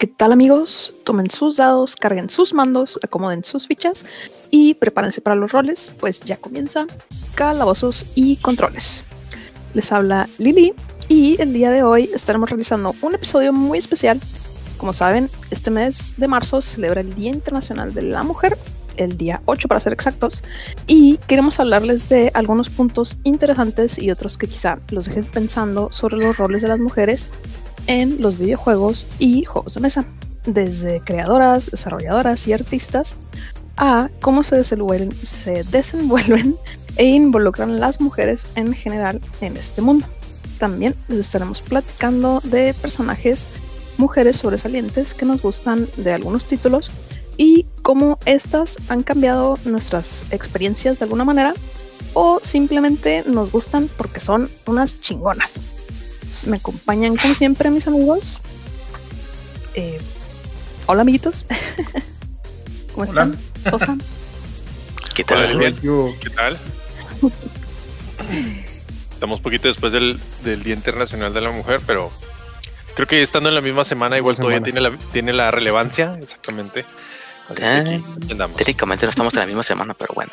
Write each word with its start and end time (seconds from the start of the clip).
¿Qué 0.00 0.06
tal 0.06 0.32
amigos? 0.32 0.94
Tomen 1.04 1.28
sus 1.28 1.58
dados, 1.58 1.94
carguen 1.94 2.30
sus 2.30 2.54
mandos, 2.54 2.98
acomoden 3.02 3.44
sus 3.44 3.66
fichas 3.66 4.06
y 4.50 4.72
prepárense 4.72 5.20
para 5.20 5.36
los 5.36 5.52
roles, 5.52 5.92
pues 6.00 6.20
ya 6.20 6.38
comienza 6.38 6.86
Calabozos 7.34 8.06
y 8.14 8.36
Controles. 8.36 9.04
Les 9.74 9.92
habla 9.92 10.26
Lili 10.38 10.72
y 11.10 11.36
el 11.38 11.52
día 11.52 11.70
de 11.70 11.82
hoy 11.82 12.08
estaremos 12.14 12.48
realizando 12.48 12.94
un 13.02 13.14
episodio 13.14 13.52
muy 13.52 13.76
especial. 13.76 14.18
Como 14.78 14.94
saben, 14.94 15.28
este 15.50 15.70
mes 15.70 16.14
de 16.16 16.28
marzo 16.28 16.62
se 16.62 16.76
celebra 16.76 17.02
el 17.02 17.14
Día 17.14 17.32
Internacional 17.32 17.92
de 17.92 18.00
la 18.00 18.22
Mujer, 18.22 18.56
el 18.96 19.18
día 19.18 19.42
8 19.44 19.68
para 19.68 19.82
ser 19.82 19.92
exactos, 19.92 20.42
y 20.86 21.18
queremos 21.26 21.60
hablarles 21.60 22.08
de 22.08 22.30
algunos 22.32 22.70
puntos 22.70 23.18
interesantes 23.22 23.98
y 23.98 24.10
otros 24.10 24.38
que 24.38 24.46
quizá 24.46 24.78
los 24.92 25.04
dejen 25.04 25.26
pensando 25.26 25.92
sobre 25.92 26.16
los 26.16 26.38
roles 26.38 26.62
de 26.62 26.68
las 26.68 26.78
mujeres 26.78 27.28
en 27.90 28.22
los 28.22 28.38
videojuegos 28.38 29.08
y 29.18 29.44
juegos 29.44 29.74
de 29.74 29.80
mesa, 29.80 30.04
desde 30.46 31.00
creadoras, 31.00 31.72
desarrolladoras 31.72 32.46
y 32.46 32.52
artistas 32.52 33.16
a 33.76 34.10
cómo 34.20 34.44
se 34.44 34.56
desenvuelven, 34.56 35.10
se 35.10 35.64
desenvuelven 35.64 36.56
e 36.96 37.06
involucran 37.06 37.80
las 37.80 38.00
mujeres 38.00 38.46
en 38.54 38.74
general 38.74 39.20
en 39.40 39.56
este 39.56 39.82
mundo. 39.82 40.06
También 40.58 40.94
les 41.08 41.18
estaremos 41.18 41.62
platicando 41.62 42.40
de 42.44 42.74
personajes 42.74 43.48
mujeres 43.98 44.36
sobresalientes 44.36 45.12
que 45.12 45.26
nos 45.26 45.42
gustan 45.42 45.88
de 45.96 46.12
algunos 46.12 46.44
títulos 46.44 46.92
y 47.36 47.66
cómo 47.82 48.20
estas 48.24 48.78
han 48.88 49.02
cambiado 49.02 49.58
nuestras 49.64 50.26
experiencias 50.30 51.00
de 51.00 51.06
alguna 51.06 51.24
manera 51.24 51.54
o 52.14 52.38
simplemente 52.40 53.24
nos 53.26 53.50
gustan 53.50 53.88
porque 53.96 54.20
son 54.20 54.48
unas 54.66 55.00
chingonas. 55.00 55.79
Me 56.44 56.56
acompañan 56.56 57.16
como 57.16 57.34
siempre 57.34 57.70
mis 57.70 57.86
amigos. 57.86 58.40
Eh, 59.74 60.00
hola 60.86 61.02
amiguitos. 61.02 61.44
¿Cómo 62.92 63.04
están? 63.04 63.36
Sosa. 63.62 63.96
¿Qué 65.14 65.24
tal? 65.24 65.56
Hola, 65.56 65.72
¿Qué 66.20 66.30
tal? 66.30 66.58
Estamos 69.12 69.38
un 69.38 69.42
poquito 69.42 69.68
después 69.68 69.92
del, 69.92 70.18
del, 70.44 70.62
Día 70.62 70.74
Internacional 70.74 71.34
de 71.34 71.40
la 71.42 71.50
Mujer, 71.50 71.80
pero 71.86 72.10
creo 72.94 73.06
que 73.06 73.22
estando 73.22 73.48
en 73.50 73.54
la 73.54 73.60
misma 73.60 73.84
semana, 73.84 74.16
igual 74.16 74.36
todavía 74.36 74.62
tiene 74.62 74.80
la, 74.80 74.96
tiene 75.12 75.32
la 75.32 75.50
relevancia, 75.50 76.16
exactamente. 76.22 76.86
Así 77.50 77.62
ah, 77.64 77.80
aquí, 77.80 78.04
técnicamente 78.56 79.04
no 79.06 79.10
estamos 79.10 79.34
en 79.34 79.40
la 79.40 79.46
misma 79.46 79.62
semana, 79.62 79.94
pero 79.94 80.14
bueno. 80.14 80.32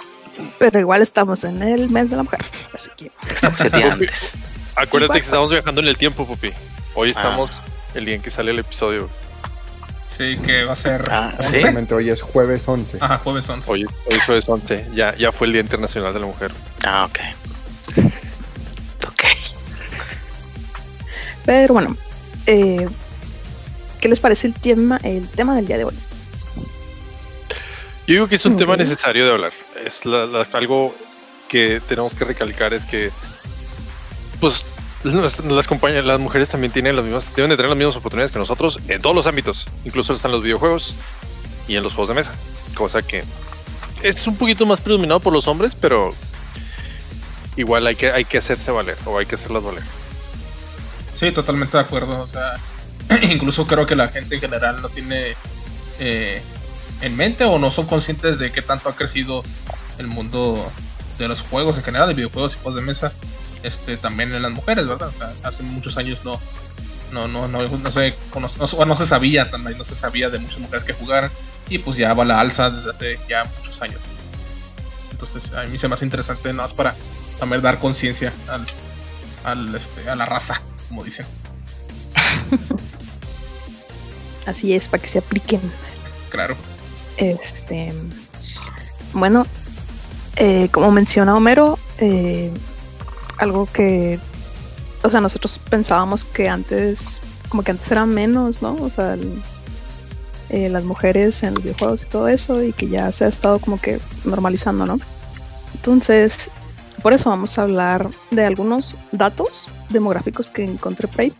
Pero 0.59 0.79
igual 0.79 1.01
estamos 1.01 1.43
en 1.43 1.61
el 1.63 1.89
mes 1.89 2.09
de 2.11 2.15
la 2.15 2.23
mujer. 2.23 2.39
Así 2.73 2.89
que 2.95 3.11
estamos 3.29 3.59
el 3.61 3.71
día 3.71 3.93
antes. 3.93 4.33
Acuérdate 4.77 5.19
que 5.19 5.25
estamos 5.25 5.49
viajando 5.49 5.81
en 5.81 5.87
el 5.87 5.97
tiempo, 5.97 6.27
Pupi. 6.27 6.51
Hoy 6.93 7.07
ah. 7.09 7.17
estamos 7.17 7.63
el 7.95 8.05
día 8.05 8.13
en 8.13 8.21
que 8.21 8.29
sale 8.29 8.51
el 8.51 8.59
episodio. 8.59 9.09
Sí, 10.07 10.37
que 10.37 10.65
va 10.65 10.73
a 10.73 10.75
ser. 10.75 11.03
Ah, 11.09 11.33
Exactamente, 11.39 11.95
hoy 11.95 12.11
es 12.11 12.21
jueves 12.21 12.67
11. 12.67 12.99
Ajá, 13.01 13.17
jueves 13.17 13.49
11. 13.49 13.71
Hoy, 13.71 13.85
hoy, 13.85 13.91
es 14.09 14.23
jueves 14.23 14.47
11. 14.47 14.89
Ya, 14.93 15.15
ya 15.15 15.31
fue 15.31 15.47
el 15.47 15.53
Día 15.53 15.61
Internacional 15.61 16.13
de 16.13 16.19
la 16.19 16.25
Mujer. 16.27 16.51
Ah, 16.85 17.07
ok. 17.09 17.19
Ok. 19.07 19.23
Pero 21.45 21.73
bueno, 21.73 21.97
eh, 22.45 22.87
¿qué 23.99 24.09
les 24.09 24.19
parece 24.19 24.47
el 24.47 24.53
tema, 24.53 24.99
el 25.01 25.27
tema 25.29 25.55
del 25.55 25.65
día 25.65 25.77
de 25.77 25.85
hoy? 25.85 25.95
Yo 28.05 28.13
digo 28.13 28.27
que 28.27 28.35
es 28.35 28.45
un 28.45 28.57
tema 28.57 28.75
necesario 28.75 29.25
de 29.25 29.31
hablar. 29.31 29.53
Es 29.83 30.01
algo 30.53 30.95
que 31.47 31.81
tenemos 31.87 32.15
que 32.15 32.25
recalcar 32.25 32.73
es 32.73 32.85
que 32.85 33.11
pues 34.39 34.63
las 35.03 35.67
compañías, 35.67 36.05
las 36.05 36.19
mujeres 36.19 36.49
también 36.49 36.71
tienen 36.71 36.95
las 36.95 37.05
mismas, 37.05 37.33
deben 37.35 37.49
de 37.49 37.55
tener 37.55 37.69
las 37.69 37.77
mismas 37.77 37.95
oportunidades 37.95 38.31
que 38.31 38.39
nosotros 38.39 38.79
en 38.87 39.01
todos 39.01 39.15
los 39.15 39.27
ámbitos, 39.27 39.67
incluso 39.85 40.13
están 40.13 40.31
los 40.31 40.43
videojuegos 40.43 40.95
y 41.67 41.75
en 41.75 41.83
los 41.83 41.93
juegos 41.93 42.09
de 42.09 42.15
mesa, 42.15 42.33
cosa 42.75 43.01
que 43.01 43.23
es 44.03 44.27
un 44.27 44.35
poquito 44.35 44.65
más 44.65 44.81
predominado 44.81 45.19
por 45.19 45.33
los 45.33 45.47
hombres, 45.47 45.75
pero 45.75 46.11
igual 47.55 47.87
hay 47.87 47.95
que, 47.95 48.11
hay 48.11 48.25
que 48.25 48.37
hacerse 48.37 48.71
valer 48.71 48.97
o 49.05 49.17
hay 49.17 49.25
que 49.25 49.35
hacerlas 49.35 49.63
valer. 49.63 49.83
Sí, 51.19 51.31
totalmente 51.31 51.77
de 51.77 51.83
acuerdo. 51.83 52.19
O 52.19 52.27
sea, 52.27 52.55
incluso 53.23 53.65
creo 53.65 53.87
que 53.87 53.95
la 53.95 54.09
gente 54.09 54.35
en 54.35 54.41
general 54.41 54.81
no 54.81 54.89
tiene 54.89 55.35
eh, 55.99 56.41
en 57.01 57.15
mente 57.15 57.43
o 57.45 57.57
no 57.59 57.71
son 57.71 57.87
conscientes 57.87 58.39
de 58.39 58.51
qué 58.51 58.61
tanto 58.61 58.89
ha 58.89 58.95
crecido 58.95 59.43
el 59.97 60.07
mundo 60.07 60.71
de 61.17 61.27
los 61.27 61.41
juegos 61.41 61.77
en 61.77 61.83
general, 61.83 62.07
de 62.07 62.13
videojuegos 62.13 62.53
y 62.53 62.57
juegos 62.57 62.75
de 62.75 62.81
mesa 62.85 63.11
este, 63.67 63.97
también 63.97 64.33
en 64.33 64.41
las 64.41 64.51
mujeres, 64.51 64.87
¿verdad? 64.87 65.09
O 65.09 65.11
sea, 65.11 65.33
hace 65.43 65.63
muchos 65.63 65.97
años 65.97 66.23
no, 66.23 66.39
no, 67.11 67.27
no, 67.27 67.47
no, 67.47 67.67
no 67.67 67.91
se, 67.91 68.13
no, 68.33 68.85
no, 68.85 68.95
se 68.95 69.05
sabía, 69.05 69.45
no 69.45 69.83
se 69.83 69.95
sabía 69.95 70.29
de 70.29 70.39
muchas 70.39 70.59
mujeres 70.59 70.83
que 70.83 70.93
jugaran 70.93 71.31
y 71.69 71.79
pues 71.79 71.97
ya 71.97 72.13
va 72.13 72.25
la 72.25 72.39
alza 72.39 72.69
desde 72.69 72.91
hace 72.91 73.19
ya 73.27 73.43
muchos 73.57 73.81
años. 73.81 73.99
Entonces 75.11 75.53
a 75.53 75.63
mí 75.63 75.77
se 75.77 75.87
me 75.87 75.95
hace 75.95 76.05
interesante 76.05 76.49
nada 76.53 76.63
más 76.63 76.73
para 76.73 76.95
también 77.39 77.61
dar 77.61 77.79
conciencia 77.79 78.33
al, 78.49 78.65
al, 79.43 79.75
este, 79.75 80.09
a 80.09 80.15
la 80.15 80.25
raza, 80.25 80.61
como 80.87 81.03
dicen. 81.03 81.25
Así 84.45 84.73
es, 84.73 84.87
para 84.87 85.03
que 85.03 85.09
se 85.09 85.19
apliquen. 85.19 85.61
Claro. 86.29 86.55
Este, 87.17 87.93
bueno, 89.13 89.45
eh, 90.35 90.69
como 90.71 90.91
menciona 90.91 91.35
Homero, 91.35 91.79
eh, 91.97 92.51
algo 93.39 93.67
que, 93.71 94.19
o 95.03 95.09
sea, 95.09 95.21
nosotros 95.21 95.59
pensábamos 95.69 96.25
que 96.25 96.49
antes, 96.49 97.21
como 97.49 97.63
que 97.63 97.71
antes 97.71 97.89
era 97.91 98.05
menos, 98.05 98.61
¿no? 98.61 98.75
O 98.75 98.89
sea, 98.89 99.17
eh, 100.49 100.69
las 100.69 100.83
mujeres 100.83 101.43
en 101.43 101.53
los 101.53 101.63
videojuegos 101.63 102.03
y 102.03 102.05
todo 102.05 102.27
eso, 102.27 102.63
y 102.63 102.73
que 102.73 102.87
ya 102.87 103.11
se 103.11 103.25
ha 103.25 103.27
estado 103.27 103.59
como 103.59 103.79
que 103.79 103.99
normalizando, 104.25 104.85
¿no? 104.85 104.99
Entonces, 105.75 106.49
por 107.01 107.13
eso 107.13 107.29
vamos 107.29 107.57
a 107.57 107.63
hablar 107.63 108.09
de 108.31 108.45
algunos 108.45 108.95
datos 109.11 109.67
demográficos 109.89 110.49
que 110.49 110.63
encontré 110.63 111.07
por. 111.07 111.33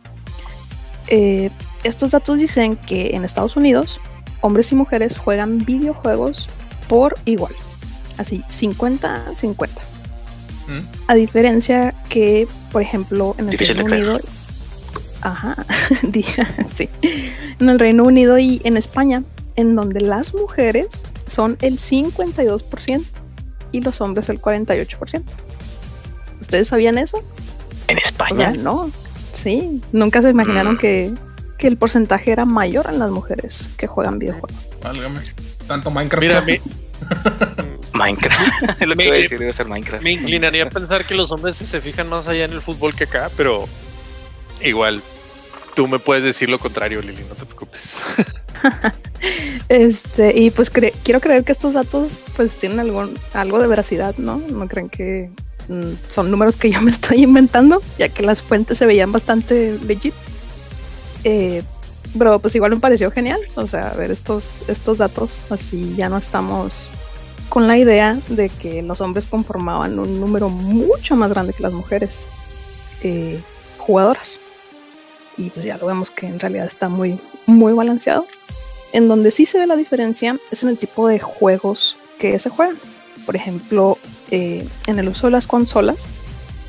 Eh, 1.08 1.50
estos 1.84 2.12
datos 2.12 2.40
dicen 2.40 2.76
que 2.76 3.16
en 3.16 3.24
Estados 3.24 3.56
Unidos, 3.56 4.00
hombres 4.42 4.72
y 4.72 4.76
mujeres 4.76 5.18
juegan 5.18 5.60
videojuegos 5.60 6.50
por 6.88 7.16
igual. 7.26 7.54
Así, 8.18 8.44
50-50. 8.50 9.70
A 11.08 11.16
diferencia 11.16 11.94
que, 12.10 12.48
por 12.72 12.82
ejemplo, 12.82 13.36
en 13.38 13.50
el 13.50 13.58
Reino 13.58 13.86
Unido. 13.86 14.20
Ajá, 15.22 15.66
sí. 16.70 16.90
En 17.60 17.70
el 17.70 17.80
Reino 17.80 18.04
Unido 18.04 18.38
y 18.38 18.62
en 18.64 18.78
España, 18.78 19.24
en 19.56 19.76
donde 19.76 20.02
las 20.02 20.34
mujeres 20.34 21.06
son 21.26 21.58
el 21.62 21.78
52% 21.78 23.04
y 23.72 23.82
los 23.82 24.02
hombres 24.02 24.30
el 24.30 24.42
48%. 24.42 25.24
¿Ustedes 26.40 26.68
sabían 26.68 26.98
eso? 26.98 27.24
¿En 27.88 27.98
España? 27.98 28.54
no. 28.54 28.90
Sí, 29.32 29.82
nunca 29.92 30.22
se 30.22 30.30
imaginaron 30.30 30.76
mm. 30.76 30.78
que, 30.78 31.14
que, 31.58 31.68
el 31.68 31.78
porcentaje 31.78 32.32
era 32.32 32.46
mayor 32.46 32.88
en 32.90 32.98
las 32.98 33.12
mujeres 33.12 33.70
que 33.78 33.86
juegan 33.86 34.18
videojuegos. 34.18 34.52
Válgame. 34.82 35.20
Tanto 35.68 35.92
Minecraft. 35.92 36.22
Mira, 36.22 36.44
Minecraft. 37.98 38.82
lo 38.86 38.96
que 38.96 39.12
decir, 39.12 39.40
debe 39.40 39.54
ser 39.54 39.68
Minecraft. 39.68 40.04
Me 40.04 40.12
inclinaría 40.12 40.64
a 40.64 40.70
pensar 40.70 41.06
que 41.06 41.16
los 41.16 41.32
hombres 41.32 41.56
se 41.56 41.82
fijan 41.82 42.08
más 42.10 42.28
allá 42.28 42.46
en 42.46 42.54
el 42.54 42.62
fútbol 42.62 42.96
que 42.96 43.06
acá, 43.06 43.30
pero 43.36 43.68
igual 44.62 45.02
tú 45.76 45.88
me 45.88 46.00
puedes 46.00 46.24
decir 46.24 46.50
lo 46.50 46.58
contrario, 46.58 47.02
Lili, 47.02 47.24
no 47.30 47.36
te 47.36 47.46
preocupes. 47.46 47.98
este, 49.70 50.36
y 50.36 50.50
pues 50.50 50.72
quiero 50.72 51.20
creer 51.20 51.44
que 51.44 51.52
estos 51.52 51.74
datos 51.74 52.22
pues 52.36 52.56
tienen 52.56 52.80
algún, 52.80 53.18
algo 53.34 53.60
de 53.60 53.68
veracidad, 53.68 54.16
¿no? 54.18 54.38
No 54.38 54.68
creen 54.68 54.90
que 54.90 55.30
mm, 55.68 56.10
son 56.10 56.32
números 56.32 56.56
que 56.56 56.72
yo 56.72 56.82
me 56.82 56.92
estoy 56.98 57.24
inventando, 57.24 57.82
ya 58.00 58.10
que 58.10 58.24
las 58.24 58.42
fuentes 58.42 58.78
se 58.78 58.86
veían 58.86 59.12
bastante 59.12 59.78
legit. 59.86 60.16
Eh, 61.24 61.62
pero 62.18 62.40
pues 62.40 62.56
igual 62.56 62.72
me 62.72 62.80
pareció 62.80 63.12
genial, 63.12 63.40
o 63.56 63.68
sea, 63.68 63.94
ver 63.98 64.12
estos, 64.12 64.62
estos 64.68 64.98
datos, 64.98 65.46
así 65.52 65.94
ya 65.96 66.10
no 66.10 66.18
estamos 66.18 66.90
con 67.50 67.68
la 67.68 67.78
idea 67.78 68.20
de 68.28 68.50
que 68.50 68.82
los 68.82 69.02
hombres 69.02 69.26
conformaban 69.26 69.98
un 70.00 70.20
número 70.20 70.50
mucho 70.50 71.16
más 71.16 71.30
grande 71.30 71.54
que 71.54 71.64
las 71.64 71.74
mujeres 71.74 72.28
eh, 73.02 73.42
jugadoras. 73.78 74.40
Y 75.38 75.50
pues 75.52 75.66
ya 75.66 75.78
lo 75.78 75.86
vemos 75.86 76.12
que 76.12 76.28
en 76.28 76.40
realidad 76.40 76.66
está 76.66 76.90
muy, 76.90 77.20
muy 77.46 77.74
balanceado. 77.74 78.26
En 78.94 79.08
donde 79.08 79.32
sí 79.32 79.46
se 79.46 79.60
ve 79.60 79.68
la 79.68 79.76
diferencia 79.76 80.38
es 80.52 80.64
en 80.64 80.70
el 80.70 80.78
tipo 80.78 81.08
de 81.08 81.20
juegos 81.20 81.98
que 82.20 82.38
se 82.40 82.50
juegan. 82.50 82.78
Por 83.26 83.36
ejemplo, 83.36 83.98
eh, 84.32 84.68
en 84.88 85.00
el 85.00 85.10
uso 85.10 85.28
de 85.28 85.32
las 85.32 85.48
consolas, 85.48 86.08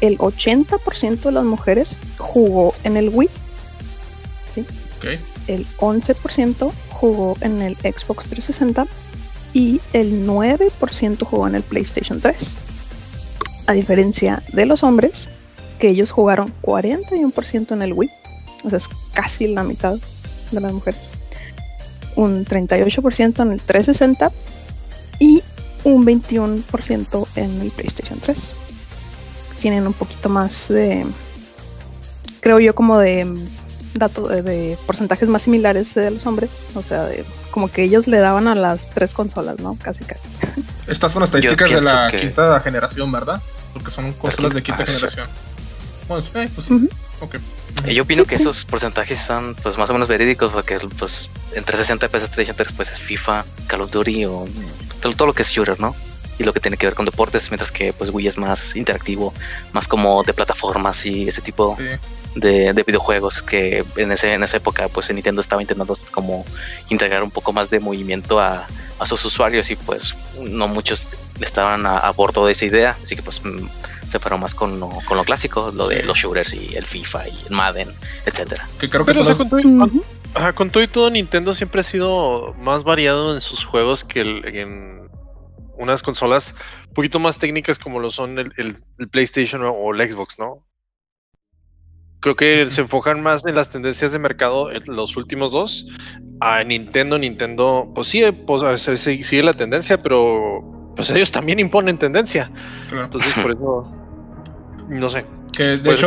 el 0.01 0.19
80% 0.19 1.21
de 1.21 1.33
las 1.33 1.45
mujeres 1.45 1.97
jugó 2.19 2.75
en 2.85 2.97
el 2.97 3.09
Wii. 3.09 3.31
¿sí? 4.55 4.65
El 5.47 5.67
11% 5.79 6.73
jugó 6.91 7.37
en 7.41 7.63
el 7.63 7.77
Xbox 7.77 8.27
360 8.27 8.87
y 9.53 9.81
el 9.93 10.27
9% 10.27 11.25
jugó 11.25 11.47
en 11.47 11.55
el 11.55 11.63
PlayStation 11.63 12.21
3. 12.21 12.55
A 13.67 13.73
diferencia 13.73 14.43
de 14.53 14.67
los 14.67 14.83
hombres, 14.83 15.29
que 15.79 15.89
ellos 15.91 16.11
jugaron 16.11 16.53
41% 16.63 17.73
en 17.73 17.83
el 17.83 17.93
Wii, 17.93 18.11
o 18.65 18.71
sea, 18.71 18.79
es 18.79 18.89
casi 19.13 19.49
la 19.49 19.63
mitad 19.63 19.97
de 20.51 20.61
las 20.61 20.73
mujeres. 20.73 21.01
un 22.17 22.45
38% 22.45 23.43
en 23.43 23.53
el 23.53 23.61
360 23.61 24.33
y 25.21 25.43
un 25.85 26.05
21% 26.05 27.27
en 27.37 27.61
el 27.61 27.71
PlayStation 27.71 28.19
3. 28.19 28.55
Tienen 29.61 29.87
un 29.87 29.93
poquito 29.93 30.29
más 30.29 30.69
de, 30.69 31.07
creo 32.41 32.59
yo, 32.59 32.75
como 32.75 32.99
de 32.99 33.27
datos 33.95 34.29
de, 34.29 34.77
porcentajes 34.87 35.29
más 35.29 35.43
similares 35.43 35.95
de 35.95 36.11
los 36.11 36.27
hombres. 36.27 36.67
O 36.75 36.83
sea, 36.83 37.05
de, 37.05 37.25
como 37.51 37.71
que 37.71 37.83
ellos 37.83 38.07
le 38.09 38.19
daban 38.19 38.49
a 38.49 38.55
las 38.55 38.91
tres 38.91 39.15
consolas, 39.15 39.59
¿no? 39.61 39.77
Casi, 39.81 40.05
casi. 40.05 40.29
Estas 40.87 41.13
son 41.13 41.23
estadísticas 41.23 41.71
de 41.71 41.81
la 41.81 42.11
quinta 42.11 42.61
generación, 42.61 43.13
¿verdad? 43.13 43.43
Porque 43.73 43.91
son 43.91 44.13
consolas 44.15 44.55
de 44.55 44.63
quinta 44.63 44.87
generación. 44.87 45.29
Bueno, 46.09 46.25
eh, 46.35 46.49
pues 46.55 46.67
sí. 46.67 46.89
Yo 47.93 48.03
opino 48.03 48.25
que 48.25 48.37
esos 48.37 48.65
porcentajes 48.65 49.19
son 49.19 49.55
pues 49.63 49.77
más 49.77 49.91
o 49.91 49.93
menos 49.93 50.09
verídicos 50.09 50.53
porque 50.53 50.79
pues 50.99 51.31
entre 51.55 51.77
60 51.77 52.07
y 52.07 52.09
PS3 52.09 52.73
pues 52.77 52.91
es 52.91 53.01
FIFA, 53.01 53.45
Call 53.67 53.83
of 53.83 53.91
Duty 53.91 54.25
o 54.27 54.45
todo, 55.01 55.27
lo 55.27 55.33
que 55.33 55.43
es 55.43 55.51
shooter, 55.51 55.79
¿no? 55.79 55.95
Y 56.39 56.45
lo 56.45 56.53
que 56.53 56.61
tiene 56.61 56.77
que 56.77 56.87
ver 56.87 56.95
con 56.95 57.05
deportes, 57.05 57.51
mientras 57.51 57.73
que 57.73 57.93
pues 57.93 58.11
Wii 58.11 58.29
es 58.29 58.39
más 58.39 58.77
interactivo, 58.77 59.35
más 59.73 59.89
como 59.89 60.23
de 60.23 60.33
plataformas 60.33 61.05
y 61.05 61.29
ese 61.29 61.41
tipo 61.41 61.77
de, 62.35 62.73
videojuegos 62.87 63.43
que 63.43 63.85
en 63.97 64.13
ese 64.13 64.33
en 64.33 64.43
esa 64.43 64.59
época 64.59 64.89
pues 64.89 65.13
Nintendo 65.13 65.41
estaba 65.41 65.61
intentando 65.63 65.97
como 66.13 66.45
integrar 66.89 67.23
un 67.23 67.31
poco 67.31 67.53
más 67.53 67.71
de 67.71 67.81
movimiento 67.81 68.39
a, 68.39 68.67
a 68.99 69.07
sus 69.07 69.25
usuarios 69.25 69.71
y 69.71 69.77
pues 69.77 70.15
no 70.41 70.69
muchos 70.69 71.07
estaban 71.41 71.87
a, 71.87 72.11
bordo 72.11 72.47
de 72.47 72.53
esa 72.53 72.65
idea, 72.65 72.97
así 73.03 73.15
que 73.17 73.23
pues 73.23 73.45
mm, 73.45 73.67
se 74.09 74.19
fueron 74.19 74.41
más 74.41 74.55
con 74.55 74.81
lo, 74.81 74.89
con 75.07 75.17
lo 75.17 75.25
clásico, 75.25 75.73
lo 75.75 75.89
de 75.89 76.03
los 76.03 76.19
shooters 76.19 76.53
y 76.55 76.75
el 76.77 76.85
FIFA 76.85 77.29
y 77.29 77.39
el 77.49 77.55
Madden, 77.55 77.89
etcétera. 78.27 78.69
Que 78.81 78.89
creo 78.89 79.05
que 79.05 79.13
Pero, 79.13 79.25
con, 79.37 79.49
todo, 79.49 80.55
con, 80.55 80.71
todo 80.71 80.83
y 80.83 80.89
todo 80.89 81.11
Nintendo 81.11 81.55
siempre 81.55 81.83
ha 81.83 81.85
sido 81.85 82.55
más 82.59 82.85
variado 82.85 83.35
en 83.35 83.41
sus 83.41 83.65
juegos 83.65 84.05
que 84.05 84.21
en 84.21 85.09
unas 85.79 86.03
consolas 86.03 86.55
un 86.89 86.95
poquito 86.95 87.19
más 87.19 87.39
técnicas 87.39 87.79
como 87.79 88.01
lo 88.01 88.11
son 88.11 88.39
el, 88.39 88.53
el, 88.57 89.09
PlayStation 89.09 89.63
o 89.65 89.95
el 89.95 90.11
Xbox, 90.11 90.39
¿no? 90.39 90.65
Creo 92.21 92.35
que 92.35 92.69
se 92.71 92.81
enfocan 92.81 93.23
más 93.23 93.47
en 93.47 93.55
las 93.55 93.71
tendencias 93.71 94.11
de 94.11 94.19
mercado 94.19 94.71
los 94.87 95.17
últimos 95.17 95.53
dos. 95.53 95.87
A 96.41 96.65
Nintendo, 96.65 97.17
Nintendo, 97.17 97.91
pues 97.95 98.09
sí, 98.09 98.23
pues, 98.47 98.83
sigue 98.83 99.43
la 99.43 99.53
tendencia, 99.53 100.03
pero 100.03 100.93
pues 100.97 101.11
ellos 101.11 101.31
también 101.31 101.61
imponen 101.61 101.97
tendencia. 101.97 102.51
Entonces, 102.91 103.33
por 103.35 103.53
eso, 103.53 103.93
no 104.89 105.11
sé. 105.11 105.25
Que 105.57 105.77
de 105.77 105.93
hecho, 105.93 106.07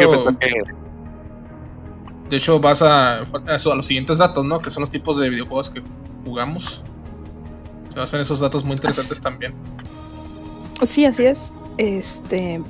de 2.29 2.37
hecho, 2.37 2.59
vas 2.59 2.81
a, 2.81 3.19
a, 3.19 3.75
los 3.75 3.85
siguientes 3.85 4.17
datos, 4.17 4.43
¿no? 4.43 4.61
Que 4.61 4.69
son 4.69 4.81
los 4.81 4.89
tipos 4.89 5.17
de 5.17 5.29
videojuegos 5.29 5.69
que 5.69 5.81
jugamos. 6.25 6.83
Se 7.93 7.99
basan 7.99 8.21
esos 8.21 8.39
datos 8.39 8.63
muy 8.63 8.73
interesantes 8.73 9.21
también. 9.21 9.53
Sí, 10.81 11.05
así 11.05 11.25
es. 11.25 11.53
Este, 11.77 12.61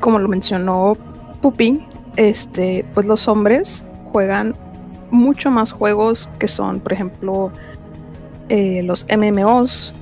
como 0.00 0.18
lo 0.18 0.28
mencionó 0.28 0.96
Pupi, 1.40 1.80
este, 2.16 2.84
pues 2.94 3.06
los 3.06 3.26
hombres 3.28 3.84
juegan 4.12 4.54
mucho 5.10 5.50
más 5.50 5.72
juegos 5.72 6.30
que 6.38 6.48
son, 6.48 6.80
por 6.80 6.92
ejemplo, 6.92 7.50
eh, 8.48 8.82
los 8.82 9.06
MMOs, 9.08 9.94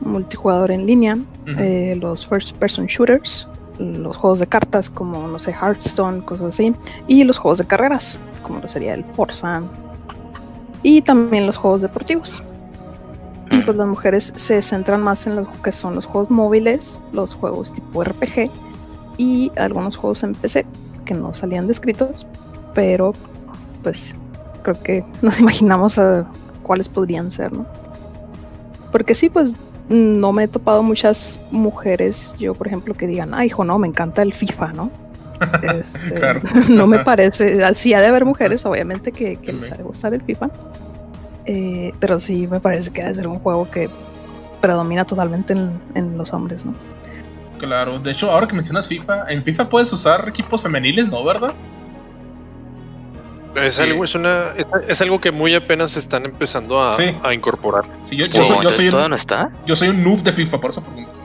multijugador 0.00 0.70
en 0.70 0.86
línea, 0.86 1.18
eh, 1.58 1.96
los 2.00 2.26
first 2.26 2.56
person 2.56 2.86
shooters, 2.86 3.48
los 3.78 4.16
juegos 4.16 4.38
de 4.38 4.46
cartas 4.46 4.88
como, 4.88 5.26
no 5.26 5.38
sé, 5.38 5.52
Hearthstone, 5.52 6.22
cosas 6.22 6.54
así, 6.54 6.74
y 7.06 7.24
los 7.24 7.38
juegos 7.38 7.58
de 7.58 7.66
carreras, 7.66 8.18
como 8.42 8.60
lo 8.60 8.68
sería 8.68 8.94
el 8.94 9.04
Forza, 9.04 9.62
y 10.82 11.02
también 11.02 11.46
los 11.46 11.56
juegos 11.56 11.82
deportivos. 11.82 12.42
Y 13.50 13.62
pues 13.62 13.76
las 13.76 13.86
mujeres 13.86 14.32
se 14.36 14.62
centran 14.62 15.02
más 15.02 15.26
en 15.26 15.36
lo 15.36 15.62
que 15.62 15.72
son 15.72 15.94
los 15.94 16.06
juegos 16.06 16.30
móviles, 16.30 17.00
los 17.12 17.34
juegos 17.34 17.72
tipo 17.72 18.04
RPG 18.04 18.50
y 19.18 19.50
algunos 19.56 19.96
juegos 19.96 20.22
en 20.22 20.34
PC 20.34 20.64
que 21.04 21.14
no 21.14 21.34
salían 21.34 21.66
descritos, 21.66 22.26
pero 22.74 23.12
pues 23.82 24.14
creo 24.62 24.80
que 24.82 25.04
nos 25.22 25.40
imaginamos 25.40 25.98
a 25.98 26.26
cuáles 26.62 26.88
podrían 26.88 27.30
ser, 27.30 27.52
¿no? 27.52 27.66
Porque 28.92 29.14
sí, 29.14 29.28
pues 29.28 29.56
no 29.88 30.32
me 30.32 30.44
he 30.44 30.48
topado 30.48 30.82
muchas 30.82 31.40
mujeres, 31.50 32.34
yo 32.38 32.54
por 32.54 32.68
ejemplo, 32.68 32.94
que 32.94 33.06
digan, 33.06 33.34
ay, 33.34 33.48
hijo, 33.48 33.64
no, 33.64 33.78
me 33.78 33.88
encanta 33.88 34.22
el 34.22 34.32
FIFA, 34.32 34.72
¿no? 34.72 34.90
Este, 35.80 36.20
no 36.68 36.86
me 36.86 36.98
parece, 37.00 37.64
así 37.64 37.94
ha 37.94 38.00
de 38.00 38.06
haber 38.06 38.24
mujeres, 38.24 38.64
obviamente, 38.66 39.10
que, 39.10 39.38
les 39.42 39.72
ha 39.72 39.76
de 39.76 39.82
gustar 39.82 40.14
el 40.14 40.22
FIFA, 40.22 40.50
eh, 41.46 41.92
pero 42.00 42.18
sí 42.18 42.46
me 42.46 42.60
parece 42.60 42.90
que 42.90 43.02
ha 43.02 43.08
de 43.08 43.14
ser 43.14 43.26
un 43.26 43.38
juego 43.38 43.70
que 43.70 43.88
predomina 44.60 45.04
totalmente 45.04 45.52
en, 45.52 45.80
en, 45.94 46.18
los 46.18 46.32
hombres, 46.32 46.64
¿no? 46.64 46.74
Claro, 47.58 47.98
de 47.98 48.10
hecho, 48.10 48.30
ahora 48.30 48.46
que 48.46 48.54
mencionas 48.54 48.86
FIFA, 48.86 49.26
en 49.28 49.42
FIFA 49.42 49.68
puedes 49.68 49.92
usar 49.92 50.28
equipos 50.28 50.62
femeniles, 50.62 51.08
¿no? 51.08 51.24
¿Verdad? 51.24 51.54
Es 53.54 53.80
algo, 53.80 54.04
es, 54.04 54.14
una, 54.14 54.48
es, 54.86 55.02
algo 55.02 55.20
que 55.20 55.32
muy 55.32 55.54
apenas 55.54 55.96
están 55.96 56.24
empezando 56.24 56.80
a, 56.80 56.96
a 56.96 57.34
incorporar. 57.34 57.84
yo, 58.10 58.26
soy, 58.44 58.88
un, 58.88 59.10
no 59.10 59.16
está? 59.16 59.50
Yo 59.66 59.74
soy 59.74 59.88
un 59.88 60.04
noob 60.04 60.22
de 60.22 60.32
FIFA, 60.32 60.60
por 60.60 60.70
eso 60.70 60.82
pregunto. 60.82 61.19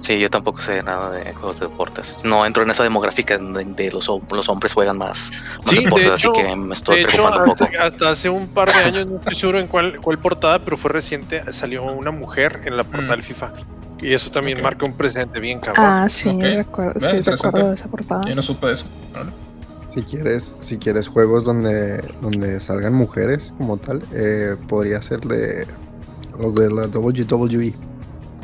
Sí, 0.00 0.18
yo 0.18 0.30
tampoco 0.30 0.60
sé 0.60 0.82
nada 0.82 1.10
de 1.10 1.32
juegos 1.34 1.60
de 1.60 1.66
deportes. 1.66 2.18
No 2.24 2.46
entro 2.46 2.62
en 2.62 2.70
esa 2.70 2.82
demográfica 2.82 3.36
de 3.38 3.90
los, 3.90 4.10
los 4.30 4.48
hombres 4.48 4.72
juegan 4.72 4.98
más, 4.98 5.30
sí, 5.64 5.84
deportes, 5.84 6.10
así 6.10 6.32
que 6.32 6.56
me 6.56 6.74
estoy 6.74 7.04
preocupando 7.04 7.52
un 7.52 7.56
poco. 7.56 7.70
Hasta 7.80 8.10
hace 8.10 8.28
un 8.28 8.48
par 8.48 8.72
de 8.72 8.78
años, 8.80 9.06
no 9.06 9.16
estoy 9.18 9.34
seguro 9.34 9.60
en 9.60 9.66
cuál, 9.66 10.00
cuál 10.00 10.18
portada, 10.18 10.60
pero 10.60 10.76
fue 10.76 10.90
reciente, 10.90 11.52
salió 11.52 11.84
una 11.84 12.10
mujer 12.10 12.62
en 12.64 12.76
la 12.76 12.84
portada 12.84 13.10
del 13.10 13.20
mm. 13.20 13.22
FIFA. 13.22 13.52
Y 14.00 14.12
eso 14.12 14.30
también 14.30 14.62
marca 14.62 14.86
un 14.86 14.92
presente 14.92 15.40
bien 15.40 15.58
cabrón. 15.58 15.84
Ah, 15.84 16.08
sí, 16.08 16.30
recuerdo, 16.40 17.00
sí, 17.00 17.20
recuerdo 17.20 17.68
de 17.68 17.74
esa 17.74 17.88
portada. 17.88 18.20
Yo 18.28 18.34
no 18.34 18.42
supe 18.42 18.68
de 18.68 18.72
eso. 18.74 18.84
Si 19.88 20.02
quieres, 20.02 20.54
si 20.60 20.78
quieres 20.78 21.08
juegos 21.08 21.44
donde, 21.44 22.00
donde 22.20 22.60
salgan 22.60 22.94
mujeres 22.94 23.52
como 23.58 23.78
tal, 23.78 24.02
eh, 24.12 24.54
podría 24.68 25.02
ser 25.02 25.20
de 25.20 25.66
los 26.38 26.54
de 26.54 26.70
la 26.70 26.86
WWE. 26.86 27.74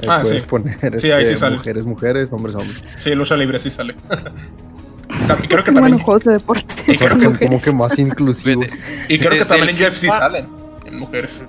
Ahí 0.03 0.09
ah, 0.09 0.21
puedes 0.23 0.43
poner 0.43 1.01
sí, 1.01 1.11
este, 1.11 1.51
mujeres, 1.51 1.87
mujeres, 1.87 2.29
hombres, 2.33 2.55
hombres. 2.57 2.83
Sí, 2.99 3.15
lucha 3.15 3.37
libre 3.37 3.59
sí 3.59 3.71
sale. 3.71 3.95
creo 5.49 5.65
que 5.65 5.73
también. 5.73 5.99
juegos 5.99 6.25
de 6.25 6.33
deporte. 6.33 6.75
Y 6.87 6.97
creo 6.97 7.19
que 7.19 7.39
como 7.47 7.61
que 7.61 7.73
más 7.73 7.99
inclusivos. 7.99 8.67
y 9.09 9.19
creo 9.19 9.31
que 9.31 9.45
también 9.45 9.71
en 9.71 9.87
UFC 9.87 10.09
salen 10.09 10.49
en 10.85 10.99
mujeres. 10.99 11.45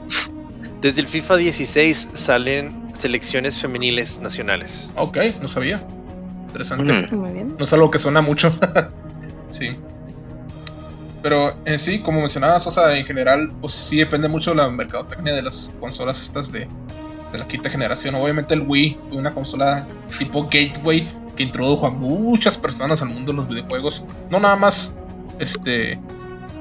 Desde 0.81 1.01
el 1.01 1.07
FIFA 1.07 1.37
16 1.37 2.09
salen 2.13 2.89
selecciones 2.93 3.59
femeniles 3.59 4.19
nacionales. 4.19 4.89
Ok, 4.95 5.17
no 5.41 5.47
sabía. 5.47 5.85
Interesante. 6.47 7.07
Muy 7.15 7.31
bien. 7.33 7.55
No 7.57 7.65
es 7.65 7.73
algo 7.73 7.89
que 7.89 7.97
suena 7.97 8.21
mucho. 8.21 8.57
Sí. 9.49 9.75
Pero 11.21 11.55
en 11.65 11.79
sí, 11.79 11.99
como 11.99 12.19
mencionabas, 12.19 12.67
o 12.67 12.71
sea, 12.71 12.95
en 12.95 13.05
general, 13.05 13.51
pues 13.59 13.73
sí 13.73 13.97
depende 13.97 14.27
mucho 14.27 14.51
de 14.51 14.57
la 14.57 14.69
mercadotecnia 14.69 15.33
de 15.33 15.41
las 15.41 15.73
consolas 15.79 16.21
estas 16.21 16.51
de, 16.51 16.67
de 17.35 17.39
la 17.39 17.47
quinta 17.47 17.69
generación. 17.69 18.15
Obviamente 18.15 18.53
el 18.53 18.61
Wii 18.61 18.97
fue 19.09 19.17
una 19.17 19.33
consola 19.33 19.85
tipo 20.17 20.43
gateway 20.43 21.07
que 21.35 21.43
introdujo 21.43 21.87
a 21.87 21.89
muchas 21.89 22.57
personas 22.57 23.01
al 23.01 23.09
mundo 23.09 23.31
de 23.31 23.37
los 23.37 23.47
videojuegos. 23.47 24.03
No 24.29 24.39
nada 24.39 24.55
más 24.55 24.93
este 25.39 25.99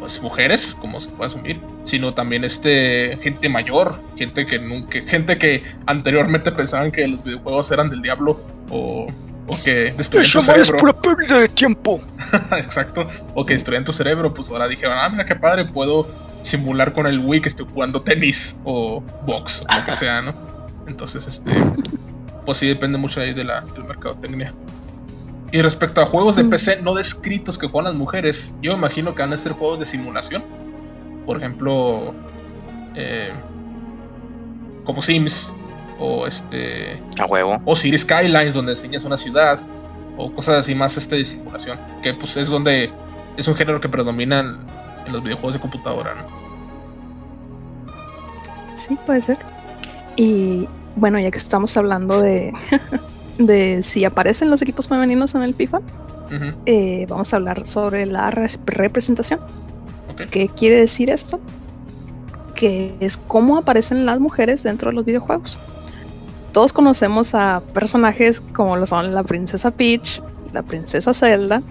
pues 0.00 0.20
mujeres, 0.20 0.76
como 0.80 1.00
se 1.00 1.08
puede 1.10 1.28
asumir, 1.28 1.60
sino 1.84 2.12
también 2.12 2.44
este 2.44 3.16
gente 3.22 3.48
mayor, 3.48 3.98
gente 4.16 4.44
que 4.44 4.58
nunca, 4.58 5.00
gente 5.06 5.38
que 5.38 5.62
anteriormente 5.86 6.52
pensaban 6.52 6.90
que 6.92 7.08
los 7.08 7.24
videojuegos 7.24 7.70
eran 7.70 7.88
del 7.88 8.02
diablo 8.02 8.40
o 8.70 9.06
o 9.46 9.56
que 9.62 9.92
destruyen 9.96 10.30
tu 10.30 10.40
cerebro. 10.40 10.76
pura 10.78 10.92
pérdida 11.00 11.38
de 11.38 11.48
tiempo. 11.48 12.02
Exacto. 12.58 13.06
O 13.34 13.44
que 13.44 13.54
destruyen 13.54 13.84
tu 13.84 13.92
cerebro. 13.92 14.32
Pues 14.32 14.50
ahora 14.50 14.68
dijeron, 14.68 14.96
ah, 14.98 15.08
mira 15.08 15.24
qué 15.24 15.36
padre, 15.36 15.66
puedo 15.66 16.06
simular 16.42 16.92
con 16.92 17.06
el 17.06 17.18
Wii 17.18 17.40
que 17.40 17.48
estoy 17.48 17.66
jugando 17.72 18.02
tenis 18.02 18.56
o 18.64 19.02
box, 19.26 19.64
o 19.68 19.74
lo 19.74 19.84
que 19.84 19.92
sea, 19.94 20.22
¿no? 20.22 20.53
Entonces, 20.86 21.26
este. 21.26 21.52
Pues 22.44 22.58
sí, 22.58 22.66
depende 22.66 22.98
mucho 22.98 23.20
ahí 23.20 23.32
de 23.32 23.44
la, 23.44 23.62
del 23.62 23.84
mercadotecnia. 23.84 24.52
Y 25.50 25.62
respecto 25.62 26.00
a 26.00 26.06
juegos 26.06 26.36
de. 26.36 26.44
PC 26.44 26.82
no 26.82 26.94
descritos 26.94 27.56
que 27.56 27.68
juegan 27.68 27.92
las 27.92 27.98
mujeres, 27.98 28.54
yo 28.60 28.72
imagino 28.72 29.14
que 29.14 29.22
van 29.22 29.32
a 29.32 29.36
ser 29.36 29.52
juegos 29.52 29.78
de 29.78 29.86
simulación. 29.86 30.44
Por 31.24 31.38
ejemplo, 31.38 32.14
eh, 32.94 33.32
como 34.84 35.00
Sims, 35.00 35.54
o 35.98 36.26
este 36.26 37.00
a 37.18 37.26
huevo 37.26 37.60
o 37.64 37.76
City 37.76 37.98
Skylines 37.98 38.54
donde 38.54 38.72
enseñas 38.72 39.04
una 39.04 39.16
ciudad 39.16 39.60
o 40.16 40.32
cosas 40.32 40.56
así 40.56 40.74
más 40.74 40.96
este 40.96 41.16
de 41.16 41.24
simulación 41.24 41.78
que 42.02 42.14
pues 42.14 42.36
es 42.36 42.48
donde 42.48 42.92
es 43.36 43.48
un 43.48 43.54
género 43.54 43.80
que 43.80 43.88
predomina 43.88 44.40
en, 44.40 45.12
los 45.12 45.22
videojuegos 45.22 45.54
de 45.54 45.60
computadora 45.60 46.14
¿no? 46.14 46.26
sí 48.76 48.96
puede 49.06 49.22
ser 49.22 49.38
y 50.16 50.68
bueno 50.96 51.18
ya 51.18 51.30
que 51.30 51.38
estamos 51.38 51.76
hablando 51.76 52.20
de 52.20 52.52
de 53.38 53.82
si 53.82 54.04
aparecen 54.04 54.50
los 54.50 54.62
equipos 54.62 54.88
femeninos 54.88 55.34
en 55.34 55.42
el 55.42 55.54
FIFA 55.54 55.80
eh, 56.66 57.06
vamos 57.08 57.32
a 57.32 57.36
hablar 57.36 57.66
sobre 57.66 58.06
la 58.06 58.30
representación 58.30 59.40
¿Qué 60.30 60.48
quiere 60.48 60.76
decir 60.76 61.10
esto? 61.10 61.40
que 62.54 62.94
es 63.00 63.16
cómo 63.16 63.58
aparecen 63.58 64.06
las 64.06 64.20
mujeres 64.20 64.62
dentro 64.62 64.90
de 64.90 64.96
los 64.96 65.04
videojuegos. 65.04 65.58
Todos 66.52 66.72
conocemos 66.72 67.34
a 67.34 67.62
personajes 67.72 68.40
como 68.40 68.76
lo 68.76 68.86
son 68.86 69.14
la 69.14 69.24
princesa 69.24 69.72
Peach, 69.72 70.22
la 70.52 70.62
princesa 70.62 71.12
Zelda, 71.12 71.62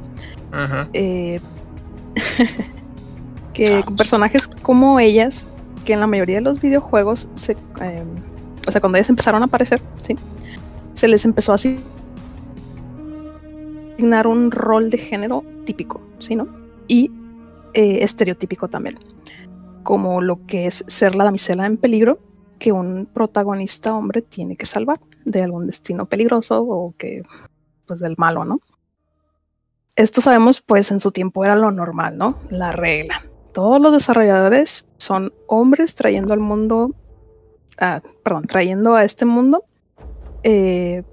eh, 0.91 1.39
que 3.53 3.75
ah, 3.75 3.81
pues. 3.85 3.97
personajes 3.97 4.47
como 4.47 4.99
ellas, 4.99 5.47
que 5.85 5.93
en 5.93 6.01
la 6.01 6.07
mayoría 6.07 6.35
de 6.35 6.41
los 6.41 6.59
videojuegos, 6.59 7.29
se, 7.35 7.53
em, 7.79 8.07
o 8.67 8.71
sea, 8.71 8.81
cuando 8.81 8.97
ellas 8.97 9.09
empezaron 9.09 9.41
a 9.41 9.45
aparecer, 9.45 9.81
¿sí? 10.05 10.15
se 10.93 11.07
les 11.07 11.25
empezó 11.25 11.51
a 11.51 11.55
asignar 11.55 11.81
un 14.27 14.51
rol 14.51 14.89
de 14.89 14.97
género 14.97 15.43
típico, 15.65 16.01
¿sí, 16.19 16.35
no? 16.35 16.47
Y 16.87 17.11
eh, 17.73 17.99
estereotípico 18.03 18.67
también, 18.69 18.99
como 19.83 20.21
lo 20.21 20.45
que 20.45 20.67
es 20.67 20.83
ser 20.87 21.15
la 21.15 21.23
damisela 21.25 21.65
en 21.65 21.77
peligro 21.77 22.19
que 22.59 22.71
un 22.71 23.07
protagonista 23.11 23.93
hombre 23.93 24.21
tiene 24.21 24.55
que 24.55 24.65
salvar 24.65 24.99
de 25.25 25.41
algún 25.43 25.65
destino 25.65 26.05
peligroso 26.05 26.61
o 26.61 26.93
que, 26.97 27.23
pues, 27.85 27.99
del 27.99 28.15
malo, 28.17 28.45
¿no? 28.45 28.61
Esto 29.95 30.21
sabemos, 30.21 30.61
pues, 30.61 30.91
en 30.91 30.99
su 30.99 31.11
tiempo 31.11 31.43
era 31.43 31.55
lo 31.55 31.71
normal, 31.71 32.17
¿no? 32.17 32.37
La 32.49 32.71
regla. 32.71 33.25
Todos 33.53 33.81
los 33.81 33.93
desarrolladores 33.93 34.85
son 34.97 35.33
hombres 35.47 35.95
trayendo 35.95 36.33
al 36.33 36.39
mundo, 36.39 36.95
ah, 37.79 38.01
perdón, 38.23 38.45
trayendo 38.47 38.95
a 38.95 39.03
este 39.03 39.25
mundo 39.25 39.63
eh, 40.43 41.03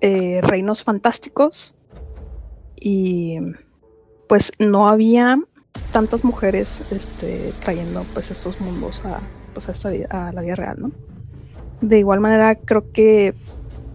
eh, 0.00 0.40
reinos 0.42 0.82
fantásticos 0.82 1.74
y 2.80 3.38
pues 4.28 4.52
no 4.58 4.88
había 4.88 5.38
tantas 5.92 6.24
mujeres 6.24 6.82
este, 6.90 7.52
trayendo 7.60 8.04
pues 8.14 8.30
estos 8.30 8.60
mundos 8.60 9.02
a, 9.04 9.20
pues, 9.52 9.68
a, 9.68 9.72
esta 9.72 9.90
a 10.10 10.32
la 10.32 10.40
vida 10.40 10.54
real, 10.54 10.76
¿no? 10.80 10.90
De 11.80 11.98
igual 11.98 12.20
manera 12.20 12.54
creo 12.56 12.90
que 12.92 13.34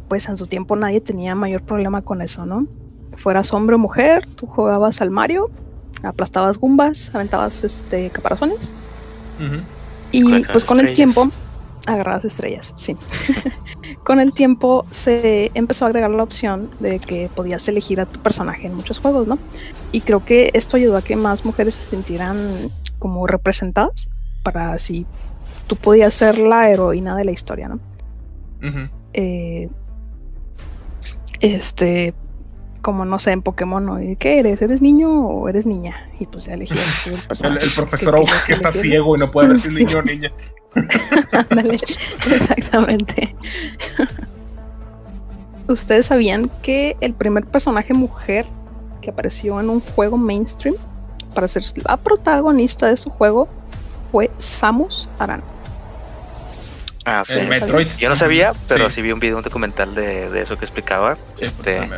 pues 0.08 0.30
en 0.30 0.38
su 0.38 0.46
tiempo 0.46 0.76
nadie 0.76 1.02
tenía 1.02 1.36
mayor 1.36 1.64
problema 1.64 2.02
con 2.02 2.22
eso, 2.22 2.46
¿no? 2.46 2.68
Fueras 3.16 3.54
hombre 3.54 3.76
o 3.76 3.80
mujer, 3.80 4.28
tú 4.36 4.46
jugabas 4.46 5.02
al 5.02 5.10
Mario, 5.10 5.50
aplastabas 6.04 6.58
gumbas, 6.58 7.14
aventabas 7.14 7.64
este 7.64 8.10
caparazones. 8.10 8.72
Y 10.12 10.44
pues 10.46 10.64
con 10.64 10.80
el 10.80 10.94
tiempo 10.94 11.30
agarrabas 11.86 12.26
estrellas, 12.26 12.74
sí. 12.76 12.96
con 14.04 14.20
el 14.20 14.34
tiempo 14.34 14.86
se 14.90 15.52
empezó 15.54 15.86
a 15.86 15.90
agregar 15.90 16.12
la 16.12 16.24
opción 16.24 16.70
de 16.80 17.00
que 17.00 17.30
podías 17.34 17.68
elegir 17.68 18.02
a 18.02 18.06
tu 18.06 18.20
personaje 18.20 18.68
en 18.68 18.76
muchos 18.76 19.00
juegos, 19.00 19.28
¿no? 19.28 19.38
Y 19.92 20.02
creo 20.02 20.24
que 20.24 20.52
esto 20.54 20.78
ayudó 20.78 20.98
a 20.98 21.02
que 21.02 21.16
más 21.16 21.46
mujeres 21.46 21.76
se 21.76 21.86
sintieran 21.96 22.38
como 23.00 23.28
representadas 23.28 24.10
para 24.44 24.74
así 24.74 25.06
tú 25.68 25.76
podías 25.76 26.14
ser 26.14 26.38
la 26.38 26.70
heroína 26.70 27.16
de 27.16 27.26
la 27.26 27.32
historia, 27.32 27.68
¿no? 27.68 27.80
eh, 29.14 29.70
este, 31.40 32.14
como 32.86 33.04
no 33.04 33.18
sé, 33.18 33.32
en 33.32 33.42
Pokémon, 33.42 33.84
¿no? 33.84 33.98
¿qué 34.20 34.38
eres? 34.38 34.62
¿Eres 34.62 34.80
niño 34.80 35.10
o 35.10 35.50
eres 35.50 35.66
niña? 35.66 36.08
Y 36.20 36.28
pues 36.28 36.46
ya 36.46 36.54
elegí 36.54 36.76
el, 37.08 37.14
el, 37.44 37.58
el 37.64 37.72
profesor 37.72 38.24
que, 38.24 38.32
que, 38.46 38.54
está 38.54 38.72
ciego 38.72 39.16
y 39.16 39.20
no 39.20 39.32
puede 39.32 39.48
ver 39.48 39.58
si 39.58 39.70
es 39.70 39.74
niño 39.86 39.98
o 39.98 40.02
niña. 40.04 40.32
exactamente. 42.32 43.36
¿Ustedes 45.68 46.06
sabían 46.06 46.52
que 46.62 46.96
el 47.02 47.16
primer 47.16 47.48
personaje 47.48 47.96
mujer 47.96 48.46
que 49.02 49.10
apareció 49.10 49.60
en 49.60 49.72
un 49.72 49.80
juego 49.80 50.16
mainstream 50.16 50.76
para 51.34 51.48
ser 51.48 51.64
la 51.90 51.98
protagonista 51.98 52.86
de 52.86 52.98
su 52.98 53.10
juego 53.10 53.48
fue 54.12 54.30
Samus 54.38 55.10
Aran? 55.18 55.42
Ah, 57.06 57.24
sí. 57.24 57.40
Yo 57.98 58.10
no 58.10 58.16
sabía, 58.16 58.54
pero 58.68 58.92
sí. 58.92 59.02
vi 59.02 59.12
un 59.12 59.20
video, 59.20 59.38
un 59.38 59.44
documental 59.44 59.96
de, 59.96 60.40
eso 60.40 60.56
que 60.56 60.66
explicaba. 60.66 61.18
este, 61.40 61.90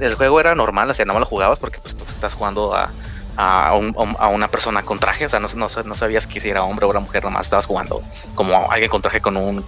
el 0.00 0.14
juego 0.14 0.40
era 0.40 0.54
normal, 0.54 0.90
o 0.90 0.94
sea, 0.94 1.04
no 1.04 1.14
me 1.14 1.20
lo 1.20 1.26
jugabas 1.26 1.58
porque 1.58 1.78
pues 1.80 1.96
tú 1.96 2.04
estás 2.08 2.34
jugando 2.34 2.74
a, 2.74 2.90
a, 3.36 4.28
una 4.28 4.48
persona 4.48 4.82
con 4.82 4.98
traje, 4.98 5.26
o 5.26 5.28
sea, 5.28 5.40
no, 5.40 5.48
no, 5.54 5.94
sabías 5.94 6.26
que 6.26 6.40
si 6.40 6.48
era 6.48 6.62
hombre 6.64 6.86
o 6.86 6.90
era 6.90 7.00
mujer, 7.00 7.24
nomás 7.24 7.46
estabas 7.46 7.66
jugando 7.66 8.02
como 8.34 8.70
alguien 8.70 8.90
con 8.90 9.02
traje 9.02 9.20
con 9.20 9.36
un, 9.36 9.64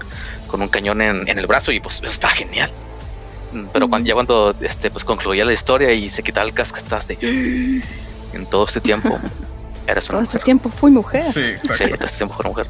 con 0.46 0.62
un 0.62 0.68
cañón 0.68 1.00
en, 1.00 1.28
el 1.28 1.46
brazo 1.46 1.72
y 1.72 1.80
pues 1.80 2.02
está 2.02 2.28
genial. 2.28 2.70
Pero 3.72 3.88
cuando, 3.88 4.06
ya 4.06 4.14
cuando 4.14 4.54
este, 4.60 4.90
pues, 4.90 5.04
concluía 5.04 5.44
la 5.44 5.52
historia 5.52 5.90
y 5.92 6.10
se 6.10 6.22
quitaba 6.22 6.46
el 6.46 6.52
casco, 6.52 6.76
estás 6.76 7.08
de... 7.08 7.82
En 8.34 8.44
todo 8.44 8.66
este 8.66 8.80
tiempo 8.82 9.18
eres 9.86 10.10
una 10.10 10.18
Todo 10.18 10.22
este 10.22 10.38
tiempo 10.40 10.68
fui 10.68 10.90
mujer. 10.90 11.22
Sí, 11.22 11.54
sí 11.62 11.84
todo 11.84 11.94
este 11.94 12.18
tiempo 12.18 12.34
fui 12.34 12.46
mujer. 12.46 12.66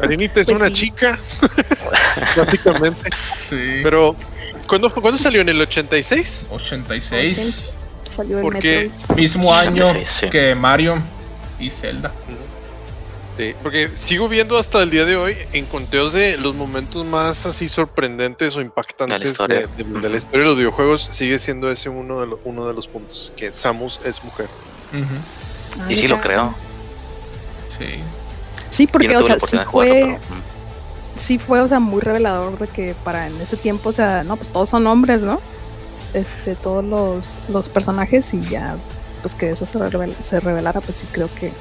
Arenita 0.00 0.40
es 0.40 0.46
pues 0.46 0.60
una 0.60 0.72
chica, 0.72 1.18
prácticamente. 2.34 3.10
Sí. 3.38 3.80
Pero, 3.82 4.14
¿cuándo, 4.70 4.88
¿cuándo 4.94 5.18
salió? 5.18 5.40
¿En 5.40 5.48
el 5.48 5.60
86? 5.60 6.46
86. 6.48 7.80
Salió 8.08 8.40
porque 8.40 8.90
mismo 9.16 9.52
año 9.52 9.84
que 10.30 10.54
Mario 10.54 11.02
y 11.58 11.70
Zelda. 11.70 12.12
Sí, 13.36 13.54
porque 13.62 13.90
sigo 13.96 14.28
viendo 14.28 14.58
hasta 14.58 14.82
el 14.82 14.90
día 14.90 15.04
de 15.04 15.16
hoy 15.16 15.36
en 15.52 15.66
conteos 15.66 16.12
de 16.12 16.36
los 16.36 16.54
momentos 16.54 17.04
más 17.06 17.46
así 17.46 17.68
sorprendentes 17.68 18.54
o 18.56 18.60
impactantes 18.60 19.18
de 19.18 19.24
la, 19.24 19.26
historia 20.16 20.42
de, 20.42 20.44
los 20.44 20.56
videojuegos, 20.56 21.08
sigue 21.10 21.38
siendo 21.38 21.70
ese 21.70 21.88
uno 21.88 22.20
de, 22.20 22.26
los, 22.26 22.38
uno 22.44 22.66
de 22.66 22.74
los 22.74 22.86
puntos, 22.86 23.32
que 23.36 23.52
Samus 23.52 24.00
es 24.04 24.22
mujer. 24.22 24.48
y 25.88 25.96
sí 25.96 26.06
lo 26.06 26.20
creo. 26.20 26.54
Sí. 27.76 28.00
Sí, 28.70 28.86
porque, 28.86 29.16
o 29.16 29.22
sea, 29.22 29.38
sí 29.40 29.58
fue. 29.64 30.18
Sí 31.14 31.38
fue, 31.38 31.60
o 31.60 31.68
sea, 31.68 31.80
muy 31.80 32.00
revelador 32.00 32.58
de 32.58 32.68
que 32.68 32.94
para 33.04 33.26
en 33.26 33.40
ese 33.40 33.56
tiempo, 33.56 33.90
o 33.90 33.92
sea, 33.92 34.24
no, 34.24 34.36
pues 34.36 34.48
todos 34.48 34.68
son 34.70 34.86
hombres, 34.86 35.22
¿no? 35.22 35.40
este, 36.14 36.54
todos 36.54 36.84
los, 36.84 37.38
los 37.48 37.68
personajes 37.68 38.32
y 38.34 38.40
ya, 38.42 38.76
pues 39.22 39.34
que 39.34 39.50
eso 39.50 39.66
se, 39.66 39.78
se 40.22 40.40
revelara, 40.40 40.80
pues 40.80 40.98
sí 40.98 41.06
creo 41.12 41.28
que 41.38 41.52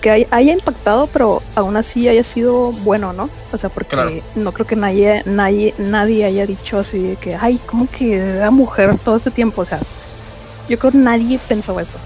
que 0.00 0.10
haya 0.10 0.52
impactado, 0.52 1.06
pero 1.06 1.42
aún 1.54 1.76
así 1.76 2.08
haya 2.08 2.24
sido 2.24 2.72
bueno, 2.72 3.12
¿no? 3.12 3.30
O 3.52 3.56
sea, 3.56 3.70
porque 3.70 4.24
no 4.34 4.50
creo 4.50 4.66
que 4.66 4.74
nadie, 4.74 5.22
nadie, 5.26 5.74
nadie 5.78 6.24
haya 6.24 6.44
dicho 6.44 6.80
así 6.80 7.00
de 7.00 7.14
que, 7.14 7.36
ay, 7.36 7.60
¿cómo 7.66 7.86
que 7.88 8.16
era 8.16 8.50
mujer 8.50 8.98
todo 8.98 9.14
ese 9.14 9.30
tiempo? 9.30 9.62
O 9.62 9.64
sea, 9.64 9.78
yo 10.68 10.76
creo 10.76 10.90
que 10.90 10.98
nadie 10.98 11.38
pensó 11.46 11.78
eso. 11.78 11.98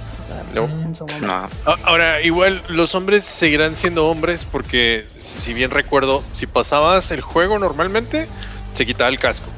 No. 0.55 0.69
no. 0.69 1.49
Ahora, 1.85 2.23
igual 2.23 2.63
los 2.69 2.95
hombres 2.95 3.25
seguirán 3.25 3.77
siendo 3.77 4.07
hombres 4.09 4.45
porque, 4.45 5.07
si 5.19 5.55
bien 5.55 5.71
recuerdo, 5.71 6.25
si 6.33 6.47
pasabas 6.47 7.11
el 7.11 7.21
juego 7.21 7.59
normalmente, 7.59 8.29
se 8.73 8.87
quitaba 8.87 9.11
el 9.11 9.19
casco 9.19 9.51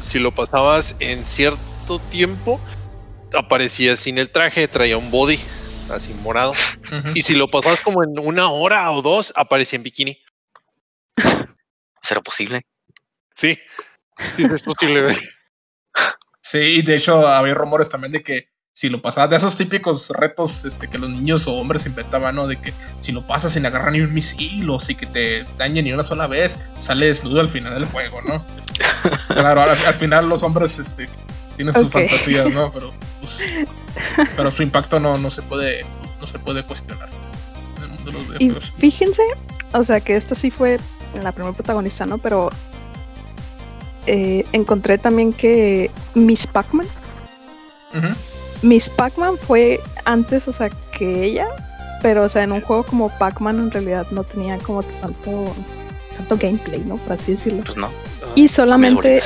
si 0.00 0.18
lo 0.18 0.32
pasabas 0.34 0.96
en 1.00 1.24
cierto 1.26 1.98
tiempo, 2.10 2.60
aparecía 3.34 3.96
sin 3.96 4.18
el 4.18 4.30
traje, 4.30 4.68
traía 4.68 4.96
un 4.96 5.10
body 5.10 5.38
así 5.90 6.14
morado. 6.14 6.52
Y 7.14 7.22
si 7.22 7.34
lo 7.34 7.46
pasabas 7.46 7.80
como 7.82 8.02
en 8.02 8.18
una 8.18 8.50
hora 8.50 8.90
o 8.90 9.02
dos, 9.02 9.32
aparecía 9.36 9.76
en 9.76 9.82
bikini. 9.82 10.18
¿Será 12.02 12.20
posible? 12.20 12.62
Sí, 13.34 13.58
sí 14.36 14.42
es 14.42 14.62
posible. 14.62 15.16
sí, 16.40 16.82
de 16.82 16.96
hecho 16.96 17.26
había 17.26 17.54
rumores 17.54 17.88
también 17.88 18.12
de 18.12 18.22
que 18.22 18.48
si 18.76 18.90
lo 18.90 19.00
pasabas, 19.00 19.30
de 19.30 19.36
esos 19.36 19.56
típicos 19.56 20.10
retos 20.10 20.66
este, 20.66 20.86
que 20.88 20.98
los 20.98 21.08
niños 21.08 21.48
o 21.48 21.54
hombres 21.54 21.86
inventaban, 21.86 22.34
¿no? 22.34 22.46
De 22.46 22.56
que 22.56 22.74
si 23.00 23.10
lo 23.10 23.26
pasas 23.26 23.54
sin 23.54 23.64
agarrar 23.64 23.90
ni 23.90 24.02
un 24.02 24.12
misil 24.12 24.68
o 24.68 24.78
si 24.78 24.94
que 24.94 25.06
te 25.06 25.46
dañen 25.56 25.86
ni 25.86 25.94
una 25.94 26.02
sola 26.02 26.26
vez, 26.26 26.58
sale 26.78 27.06
desnudo 27.06 27.40
al 27.40 27.48
final 27.48 27.72
del 27.72 27.86
juego, 27.86 28.20
¿no? 28.20 28.44
claro, 29.28 29.62
al, 29.62 29.94
final 29.94 30.28
los 30.28 30.42
hombres 30.42 30.78
este, 30.78 31.08
tienen 31.56 31.72
sus 31.72 31.90
fantasías, 31.90 32.52
¿no? 32.52 32.70
Pero, 32.70 32.92
pues, 33.22 34.28
pero 34.36 34.50
su 34.50 34.62
impacto 34.62 35.00
no, 35.00 35.16
no 35.16 35.30
se 35.30 35.40
puede 35.40 35.82
no 36.20 36.26
se 36.26 36.38
puede 36.38 36.62
cuestionar. 36.62 37.08
y 38.38 38.50
fíjense, 38.50 39.22
o 39.72 39.84
sea 39.84 40.02
que 40.02 40.16
esta 40.16 40.34
sí 40.34 40.50
fue 40.50 40.78
la 41.22 41.32
primera 41.32 41.54
protagonista, 41.54 42.04
¿no? 42.04 42.18
Pero 42.18 42.50
eh, 44.06 44.44
encontré 44.52 44.98
también 44.98 45.32
que 45.32 45.90
Miss 46.14 46.46
Pac-Man 46.46 46.86
Miss 48.66 48.88
Pac-Man 48.88 49.38
fue 49.38 49.80
antes, 50.04 50.48
o 50.48 50.52
sea, 50.52 50.70
que 50.90 51.24
ella, 51.24 51.46
pero, 52.02 52.24
o 52.24 52.28
sea, 52.28 52.42
en 52.42 52.52
un 52.52 52.60
juego 52.60 52.82
como 52.82 53.08
Pac-Man 53.08 53.60
en 53.60 53.70
realidad 53.70 54.06
no 54.10 54.24
tenía 54.24 54.58
como 54.58 54.82
tanto, 54.82 55.54
tanto 56.16 56.36
gameplay, 56.36 56.80
¿no? 56.80 56.96
Por 56.96 57.12
así 57.12 57.32
decirlo. 57.32 57.62
Pues 57.64 57.76
no. 57.76 57.88
Y 58.34 58.48
solamente... 58.48 59.22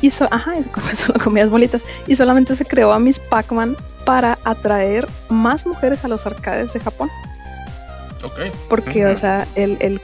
Hizo, 0.00 0.28
ajá, 0.30 0.54
solo 0.94 1.18
comías 1.18 1.50
bolitas. 1.50 1.84
Y 2.06 2.14
solamente 2.14 2.54
se 2.54 2.64
creó 2.64 2.92
a 2.92 3.00
Miss 3.00 3.18
Pac-Man 3.18 3.76
para 4.04 4.38
atraer 4.44 5.08
más 5.28 5.66
mujeres 5.66 6.04
a 6.04 6.08
los 6.08 6.24
arcades 6.24 6.72
de 6.72 6.78
Japón. 6.78 7.10
Ok. 8.22 8.54
Porque, 8.68 9.06
o 9.06 9.16
sea, 9.16 9.44
el, 9.56 9.76
el, 9.80 10.00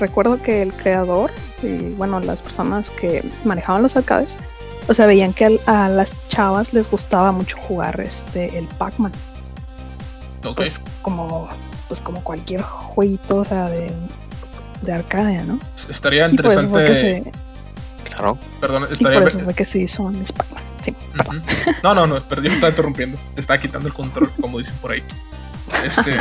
recuerdo 0.00 0.40
que 0.40 0.62
el 0.62 0.72
creador 0.72 1.30
y, 1.62 1.90
bueno, 1.90 2.18
las 2.20 2.40
personas 2.40 2.90
que 2.90 3.22
manejaban 3.44 3.82
los 3.82 3.94
arcades 3.94 4.38
o 4.88 4.94
sea, 4.94 5.06
veían 5.06 5.32
que 5.32 5.60
a, 5.66 5.88
las 5.88 6.12
chavas 6.28 6.72
les 6.72 6.90
gustaba 6.90 7.32
mucho 7.32 7.56
jugar 7.58 8.00
este 8.00 8.58
el 8.58 8.66
Pac-Man. 8.66 9.12
Pues 10.54 10.80
como 11.02 11.48
pues 11.88 12.00
como 12.00 12.22
cualquier 12.22 12.62
jueguito, 12.62 13.38
o 13.38 13.44
sea, 13.44 13.68
de, 13.68 13.90
de 14.82 14.92
Arcadia, 14.92 15.44
¿no? 15.44 15.58
Estaría 15.88 16.28
interesante. 16.28 17.32
Claro. 18.04 18.38
Perdón, 18.60 18.86
estaría. 18.90 19.18
Y 19.18 19.20
por 19.20 19.28
eso 19.28 19.38
fue 19.40 19.54
que 19.54 19.64
se 19.64 19.78
hizo 19.78 20.02
un 20.02 20.16
Spider-Man. 20.16 20.62
Sí, 20.82 20.94
No, 21.82 21.94
no, 21.94 22.06
no, 22.06 22.22
pero 22.28 22.42
yo 22.42 22.48
me 22.48 22.54
estaba 22.54 22.70
interrumpiendo. 22.70 23.18
Te 23.34 23.40
estaba 23.40 23.58
quitando 23.58 23.88
el 23.88 23.94
control, 23.94 24.30
como 24.40 24.58
dicen 24.58 24.76
por 24.78 24.92
ahí. 24.92 25.02
Este, 25.84 26.16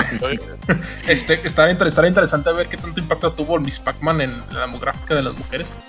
este 1.08 1.42
estaría, 1.46 1.72
interesante 1.72 2.52
ver 2.52 2.68
qué 2.68 2.78
tanto 2.78 3.00
impacto 3.00 3.32
tuvo 3.34 3.58
el 3.58 3.62
Miss 3.62 3.80
Pac-Man 3.80 4.22
en 4.22 4.32
la 4.54 4.62
demográfica 4.62 5.16
de 5.16 5.22
las 5.22 5.38
mujeres. 5.38 5.80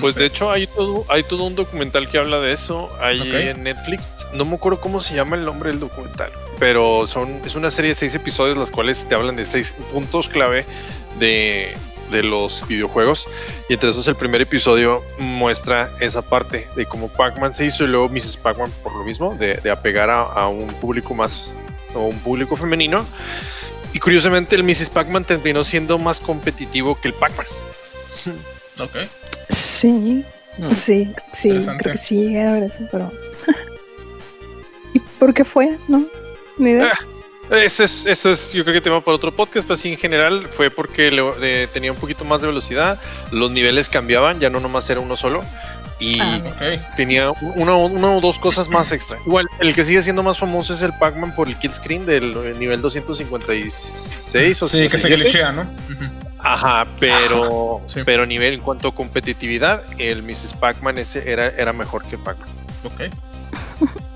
Pues 0.00 0.14
de 0.14 0.26
hecho 0.26 0.50
hay 0.50 0.66
todo, 0.66 1.04
hay 1.08 1.22
todo 1.22 1.44
un 1.44 1.54
documental 1.54 2.08
que 2.08 2.18
habla 2.18 2.40
de 2.40 2.52
eso 2.52 2.88
ahí 3.00 3.30
en 3.34 3.62
Netflix. 3.64 4.08
No 4.34 4.44
me 4.44 4.56
acuerdo 4.56 4.80
cómo 4.80 5.00
se 5.00 5.14
llama 5.14 5.36
el 5.36 5.44
nombre 5.44 5.70
del 5.70 5.80
documental, 5.80 6.30
pero 6.58 7.06
son, 7.06 7.40
es 7.44 7.54
una 7.54 7.70
serie 7.70 7.90
de 7.90 7.94
seis 7.94 8.14
episodios 8.14 8.56
las 8.56 8.70
cuales 8.70 9.06
te 9.08 9.14
hablan 9.14 9.36
de 9.36 9.46
seis 9.46 9.74
puntos 9.92 10.28
clave 10.28 10.64
de, 11.18 11.74
de 12.10 12.22
los 12.22 12.66
videojuegos. 12.66 13.26
Y 13.68 13.74
entre 13.74 13.90
esos 13.90 14.06
el 14.08 14.14
primer 14.14 14.40
episodio 14.40 15.02
muestra 15.18 15.90
esa 16.00 16.22
parte 16.22 16.68
de 16.76 16.86
cómo 16.86 17.08
Pac-Man 17.08 17.54
se 17.54 17.66
hizo 17.66 17.84
y 17.84 17.88
luego 17.88 18.08
Mrs. 18.08 18.36
Pac-Man 18.38 18.70
por 18.82 18.94
lo 18.94 19.04
mismo, 19.04 19.34
de, 19.34 19.70
apegar 19.70 20.10
a, 20.10 20.48
un 20.48 20.68
público 20.74 21.14
más 21.14 21.52
o 21.94 22.00
un 22.02 22.18
público 22.20 22.56
femenino. 22.56 23.04
Y 23.92 24.00
curiosamente 24.00 24.54
el 24.54 24.64
Mrs. 24.64 24.90
Pac-Man 24.90 25.24
terminó 25.24 25.64
siendo 25.64 25.98
más 25.98 26.20
competitivo 26.20 26.98
que 27.00 27.08
el 27.08 27.14
Pac-Man. 27.14 27.46
Ok. 28.80 28.96
Sí, 29.48 30.24
mm. 30.58 30.72
sí, 30.72 31.12
sí, 31.32 31.50
creo 31.78 31.92
que 31.92 31.98
sí 31.98 32.36
era 32.36 32.58
eso, 32.58 32.86
pero... 32.90 33.12
¿Y 34.94 35.00
por 35.18 35.34
qué 35.34 35.44
fue? 35.44 35.76
No, 35.88 36.04
ni 36.58 36.70
idea. 36.70 36.92
Ah, 37.50 37.56
eso 37.56 37.84
es, 37.84 38.04
eso 38.06 38.30
es, 38.30 38.52
yo 38.52 38.62
creo 38.62 38.74
que 38.74 38.80
tema 38.80 39.00
para 39.00 39.14
otro 39.16 39.32
podcast, 39.34 39.66
pero 39.66 39.76
sí 39.76 39.88
en 39.88 39.96
general 39.96 40.46
fue 40.48 40.70
porque 40.70 41.10
le, 41.10 41.66
tenía 41.68 41.92
un 41.92 41.98
poquito 41.98 42.24
más 42.24 42.42
de 42.42 42.46
velocidad, 42.46 43.00
los 43.30 43.50
niveles 43.50 43.88
cambiaban, 43.88 44.38
ya 44.38 44.50
no 44.50 44.60
nomás 44.60 44.88
era 44.90 45.00
uno 45.00 45.16
solo, 45.16 45.42
y 45.98 46.20
ah, 46.20 46.92
tenía 46.96 47.30
una, 47.30 47.74
o 47.74 48.20
dos 48.20 48.38
cosas 48.38 48.68
más 48.68 48.92
extra. 48.92 49.18
Igual, 49.24 49.46
el 49.60 49.74
que 49.74 49.84
sigue 49.84 50.02
siendo 50.02 50.22
más 50.22 50.38
famoso 50.38 50.74
es 50.74 50.82
el 50.82 50.92
Pac-Man 50.98 51.34
por 51.34 51.48
el 51.48 51.58
kill 51.58 51.72
screen 51.72 52.04
del 52.04 52.58
nivel 52.58 52.82
256 52.82 54.62
o 54.62 54.68
Sí, 54.68 54.86
que 54.86 54.98
se 54.98 55.08
glitchea, 55.08 55.52
¿no? 55.52 55.66
Ajá, 56.38 56.86
pero, 57.00 57.82
pero 58.04 58.22
a 58.22 58.26
nivel 58.26 58.54
en 58.54 58.60
cuanto 58.60 58.88
a 58.88 58.94
competitividad, 58.94 59.82
el 59.98 60.22
Mrs. 60.22 60.54
Pac-Man 60.54 60.98
ese 60.98 61.30
era, 61.30 61.48
era 61.48 61.72
mejor 61.72 62.04
que 62.04 62.16
Pac-Man. 62.18 62.48
Ok. 62.84 63.00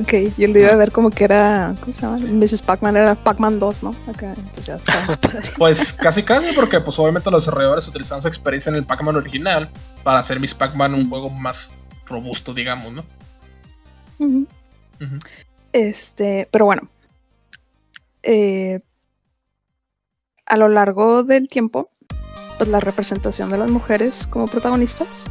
Ok, 0.00 0.12
yo 0.38 0.48
lo 0.48 0.58
iba 0.58 0.70
a 0.70 0.76
ver 0.76 0.92
como 0.92 1.10
que 1.10 1.24
era, 1.24 1.74
¿cómo 1.80 1.92
se 1.92 2.02
llama? 2.02 2.18
Mrs. 2.18 2.62
Pac-Man 2.62 2.96
era 2.96 3.14
Pac-Man 3.14 3.58
2, 3.58 3.82
¿no? 3.82 3.94
Acá, 4.08 4.34
pues 4.54 4.66
ya 4.66 4.78
Pues 5.58 5.92
casi 5.92 6.22
casi, 6.22 6.52
porque 6.54 6.80
pues 6.80 6.98
obviamente 6.98 7.30
los 7.30 7.44
desarrolladores 7.44 7.86
utilizaron 7.88 8.22
su 8.22 8.28
experiencia 8.28 8.70
en 8.70 8.76
el 8.76 8.84
Pac-Man 8.84 9.16
original 9.16 9.68
para 10.02 10.20
hacer 10.20 10.40
Miss 10.40 10.54
Pac-Man 10.54 10.94
un 10.94 11.08
juego 11.08 11.30
más 11.30 11.72
robusto, 12.06 12.54
digamos, 12.54 12.92
¿no? 12.92 13.04
Este, 15.72 16.48
pero 16.50 16.64
bueno. 16.64 16.88
Eh, 18.22 18.80
a 20.46 20.56
lo 20.56 20.68
largo 20.68 21.22
del 21.24 21.48
tiempo, 21.48 21.90
pues 22.58 22.70
la 22.70 22.80
representación 22.80 23.50
de 23.50 23.58
las 23.58 23.70
mujeres 23.70 24.26
como 24.28 24.46
protagonistas, 24.46 25.26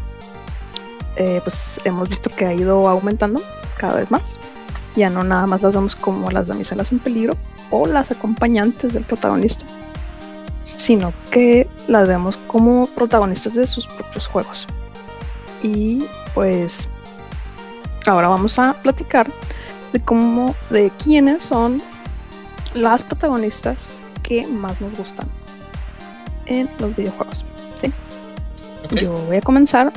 eh, 1.15 1.39
pues 1.43 1.79
hemos 1.85 2.09
visto 2.09 2.29
que 2.29 2.45
ha 2.45 2.53
ido 2.53 2.87
aumentando 2.87 3.41
cada 3.77 3.95
vez 3.95 4.11
más. 4.11 4.37
Ya 4.95 5.09
no 5.09 5.23
nada 5.23 5.47
más 5.47 5.61
las 5.61 5.73
vemos 5.73 5.95
como 5.95 6.29
las 6.31 6.47
damiselas 6.47 6.91
en 6.91 6.99
peligro 6.99 7.35
o 7.71 7.85
las 7.85 8.11
acompañantes 8.11 8.93
del 8.93 9.03
protagonista, 9.03 9.65
sino 10.77 11.13
que 11.31 11.67
las 11.87 12.07
vemos 12.07 12.37
como 12.47 12.87
protagonistas 12.87 13.55
de 13.55 13.65
sus 13.65 13.87
propios 13.87 14.27
juegos. 14.27 14.67
Y 15.63 16.05
pues 16.33 16.87
ahora 18.05 18.27
vamos 18.27 18.59
a 18.59 18.73
platicar 18.73 19.27
de 19.93 20.01
cómo, 20.01 20.55
de 20.69 20.91
quiénes 21.01 21.43
son 21.43 21.81
las 22.73 23.03
protagonistas 23.03 23.89
que 24.25 24.47
más 24.47 24.81
nos 24.81 24.97
gustan 24.97 25.27
en 26.47 26.69
los 26.79 26.95
videojuegos. 26.95 27.45
Yo 28.91 29.13
voy 29.13 29.37
a 29.37 29.41
comenzar. 29.41 29.91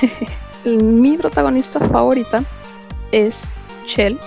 Mi 0.64 1.16
protagonista 1.16 1.80
favorita 1.80 2.44
es 3.10 3.48
Shell 3.86 4.18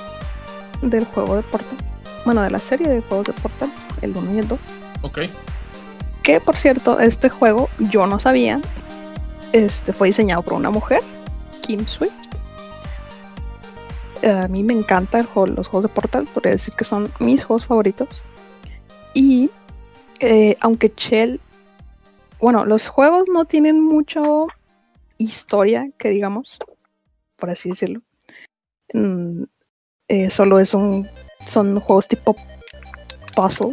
del 0.82 1.06
juego 1.06 1.36
de 1.36 1.44
Portal. 1.44 1.78
Bueno, 2.26 2.42
de 2.42 2.50
la 2.50 2.60
serie 2.60 2.88
de 2.88 3.02
juegos 3.02 3.28
de 3.28 3.34
Portal, 3.34 3.72
el 4.02 4.16
1 4.16 4.34
y 4.34 4.40
el 4.40 4.48
2. 4.48 4.60
Ok. 5.04 5.20
Que 6.24 6.40
por 6.40 6.58
cierto, 6.58 7.00
este 7.00 7.30
juego 7.30 7.70
yo 7.78 8.08
no 8.08 8.20
sabía. 8.20 8.60
Este 9.54 9.94
fue 9.94 10.08
diseñado 10.08 10.42
por 10.42 10.54
una 10.54 10.72
mujer, 10.72 11.02
Kim 11.62 11.88
Swift. 11.88 12.14
A 14.24 14.48
mí 14.48 14.64
me 14.64 14.74
encanta 14.74 15.20
el 15.20 15.26
juego, 15.26 15.48
los 15.48 15.68
juegos 15.68 15.90
de 15.90 15.96
Portal, 15.96 16.28
podría 16.34 16.54
decir 16.54 16.74
que 16.74 16.84
son 16.84 17.12
mis 17.20 17.44
juegos 17.44 17.68
favoritos. 17.68 18.24
Y 19.16 19.50
eh, 20.20 20.56
aunque 20.62 20.94
Shell, 20.96 21.40
bueno, 22.40 22.66
los 22.66 22.88
juegos 22.88 23.24
no 23.34 23.46
tienen 23.46 23.82
mucho 23.82 24.48
historia, 25.18 25.90
que 25.98 26.10
digamos, 26.10 26.60
por 27.38 27.50
así 27.50 27.70
decirlo. 27.70 28.02
Mm, 28.94 29.44
eh, 30.10 30.30
solo 30.30 30.60
es 30.60 30.76
un, 30.76 31.08
son 31.44 31.80
juegos 31.80 32.08
tipo 32.08 32.36
puzzle. 33.36 33.72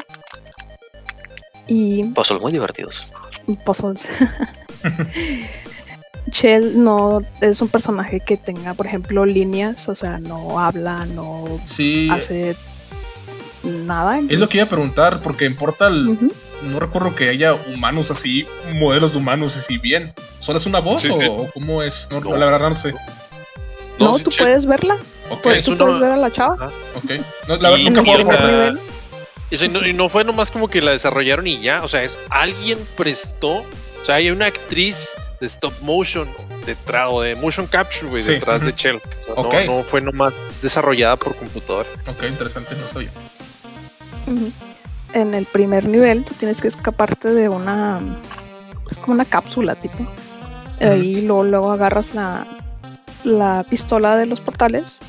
Y 1.66 2.04
puzzles 2.04 2.40
muy 2.40 2.52
divertidos. 2.52 3.06
Puzzles. 3.64 4.08
Chell 6.30 6.82
no 6.82 7.22
es 7.40 7.60
un 7.60 7.68
personaje 7.68 8.20
que 8.20 8.36
tenga, 8.36 8.74
por 8.74 8.86
ejemplo, 8.86 9.26
líneas, 9.26 9.88
o 9.88 9.94
sea, 9.94 10.18
no 10.18 10.58
habla, 10.60 11.00
no 11.14 11.44
hace 12.10 12.56
nada. 13.62 14.20
Es 14.28 14.38
lo 14.38 14.48
que 14.48 14.58
iba 14.58 14.66
a 14.66 14.68
preguntar, 14.68 15.20
porque 15.20 15.44
en 15.44 15.56
Portal 15.56 16.18
no 16.62 16.80
recuerdo 16.80 17.14
que 17.14 17.28
haya 17.28 17.54
humanos 17.54 18.10
así, 18.10 18.46
modelos 18.74 19.12
de 19.12 19.18
humanos 19.18 19.56
así 19.56 19.78
bien. 19.78 20.12
¿Solo 20.40 20.58
es 20.58 20.66
una 20.66 20.80
voz 20.80 21.04
o, 21.04 21.50
cómo 21.52 21.82
es? 21.82 22.08
No, 22.10 22.36
la 22.36 22.46
verdad 22.46 22.70
no 22.70 22.76
sé. 22.76 22.94
No, 23.98 24.18
tú 24.18 24.30
puedes 24.36 24.66
verla. 24.66 24.96
Okay. 25.30 25.62
Tú 25.62 25.76
puedes 25.76 25.98
ver 25.98 26.12
a 26.12 26.16
la 26.16 26.30
chava. 26.30 26.56
Ah, 26.60 26.70
ok. 26.96 27.10
No, 27.48 27.56
la 27.56 27.70
verdad 27.70 27.84
nunca 27.84 28.02
puedo. 28.02 28.78
Eso, 29.50 29.66
y, 29.66 29.68
no, 29.68 29.86
y 29.86 29.92
no 29.92 30.08
fue 30.08 30.24
nomás 30.24 30.50
como 30.50 30.68
que 30.68 30.80
la 30.80 30.92
desarrollaron 30.92 31.46
y 31.46 31.60
ya. 31.60 31.84
O 31.84 31.88
sea, 31.88 32.02
es 32.02 32.18
alguien 32.30 32.78
prestó. 32.96 33.58
O 33.58 34.04
sea, 34.04 34.16
hay 34.16 34.30
una 34.30 34.46
actriz 34.46 35.10
de 35.40 35.46
stop 35.46 35.74
motion 35.82 36.26
detrás 36.64 37.08
o 37.10 37.20
de 37.20 37.34
motion 37.36 37.66
capture, 37.66 38.08
güey, 38.08 38.22
detrás 38.22 38.64
de 38.64 38.74
Chell. 38.74 39.00
O 39.36 39.50
sea, 39.50 39.64
no, 39.66 39.78
no, 39.78 39.84
fue 39.84 40.00
nomás 40.00 40.62
desarrollada 40.62 41.16
por 41.16 41.36
computador. 41.36 41.86
Ok, 42.06 42.24
interesante, 42.28 42.74
no 42.76 42.88
soy 42.88 43.06
yo. 43.06 43.10
En 45.14 45.34
el 45.34 45.44
primer 45.46 45.88
nivel, 45.88 46.24
tú 46.24 46.34
tienes 46.34 46.60
que 46.60 46.68
escaparte 46.68 47.32
de 47.32 47.48
una. 47.48 48.00
Es 48.90 48.98
como 48.98 49.14
una 49.14 49.24
cápsula, 49.24 49.74
tipo. 49.74 50.06
Y 50.80 51.20
luego, 51.22 51.44
luego 51.44 51.70
agarras 51.70 52.14
la, 52.14 52.44
la 53.24 53.64
pistola 53.68 54.16
de 54.16 54.26
los 54.26 54.40
portales 54.40 55.00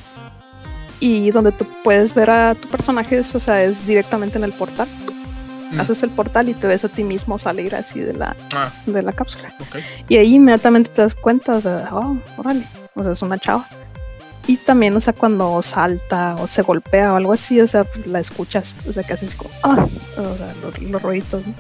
y 0.99 1.31
donde 1.31 1.51
tú 1.51 1.65
puedes 1.83 2.13
ver 2.13 2.29
a 2.29 2.55
tu 2.55 2.67
personaje, 2.69 3.19
o 3.19 3.23
sea, 3.23 3.63
es 3.63 3.85
directamente 3.85 4.37
en 4.37 4.45
el 4.45 4.53
portal. 4.53 4.87
Mm. 5.71 5.79
Haces 5.81 6.01
el 6.03 6.09
portal 6.09 6.47
y 6.47 6.53
te 6.53 6.65
ves 6.65 6.85
a 6.85 6.87
ti 6.89 7.03
mismo 7.03 7.37
salir 7.37 7.75
así 7.75 7.99
de 7.99 8.13
la, 8.13 8.37
ah. 8.53 8.71
de 8.85 9.01
la 9.01 9.11
cápsula. 9.11 9.53
Y 10.07 10.15
ahí 10.15 10.35
inmediatamente 10.35 10.91
te 10.91 11.01
das 11.01 11.13
cuenta, 11.13 11.55
o 11.55 11.61
sea, 11.61 11.89
oh, 11.91 12.15
órale, 12.37 12.65
o 12.95 13.03
sea, 13.03 13.11
es 13.11 13.21
una 13.21 13.37
chava. 13.37 13.67
Y 14.45 14.57
también, 14.57 14.95
o 14.95 14.99
sea, 14.99 15.13
cuando 15.13 15.61
salta 15.63 16.35
o 16.39 16.47
se 16.47 16.61
golpea 16.63 17.13
o 17.13 17.15
algo 17.15 17.33
así, 17.33 17.61
o 17.61 17.67
sea, 17.67 17.85
la 18.05 18.19
escuchas, 18.19 18.75
o 18.87 18.91
sea, 18.91 19.03
que 19.03 19.13
haces 19.13 19.35
como, 19.35 19.49
ah, 19.63 19.87
o 20.17 20.35
sea, 20.35 20.53
los, 20.61 20.79
los 20.81 21.01
ruiditos. 21.01 21.43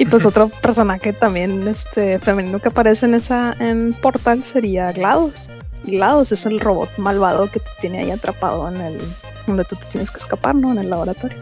Y 0.00 0.06
pues 0.06 0.24
otro 0.24 0.48
personaje 0.48 1.12
también 1.12 1.68
este 1.68 2.18
femenino 2.18 2.58
que 2.58 2.68
aparece 2.68 3.04
en 3.04 3.12
esa 3.12 3.54
en 3.58 3.92
Portal 3.92 4.42
sería 4.44 4.90
GLaDOS. 4.92 5.50
GLaDOS 5.84 6.32
es 6.32 6.46
el 6.46 6.58
robot 6.58 6.88
malvado 6.96 7.50
que 7.50 7.60
te 7.60 7.68
tiene 7.82 7.98
ahí 7.98 8.10
atrapado 8.10 8.66
en 8.66 8.80
el 8.80 8.98
donde 9.46 9.66
tú 9.66 9.76
te 9.76 9.84
tienes 9.84 10.10
que 10.10 10.16
escapar, 10.16 10.54
¿no? 10.54 10.72
En 10.72 10.78
el 10.78 10.88
laboratorio. 10.88 11.36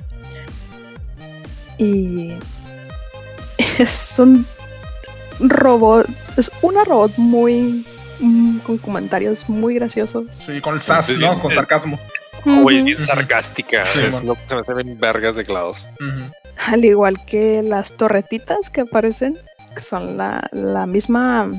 Y 1.78 2.32
es 3.78 4.18
un 4.18 4.44
robot, 5.38 6.08
es 6.36 6.50
una 6.60 6.82
robot 6.82 7.12
muy 7.16 7.86
mm, 8.20 8.58
con 8.58 8.78
comentarios 8.78 9.48
muy 9.48 9.74
graciosos. 9.74 10.26
Sí, 10.30 10.60
con 10.60 10.74
el 10.74 10.80
sas, 10.80 11.10
¿no? 11.18 11.40
Con 11.40 11.52
sarcasmo. 11.52 11.98
Güey, 12.44 12.82
bien 12.82 13.00
sarcástica. 13.00 13.82
es 13.82 14.22
lo 14.22 14.34
que 14.34 14.40
se 14.46 14.54
me 14.54 14.60
hacen 14.60 14.98
vergas 14.98 15.36
de 15.36 15.44
GLaDOS. 15.44 15.86
Al 16.66 16.84
igual 16.84 17.24
que 17.24 17.62
las 17.62 17.96
torretitas 17.96 18.70
que 18.70 18.82
aparecen, 18.82 19.38
que 19.74 19.80
son 19.80 20.16
la, 20.16 20.86
misma 20.86 21.50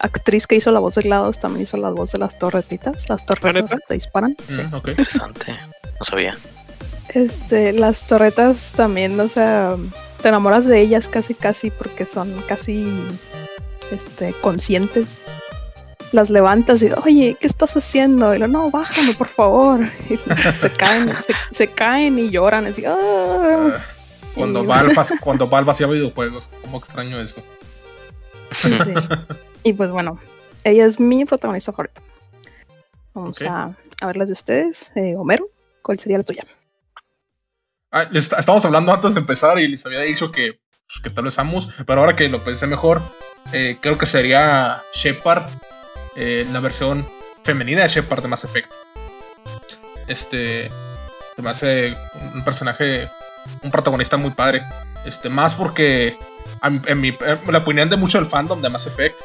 actriz 0.00 0.46
que 0.46 0.56
hizo 0.56 0.72
la 0.72 0.80
voz 0.80 0.94
de 0.96 1.02
GLaDOS, 1.02 1.38
también 1.38 1.62
hizo 1.62 1.76
la 1.76 1.90
voz 1.90 2.12
de 2.12 2.18
las 2.18 2.38
torretitas. 2.38 3.08
Las 3.08 3.24
torretitas 3.26 3.70
que 3.70 3.86
te 3.88 3.94
disparan. 3.94 4.36
Mm, 4.48 4.88
Interesante. 4.88 5.56
No 5.98 6.04
sabía. 6.04 6.36
Este, 7.08 7.72
las 7.72 8.06
torretas 8.06 8.72
también, 8.72 9.18
o 9.20 9.28
sea, 9.28 9.76
te 10.20 10.28
enamoras 10.28 10.66
de 10.66 10.80
ellas 10.80 11.08
casi 11.08 11.34
casi 11.34 11.70
porque 11.70 12.04
son 12.04 12.42
casi 12.48 12.92
este 13.90 14.32
conscientes. 14.40 15.18
Las 16.16 16.30
levantas 16.30 16.82
y 16.82 16.90
oye, 17.04 17.36
¿qué 17.38 17.46
estás 17.46 17.76
haciendo? 17.76 18.34
Y 18.34 18.38
lo, 18.38 18.48
no, 18.48 18.70
bájame, 18.70 19.12
por 19.12 19.28
favor. 19.28 19.80
Y 20.08 20.16
se 20.16 20.70
caen, 20.70 21.12
se, 21.50 21.68
caen 21.68 22.18
y 22.18 22.30
lloran 22.30 22.64
así. 22.64 22.84
Ah". 22.86 23.76
Cuando, 24.34 24.60
al, 24.72 24.94
cuando 25.20 25.46
vacío 25.46 25.90
videojuegos, 25.90 26.48
como 26.62 26.78
extraño 26.78 27.20
eso. 27.20 27.36
Sí. 28.54 28.70
Y 29.62 29.74
pues 29.74 29.90
bueno, 29.90 30.18
ella 30.64 30.86
es 30.86 30.98
mi 30.98 31.26
protagonista 31.26 31.72
favorita. 31.72 32.00
Vamos 33.12 33.42
a, 33.42 33.76
a, 34.00 34.06
ver 34.06 34.16
las 34.16 34.28
de 34.28 34.32
ustedes. 34.32 34.92
Eh, 34.94 35.16
Homero, 35.18 35.50
¿cuál 35.82 35.98
sería 35.98 36.16
la 36.16 36.24
tuya? 36.24 36.46
Ah, 37.92 38.08
estábamos 38.14 38.64
hablando 38.64 38.90
antes 38.90 39.12
de 39.12 39.20
empezar 39.20 39.58
y 39.58 39.68
les 39.68 39.84
había 39.84 40.00
dicho 40.00 40.32
que, 40.32 40.60
pues, 40.86 41.00
que 41.02 41.10
tal 41.10 41.24
vez 41.24 41.34
Samus, 41.34 41.68
pero 41.86 42.00
ahora 42.00 42.16
que 42.16 42.26
lo 42.30 42.42
pensé 42.42 42.66
mejor, 42.66 43.02
eh, 43.52 43.76
creo 43.82 43.98
que 43.98 44.06
sería 44.06 44.82
Shepard, 44.94 45.44
eh, 46.16 46.46
la 46.50 46.60
versión 46.60 47.06
femenina 47.44 47.82
de 47.82 47.88
Shepard 47.88 48.22
de 48.22 48.28
Mass 48.28 48.44
Effect. 48.44 48.72
Este, 50.06 50.70
se 51.34 51.42
me 51.42 51.50
hace 51.50 51.96
un 52.34 52.44
personaje, 52.44 53.08
un 53.62 53.70
protagonista 53.70 54.16
muy 54.16 54.30
padre. 54.30 54.62
Este, 55.04 55.28
más 55.28 55.54
porque 55.54 56.16
en, 56.62 57.00
mi, 57.00 57.16
la 57.48 57.58
opinión 57.58 57.88
de 57.88 57.96
mucho 57.96 58.18
del 58.18 58.26
fandom 58.26 58.60
de 58.60 58.68
Mass 58.68 58.86
Effect 58.86 59.20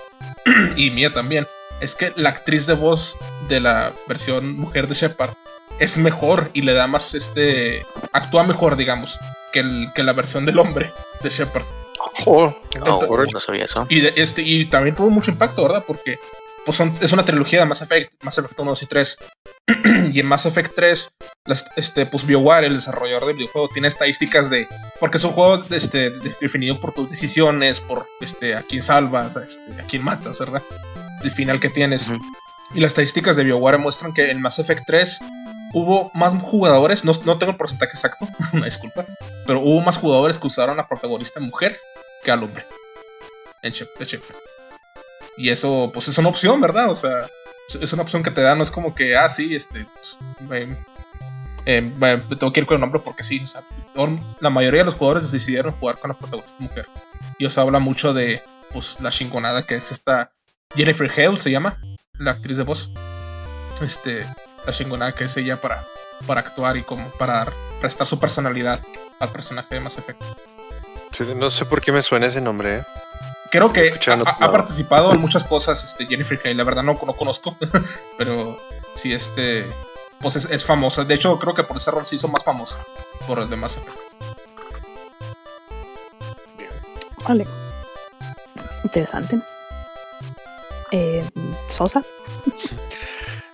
y 0.75 0.91
mía 0.91 1.11
también 1.13 1.47
es 1.81 1.95
que 1.95 2.13
la 2.15 2.29
actriz 2.29 2.67
de 2.67 2.73
voz 2.73 3.17
de 3.47 3.59
la 3.59 3.91
versión 4.07 4.55
mujer 4.57 4.87
de 4.87 4.93
Shepard 4.93 5.33
es 5.79 5.97
mejor 5.97 6.51
y 6.53 6.61
le 6.61 6.73
da 6.73 6.85
más 6.85 7.15
este 7.15 7.85
actúa 8.13 8.43
mejor 8.43 8.75
digamos 8.75 9.17
que, 9.51 9.61
el, 9.61 9.89
que 9.95 10.03
la 10.03 10.13
versión 10.13 10.45
del 10.45 10.59
hombre 10.59 10.91
de 11.23 11.29
Shepard 11.29 11.65
oh, 12.25 12.53
no, 12.85 13.39
sabía 13.39 13.65
eso 13.65 13.87
y, 13.89 14.05
este, 14.19 14.43
y 14.43 14.65
también 14.65 14.95
tuvo 14.95 15.09
mucho 15.09 15.31
impacto 15.31 15.63
verdad 15.63 15.83
porque 15.87 16.19
pues 16.65 16.79
es 17.01 17.11
una 17.11 17.25
trilogía 17.25 17.59
de 17.59 17.65
Mass 17.65 17.81
Effect 17.81 18.23
Mass 18.23 18.37
Effect 18.37 18.59
1 18.59 18.71
2 18.71 18.83
y 18.83 18.85
3 18.85 19.17
y 20.13 20.19
en 20.19 20.25
Mass 20.25 20.45
Effect 20.45 20.75
3 20.75 21.15
este 21.75 22.05
pues 22.05 22.25
BioWare 22.25 22.67
el 22.67 22.75
desarrollador 22.75 23.27
del 23.27 23.35
videojuego 23.37 23.69
tiene 23.69 23.87
estadísticas 23.87 24.49
de 24.49 24.67
porque 24.99 25.17
es 25.17 25.23
un 25.23 25.31
juego 25.31 25.63
este, 25.71 26.11
definido 26.39 26.79
por 26.79 26.93
tus 26.93 27.09
decisiones 27.09 27.79
por 27.79 28.05
este 28.19 28.55
a 28.55 28.61
quién 28.61 28.83
salvas 28.83 29.37
a, 29.37 29.43
este, 29.43 29.81
a 29.81 29.85
quién 29.85 30.03
matas 30.03 30.39
verdad 30.39 30.61
el 31.23 31.31
final 31.31 31.59
que 31.59 31.69
tienes. 31.69 32.09
Y 32.73 32.79
las 32.79 32.91
estadísticas 32.91 33.35
de 33.35 33.43
BioWare 33.43 33.77
muestran 33.77 34.13
que 34.13 34.29
en 34.29 34.41
Mass 34.41 34.59
Effect 34.59 34.83
3 34.87 35.19
hubo 35.73 36.11
más 36.13 36.41
jugadores, 36.41 37.03
no, 37.03 37.13
tengo 37.13 37.51
el 37.51 37.57
porcentaje 37.57 37.91
exacto, 37.93 38.27
una 38.53 38.65
disculpa, 38.65 39.05
pero 39.45 39.59
hubo 39.59 39.81
más 39.81 39.97
jugadores 39.97 40.37
que 40.37 40.47
usaron 40.47 40.79
a 40.79 40.87
protagonista 40.87 41.39
mujer 41.39 41.79
que 42.23 42.31
al 42.31 42.43
hombre. 42.43 42.65
En 43.61 43.73
Shep, 43.73 43.89
Y 45.37 45.49
eso, 45.49 45.91
pues 45.93 46.07
es 46.07 46.17
una 46.17 46.29
opción, 46.29 46.59
¿verdad? 46.61 46.89
O 46.89 46.95
sea, 46.95 47.27
es 47.79 47.93
una 47.93 48.03
opción 48.03 48.23
que 48.23 48.31
te 48.31 48.41
da, 48.41 48.55
no 48.55 48.63
es 48.63 48.71
como 48.71 48.93
que, 48.93 49.15
ah, 49.15 49.29
sí, 49.29 49.55
este, 49.55 49.85
pues, 49.95 50.17
eh, 51.65 51.93
tengo 52.39 52.53
que 52.53 52.59
ir 52.59 52.65
con 52.65 52.75
el 52.75 52.81
nombre 52.81 53.01
porque 53.03 53.23
sí. 53.23 53.41
O 53.43 53.47
sea, 53.47 53.63
la 54.39 54.49
mayoría 54.49 54.81
de 54.81 54.85
los 54.85 54.95
jugadores 54.95 55.31
decidieron 55.31 55.73
jugar 55.73 55.97
con 55.97 56.09
la 56.09 56.17
protagonista 56.17 56.57
mujer. 56.59 56.87
Y 57.37 57.45
os 57.45 57.57
habla 57.57 57.79
mucho 57.79 58.13
de, 58.13 58.41
pues, 58.71 58.97
la 58.99 59.11
chingonada 59.11 59.63
que 59.63 59.75
es 59.75 59.91
esta 59.91 60.31
Jennifer 60.75 61.11
Hale, 61.11 61.39
se 61.39 61.51
llama, 61.51 61.79
la 62.17 62.31
actriz 62.31 62.57
de 62.57 62.63
voz. 62.63 62.89
Este, 63.81 64.25
la 64.65 64.73
chingonada 64.73 65.13
que 65.13 65.23
es 65.25 65.35
ella 65.37 65.59
para, 65.59 65.83
para 66.27 66.41
actuar 66.41 66.77
y 66.77 66.83
como 66.83 67.09
para 67.11 67.47
prestar 67.79 68.05
su 68.05 68.19
personalidad 68.19 68.79
al 69.19 69.29
personaje 69.29 69.75
de 69.75 69.81
Mass 69.81 69.97
Effect. 69.97 70.21
no 71.35 71.49
sé 71.49 71.65
por 71.65 71.81
qué 71.81 71.91
me 71.91 72.01
suena 72.01 72.27
ese 72.27 72.41
nombre, 72.41 72.77
¿eh? 72.77 72.83
Creo 73.51 73.73
que 73.73 73.93
ha, 74.07 74.51
participado 74.51 75.11
en 75.11 75.19
muchas 75.19 75.43
cosas 75.43 75.83
este, 75.83 76.05
Jennifer 76.07 76.39
Hale, 76.41 76.55
la 76.55 76.63
verdad 76.63 76.83
no, 76.83 76.97
no 77.05 77.13
conozco, 77.13 77.57
pero 78.17 78.57
sí, 78.95 79.11
este, 79.13 79.65
pues 80.21 80.37
es, 80.37 80.65
famosa. 80.65 81.03
De 81.03 81.13
hecho, 81.13 81.37
creo 81.37 81.53
que 81.53 81.63
por 81.63 81.75
ese 81.75 81.91
rol 81.91 82.07
se 82.07 82.15
hizo 82.15 82.29
más 82.29 82.45
famosa 82.45 82.79
por 83.27 83.39
el 83.39 83.49
de 83.49 83.57
Mass 83.57 83.77
Effect. 83.77 83.97
Vale. 87.27 87.45
Interesante. 88.85 89.41
Eh, 90.91 91.29
Sosa. 91.67 92.03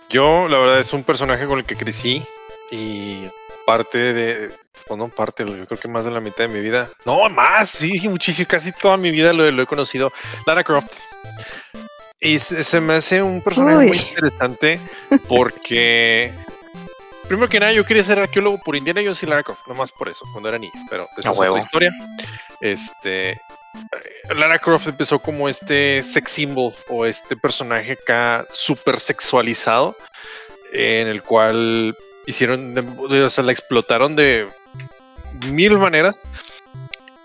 Yo, 0.08 0.46
la 0.46 0.58
verdad, 0.58 0.78
es 0.78 0.92
un 0.92 1.02
personaje 1.02 1.44
con 1.46 1.58
el 1.58 1.64
que 1.64 1.74
crecí 1.74 2.24
y 2.70 3.28
parte 3.68 4.14
de, 4.14 4.50
bueno, 4.88 5.10
parte, 5.10 5.44
yo 5.44 5.66
creo 5.66 5.78
que 5.78 5.88
más 5.88 6.06
de 6.06 6.10
la 6.10 6.20
mitad 6.20 6.38
de 6.38 6.48
mi 6.48 6.60
vida, 6.60 6.90
no, 7.04 7.28
más, 7.28 7.68
sí, 7.68 8.08
muchísimo, 8.08 8.48
casi 8.48 8.72
toda 8.72 8.96
mi 8.96 9.10
vida 9.10 9.34
lo, 9.34 9.46
he 9.46 9.66
conocido, 9.66 10.10
Lara 10.46 10.64
Croft. 10.64 10.90
Y 12.18 12.38
se, 12.38 12.80
me 12.80 12.94
hace 12.94 13.22
un 13.22 13.42
personaje 13.42 13.88
muy 13.88 13.98
interesante 13.98 14.80
porque, 15.28 16.32
primero 17.28 17.50
que 17.50 17.60
nada, 17.60 17.74
yo 17.74 17.84
quería 17.84 18.02
ser 18.02 18.18
arqueólogo 18.18 18.56
por 18.64 18.74
Indiana 18.74 19.02
Jones 19.04 19.22
y 19.22 19.26
Lara 19.26 19.42
Croft, 19.42 19.66
nomás 19.66 19.92
por 19.92 20.08
eso, 20.08 20.24
cuando 20.32 20.48
era 20.48 20.58
niño, 20.58 20.72
pero 20.88 21.06
esa 21.18 21.32
es 21.32 21.38
otra 21.38 21.58
historia. 21.58 21.90
Este, 22.62 23.38
Lara 24.34 24.58
Croft 24.58 24.88
empezó 24.88 25.18
como 25.18 25.46
este 25.46 26.02
sex 26.02 26.32
symbol 26.32 26.72
o 26.88 27.04
este 27.04 27.36
personaje 27.36 27.92
acá 27.92 28.46
súper 28.50 28.98
sexualizado, 28.98 29.94
en 30.72 31.06
el 31.06 31.22
cual 31.22 31.94
hicieron, 32.28 32.74
o 33.00 33.28
sea, 33.30 33.42
la 33.42 33.52
explotaron 33.52 34.14
de 34.14 34.46
mil 35.50 35.78
maneras. 35.78 36.20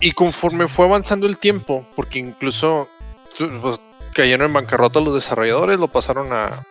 Y 0.00 0.12
conforme 0.12 0.66
fue 0.66 0.86
avanzando 0.86 1.26
el 1.26 1.38
tiempo, 1.38 1.86
porque 1.94 2.18
incluso 2.18 2.88
pues, 3.38 3.80
cayeron 4.12 4.48
en 4.48 4.52
bancarrota 4.54 5.00
los 5.00 5.14
desarrolladores, 5.14 5.78
lo 5.78 5.88
pasaron 5.88 6.32
a, 6.32 6.64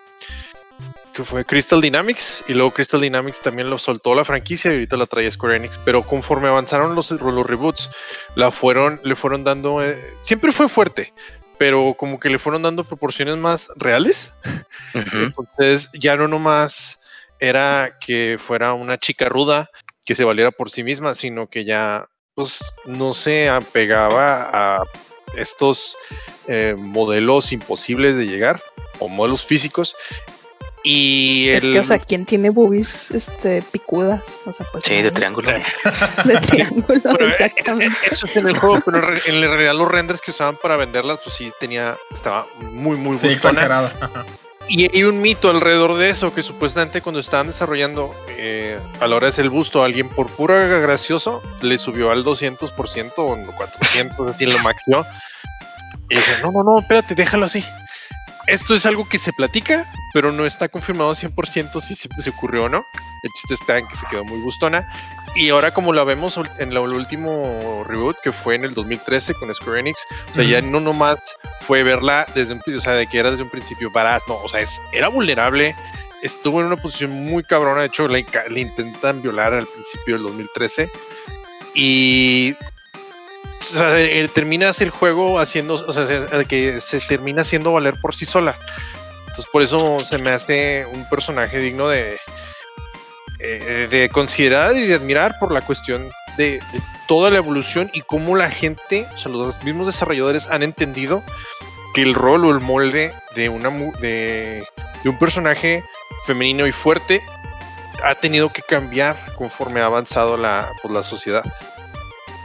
que 1.13 1.24
fue 1.24 1.46
Crystal 1.46 1.80
Dynamics 1.80 2.43
y 2.48 2.54
luego 2.54 2.72
Crystal 2.72 3.00
Dynamics 3.00 3.41
también 3.41 3.69
lo 3.69 3.78
soltó 3.78 4.15
la 4.15 4.26
franquicia 4.26 4.72
y 4.72 4.76
ahorita 4.76 4.98
la 4.98 5.06
trae 5.06 5.32
Square 5.32 5.58
Enix, 5.58 5.78
pero 5.78 6.04
conforme 6.04 6.48
avanzaron 6.48 6.96
los, 6.96 7.12
los 7.12 7.46
reboots, 7.46 7.89
la 8.36 8.52
fueron, 8.52 9.00
le 9.04 9.15
fueron 9.15 9.43
dando, 9.43 9.84
eh, 9.84 9.98
siempre 10.22 10.52
fue 10.52 10.67
fuerte, 10.67 11.13
pero 11.58 11.96
como 11.98 12.19
que 12.19 12.30
le 12.30 12.39
fueron 12.39 12.63
dando 12.63 12.84
proporciones 12.84 13.38
más 13.38 13.69
reales. 13.78 14.34
Entonces 14.93 15.89
ya 15.93 16.15
no 16.15 16.28
nomás 16.28 17.03
era 17.43 17.97
que 17.99 18.38
fuera 18.38 18.73
una 18.73 18.97
chica 18.97 19.27
ruda 19.27 19.69
que 20.06 20.15
se 20.15 20.23
valiera 20.23 20.51
por 20.51 20.69
sí 20.69 20.84
misma, 20.84 21.13
sino 21.13 21.47
que 21.47 21.65
ya 21.65 22.08
pues 22.36 22.63
no 22.86 23.13
se 23.13 23.49
apegaba 23.49 24.49
a 24.51 24.84
estos 25.36 25.97
eh, 26.47 26.75
modelos 26.77 27.51
imposibles 27.51 28.15
de 28.15 28.27
llegar 28.27 28.62
o 28.99 29.08
modelos 29.08 29.43
físicos 29.43 29.95
y 30.86 31.47
es 31.49 31.65
que, 31.65 31.79
o 31.79 31.84
sea, 31.84 31.97
¿quién 31.97 32.25
tiene 32.25 32.49
boobies 32.49 33.12
este, 33.12 33.62
picudas? 33.62 34.39
O 34.45 34.51
sea, 34.51 34.65
pues. 34.69 34.84
Sí, 34.84 34.95
de 35.01 35.12
triángulo. 35.12 35.49
de 35.49 36.38
triángulo, 36.41 36.95
eh, 37.19 37.27
exactamente. 37.29 37.97
Eso 38.12 38.25
es 38.25 38.36
en 38.36 38.49
el 38.49 38.58
juego, 38.58 38.82
pero 38.86 38.97
en 38.99 39.41
realidad 39.41 39.75
los 39.75 39.89
renders 39.89 40.19
que 40.19 40.32
usaban 40.32 40.58
para 40.62 40.75
venderlas, 40.75 41.19
pues 41.23 41.36
sí 41.36 41.51
tenía. 41.58 41.95
Estaba 42.13 42.45
muy, 42.60 42.97
muy 42.97 43.17
sí, 43.17 43.29
Y 44.69 44.89
hay 44.95 45.04
un 45.04 45.21
mito 45.21 45.49
alrededor 45.49 45.97
de 45.97 46.10
eso, 46.10 46.34
que 46.34 46.41
supuestamente 46.41 47.02
cuando 47.02 47.19
estaban 47.19 47.47
desarrollando 47.47 48.15
eh, 48.38 48.80
a 48.99 49.08
la 49.08 49.15
hora 49.15 49.26
de 49.26 49.30
hacer 49.30 49.45
el 49.45 49.52
busto 49.52 49.84
alguien 49.84 50.10
por 50.10 50.28
pura 50.28 50.65
gracioso, 50.65 51.41
le 51.62 51.78
subió 51.78 52.12
al 52.12 52.23
200% 52.23 53.13
o 53.17 53.56
400, 53.56 54.30
así 54.30 54.45
lo 54.45 54.58
máximo. 54.60 55.06
Y 56.10 56.15
dice, 56.15 56.32
no, 56.41 56.52
no, 56.52 56.63
no, 56.63 56.80
espérate, 56.80 57.15
déjalo 57.15 57.45
así 57.45 57.63
esto 58.47 58.76
es 58.76 58.86
algo 58.86 59.08
que 59.08 59.17
se 59.17 59.32
platica, 59.34 59.86
pero 60.13 60.32
no 60.32 60.45
está 60.45 60.67
confirmado 60.67 61.13
100% 61.13 61.82
si 61.82 61.95
se, 61.95 62.30
ocurrió 62.30 62.65
o 62.65 62.69
no. 62.69 62.78
El 62.78 63.32
chiste 63.39 63.54
está 63.54 63.78
en 63.78 63.88
que 63.88 63.95
se 63.95 64.06
quedó 64.08 64.23
muy 64.26 64.39
gustona. 64.41 64.86
Y 65.36 65.50
ahora 65.50 65.72
como 65.72 65.93
la 65.93 66.04
vemos 66.04 66.39
en 66.60 66.72
el 66.72 66.78
último 66.78 67.84
reboot 67.88 68.17
que 68.22 68.32
fue 68.32 68.56
en 68.56 68.65
el 68.65 68.74
2013 68.74 69.34
con 69.34 69.54
Square 69.54 69.80
Enix, 69.80 70.06
o 70.32 70.36
sea, 70.36 70.43
ya 70.43 70.62
no 70.62 70.80
nomás 70.80 71.36
fue 71.62 71.82
verla 71.82 72.28
desde 72.36 72.54
un 72.54 72.62
o 72.76 72.82
sea, 72.82 72.93
de 72.93 73.08
que 73.08 73.17
era 73.17 73.32
desde 73.32 73.43
un 73.43 73.50
principio 73.50 73.89
varaz, 73.91 74.22
no, 74.28 74.36
o 74.36 74.48
sea, 74.48 74.60
es, 74.60 74.80
era 74.91 75.08
vulnerable, 75.08 75.76
estuvo 76.22 76.62
en 76.62 76.67
una 76.67 76.78
posición 76.78 77.12
muy 77.12 77.43
cabrona, 77.43 77.82
de 77.82 77.88
hecho 77.88 78.08
le, 78.08 78.24
le 78.50 78.60
intentan 78.60 79.24
violar 79.24 79.56
al 79.56 79.65
principio 79.65 80.15
del 80.15 80.24
2013 80.24 80.89
y 81.74 82.56
o 83.60 83.63
sea, 83.63 84.00
eh, 84.00 84.28
terminas 84.28 84.82
el 84.82 84.91
juego 84.91 85.39
haciendo, 85.39 85.76
o 85.76 85.91
sea, 85.91 86.06
que 86.46 86.80
se 86.80 87.00
termina 87.00 87.41
haciendo 87.41 87.74
valer 87.74 87.96
por 88.02 88.13
sí 88.13 88.26
sola. 88.26 88.58
Entonces, 89.22 89.48
por 89.52 89.63
eso 89.63 90.00
se 90.02 90.17
me 90.17 90.32
hace 90.32 90.86
un 90.93 91.08
personaje 91.10 91.60
digno 91.60 91.88
de, 91.88 92.19
eh, 93.45 93.88
de 93.91 94.10
considerar 94.10 94.77
y 94.77 94.88
de 94.88 94.95
admirar 94.95 95.38
por 95.38 95.51
la 95.51 95.62
cuestión 95.62 96.10
de, 96.38 96.62
toda 97.08 97.29
la 97.29 97.38
evolución 97.38 97.91
y 97.93 98.01
cómo 98.01 98.38
la 98.38 98.49
gente, 98.49 99.06
o 99.13 99.17
sea, 99.17 99.32
los 99.32 99.62
mismos 99.63 99.86
desarrolladores 99.86 100.47
han 100.47 100.63
entendido 100.63 101.21
que 101.93 102.03
el 102.03 102.13
rol 102.13 102.45
o 102.45 102.51
el 102.51 102.62
molde 102.62 103.13
de, 103.36 103.49
una, 103.49 103.69
de, 103.99 104.65
de 105.03 105.10
un 105.10 105.19
personaje 105.19 105.84
femenino 106.25 106.65
y 106.65 106.71
fuerte 106.71 107.21
ha 108.03 108.15
tenido 108.15 108.49
que 108.49 108.62
cambiar 108.62 109.17
conforme 109.36 109.82
ha 109.82 109.88
avanzado 109.88 110.38
la, 110.38 110.69
pues, 110.82 110.93
la 110.93 111.03
sociedad. 111.03 111.43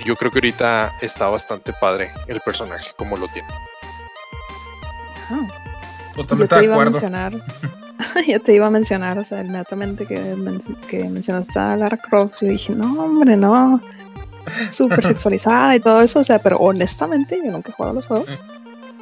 Yo 0.04 0.16
creo 0.16 0.30
que 0.30 0.38
ahorita 0.38 0.92
está 1.00 1.28
bastante 1.28 1.72
padre 1.72 2.12
el 2.26 2.40
personaje 2.40 2.90
como 2.96 3.16
lo 3.16 3.28
tiene. 3.28 3.48
Totalmente 6.16 6.54
yo 6.54 6.61
te 6.61 6.64
iba 6.64 6.74
a 6.74 6.84
mencionar, 6.84 7.32
yo 8.26 8.40
te 8.40 8.54
iba 8.54 8.66
a 8.66 8.70
mencionar, 8.70 9.18
o 9.18 9.24
sea, 9.24 9.42
inmediatamente 9.42 10.06
que, 10.06 10.37
que 10.88 11.04
mencionaste 11.04 11.58
a 11.58 11.76
Lara 11.76 11.96
Croft, 11.96 12.42
yo 12.42 12.48
dije, 12.48 12.74
no, 12.74 13.04
hombre, 13.04 13.37
no, 13.37 13.80
súper 14.70 15.06
sexualizada 15.06 15.76
y 15.76 15.80
todo 15.80 16.00
eso, 16.00 16.20
o 16.20 16.24
sea, 16.24 16.38
pero 16.38 16.58
honestamente, 16.58 17.40
yo 17.44 17.50
nunca 17.50 17.70
he 17.70 17.74
jugado 17.74 17.94
los 17.94 18.06
juegos, 18.06 18.28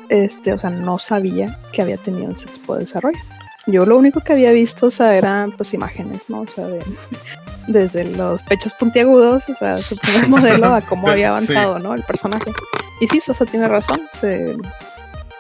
este, 0.09 0.53
o 0.53 0.59
sea, 0.59 0.71
no 0.71 0.99
sabía 0.99 1.47
que 1.73 1.83
había 1.83 1.97
tenido 1.97 2.31
ese 2.31 2.47
tipo 2.49 2.75
de 2.75 2.81
desarrollo. 2.81 3.19
Yo 3.67 3.85
lo 3.85 3.99
único 3.99 4.21
que 4.21 4.33
había 4.33 4.53
visto, 4.53 4.87
o 4.87 4.91
sea, 4.91 5.17
eran 5.17 5.51
pues 5.51 5.75
imágenes, 5.75 6.31
¿no? 6.31 6.43
O 6.43 6.47
sea, 6.47 6.69
de, 6.69 6.81
desde 7.67 8.05
los 8.05 8.45
pechos 8.45 8.73
puntiagudos, 8.75 9.49
o 9.49 9.55
sea, 9.57 9.79
su 9.79 9.97
primer 9.97 10.29
modelo 10.29 10.73
a 10.73 10.81
cómo 10.81 11.09
había 11.09 11.31
avanzado, 11.31 11.81
¿no? 11.81 11.95
El 11.95 12.05
personaje. 12.05 12.53
Y 13.01 13.09
sí, 13.09 13.19
Sosa 13.19 13.45
tiene 13.45 13.67
razón, 13.67 14.01
se, 14.13 14.57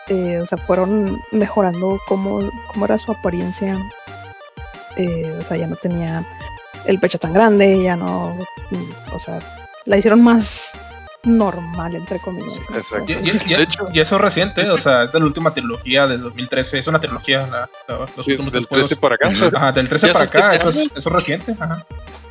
eh, 0.09 0.38
o 0.40 0.47
sea, 0.47 0.59
fueron 0.59 1.21
mejorando 1.33 2.01
cómo, 2.07 2.40
cómo 2.69 2.85
era 2.85 2.99
su 2.99 3.12
apariencia. 3.12 3.77
Eh, 4.97 5.37
o 5.40 5.45
sea, 5.45 5.57
ya 5.57 5.66
no 5.66 5.77
tenía 5.77 6.25
el 6.87 6.99
pecho 6.99 7.19
tan 7.19 7.33
grande, 7.33 7.83
ya 7.83 7.97
no, 7.97 8.37
o 9.12 9.19
sea, 9.19 9.38
la 9.85 9.99
hicieron 9.99 10.23
más 10.23 10.73
normal, 11.25 11.97
entre 11.97 12.19
comillas. 12.21 12.59
Exacto. 12.75 13.12
Y, 13.12 14.01
eso 14.01 14.16
es 14.16 14.23
reciente, 14.23 14.71
o 14.71 14.79
sea, 14.79 15.03
es 15.03 15.12
de 15.12 15.19
la 15.19 15.27
última 15.27 15.53
trilogía 15.53 16.07
del 16.07 16.23
2013. 16.23 16.79
Es 16.79 16.87
una 16.87 17.01
trilogía, 17.01 17.47
la, 17.47 17.69
los 18.16 18.27
últimos 18.27 18.53
del 18.53 18.66
13 18.66 18.97
para 18.97 19.16
acá. 19.16 19.29
Ajá, 19.55 19.73
del 19.73 19.88
13 19.88 20.12
para 20.12 20.25
acá, 20.25 20.55
eso 20.55 20.69
es, 20.69 20.77
eso 20.77 20.90
es 20.97 21.07
reciente. 21.07 21.57
Ajá. 21.59 21.85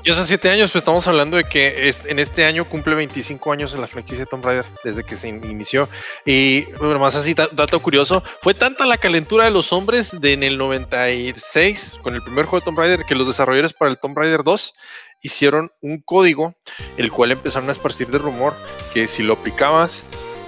Y 0.05 0.11
hace 0.11 0.27
7 0.27 0.51
años, 0.51 0.69
pues 0.69 0.83
estamos 0.83 1.07
hablando 1.07 1.35
de 1.35 1.45
que 1.45 1.91
en 2.05 2.19
este 2.19 2.45
año 2.45 2.63
cumple 2.65 2.93
25 2.93 3.51
años 3.51 3.73
en 3.73 3.81
la 3.81 3.87
franquicia 3.87 4.19
de 4.19 4.27
Tomb 4.27 4.45
Raider, 4.45 4.65
desde 4.83 5.03
que 5.03 5.17
se 5.17 5.29
inició. 5.29 5.89
Y 6.27 6.65
bueno, 6.73 6.99
más 6.99 7.15
así, 7.15 7.33
dato 7.33 7.79
curioso, 7.79 8.23
fue 8.43 8.53
tanta 8.53 8.85
la 8.85 8.99
calentura 8.99 9.45
de 9.45 9.51
los 9.51 9.73
hombres 9.73 10.21
de 10.21 10.33
en 10.33 10.43
el 10.43 10.59
96, 10.59 11.97
con 12.03 12.13
el 12.13 12.21
primer 12.21 12.45
juego 12.45 12.59
de 12.59 12.65
Tomb 12.65 12.77
Raider, 12.77 13.05
que 13.05 13.15
los 13.15 13.25
desarrolladores 13.25 13.73
para 13.73 13.89
el 13.89 13.97
Tomb 13.97 14.15
Raider 14.15 14.43
2 14.43 14.75
hicieron 15.23 15.71
un 15.81 15.99
código, 16.03 16.53
el 16.97 17.11
cual 17.11 17.31
empezaron 17.31 17.67
a 17.69 17.71
esparcir 17.71 18.09
de 18.09 18.19
rumor 18.19 18.53
que 18.93 19.07
si 19.07 19.23
lo 19.23 19.33
aplicabas, 19.33 20.03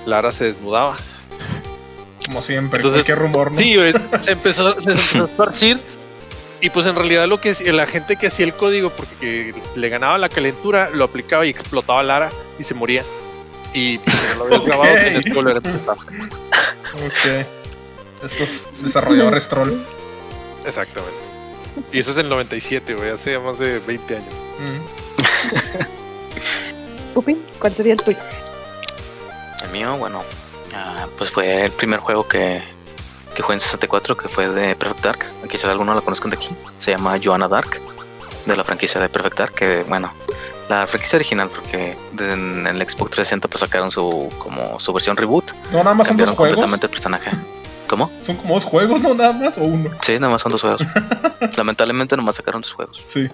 Lara 0.05 0.31
se 0.33 0.43
desnudaba. 0.43 0.97
Como 2.27 2.43
siempre, 2.43 2.77
Entonces, 2.77 3.03
qué 3.05 3.15
rumor, 3.15 3.51
¿no? 3.51 3.57
Sí, 3.57 3.75
se 4.21 4.33
empezó, 4.33 4.79
se 4.79 4.91
empezó 4.91 5.23
a 5.23 5.25
esparcir. 5.31 5.96
Y 6.59 6.69
pues 6.71 6.85
en 6.87 6.95
realidad 6.95 7.27
lo 7.27 7.39
que 7.39 7.53
la 7.71 7.85
gente 7.85 8.15
que 8.15 8.27
hacía 8.27 8.45
el 8.45 8.53
código, 8.53 8.89
porque 8.89 9.53
le 9.75 9.89
ganaba 9.89 10.17
la 10.17 10.29
calentura, 10.29 10.89
lo 10.91 11.03
aplicaba 11.03 11.45
y 11.45 11.49
explotaba 11.49 12.01
Lara 12.03 12.31
y 12.57 12.63
se 12.63 12.73
moría. 12.73 13.03
Y 13.73 13.99
pues, 13.99 14.15
si 14.15 14.25
no 14.25 14.35
lo 14.35 14.45
habías 14.45 14.65
grabado, 14.65 14.95
tenías 14.95 15.25
que 15.25 15.33
volver 15.33 15.55
a 15.55 15.57
empezar. 15.57 15.97
Ok. 15.97 17.45
Estos 18.23 18.67
desarrolladores 18.81 19.47
troll. 19.49 19.73
Exactamente. 20.65 21.17
Y 21.91 21.99
eso 21.99 22.11
es 22.11 22.17
el 22.17 22.27
97, 22.27 22.95
güey, 22.95 23.11
hace 23.11 23.37
más 23.37 23.59
de 23.59 23.79
20 23.79 24.15
años. 24.15 24.33
Pupi, 27.13 27.37
¿cuál 27.59 27.75
sería 27.75 27.93
el 27.93 28.01
tuyo? 28.01 28.17
El 29.63 29.71
mío, 29.71 29.95
bueno, 29.97 30.23
ah, 30.73 31.05
pues 31.17 31.29
fue 31.29 31.65
el 31.65 31.71
primer 31.71 31.99
juego 31.99 32.27
que, 32.27 32.63
que 33.37 33.43
jugué 33.43 33.53
en 33.53 33.61
64, 33.61 34.17
que 34.17 34.27
fue 34.29 34.49
de 34.49 34.75
Perfect 34.75 35.03
Dark. 35.03 35.25
Aquí 35.45 35.59
si 35.59 35.67
alguno 35.67 35.93
la 35.93 36.01
conozcan 36.01 36.31
de 36.31 36.37
aquí. 36.37 36.49
Se 36.77 36.89
llama 36.89 37.19
Joanna 37.23 37.47
Dark, 37.47 37.79
de 38.47 38.55
la 38.55 38.63
franquicia 38.63 38.99
de 38.99 39.09
Perfect 39.09 39.37
Dark, 39.37 39.53
que 39.53 39.83
bueno, 39.87 40.11
la 40.69 40.87
franquicia 40.87 41.17
original, 41.17 41.47
porque 41.47 41.95
en 42.17 42.65
el 42.65 42.77
Xbox 42.77 43.11
360 43.11 43.47
pues 43.47 43.59
sacaron 43.59 43.91
su 43.91 44.27
como 44.39 44.79
su 44.79 44.91
versión 44.91 45.15
reboot. 45.15 45.51
No, 45.71 45.83
nada 45.83 45.93
más 45.93 46.07
son 46.07 46.17
dos 46.17 46.31
juegos. 46.31 46.55
completamente 46.55 46.87
el 46.87 46.91
personaje. 46.91 47.29
¿Cómo? 47.87 48.11
Son 48.23 48.35
como 48.37 48.55
dos 48.55 48.65
juegos, 48.65 49.01
¿no? 49.01 49.13
Nada 49.13 49.33
más 49.33 49.55
o 49.59 49.61
uno. 49.61 49.91
Sí, 50.01 50.13
nada 50.13 50.31
más 50.31 50.41
son 50.41 50.51
dos 50.51 50.61
juegos. 50.61 50.81
Lamentablemente 51.55 52.17
nomás 52.17 52.37
sacaron 52.37 52.61
dos 52.61 52.73
juegos. 52.73 53.03
Sí. 53.05 53.29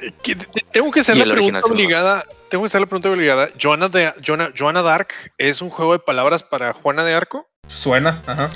Tengo 0.73 0.91
que 0.91 0.99
hacer 0.99 1.15
la 1.15 1.33
pregunta 1.33 1.61
obligada. 1.63 2.25
Tengo 2.49 2.65
que 2.65 2.67
hacer 2.67 2.81
la 2.81 2.87
pregunta 2.87 3.09
obligada. 3.09 3.47
Joana, 3.59 3.87
de, 3.87 4.13
Joana, 4.57 4.81
Dark 4.81 5.07
es 5.37 5.61
un 5.61 5.69
juego 5.69 5.93
de 5.93 5.99
palabras 5.99 6.43
para 6.43 6.73
Juana 6.73 7.05
de 7.05 7.13
Arco. 7.13 7.47
Suena, 7.69 8.21
ajá. 8.27 8.49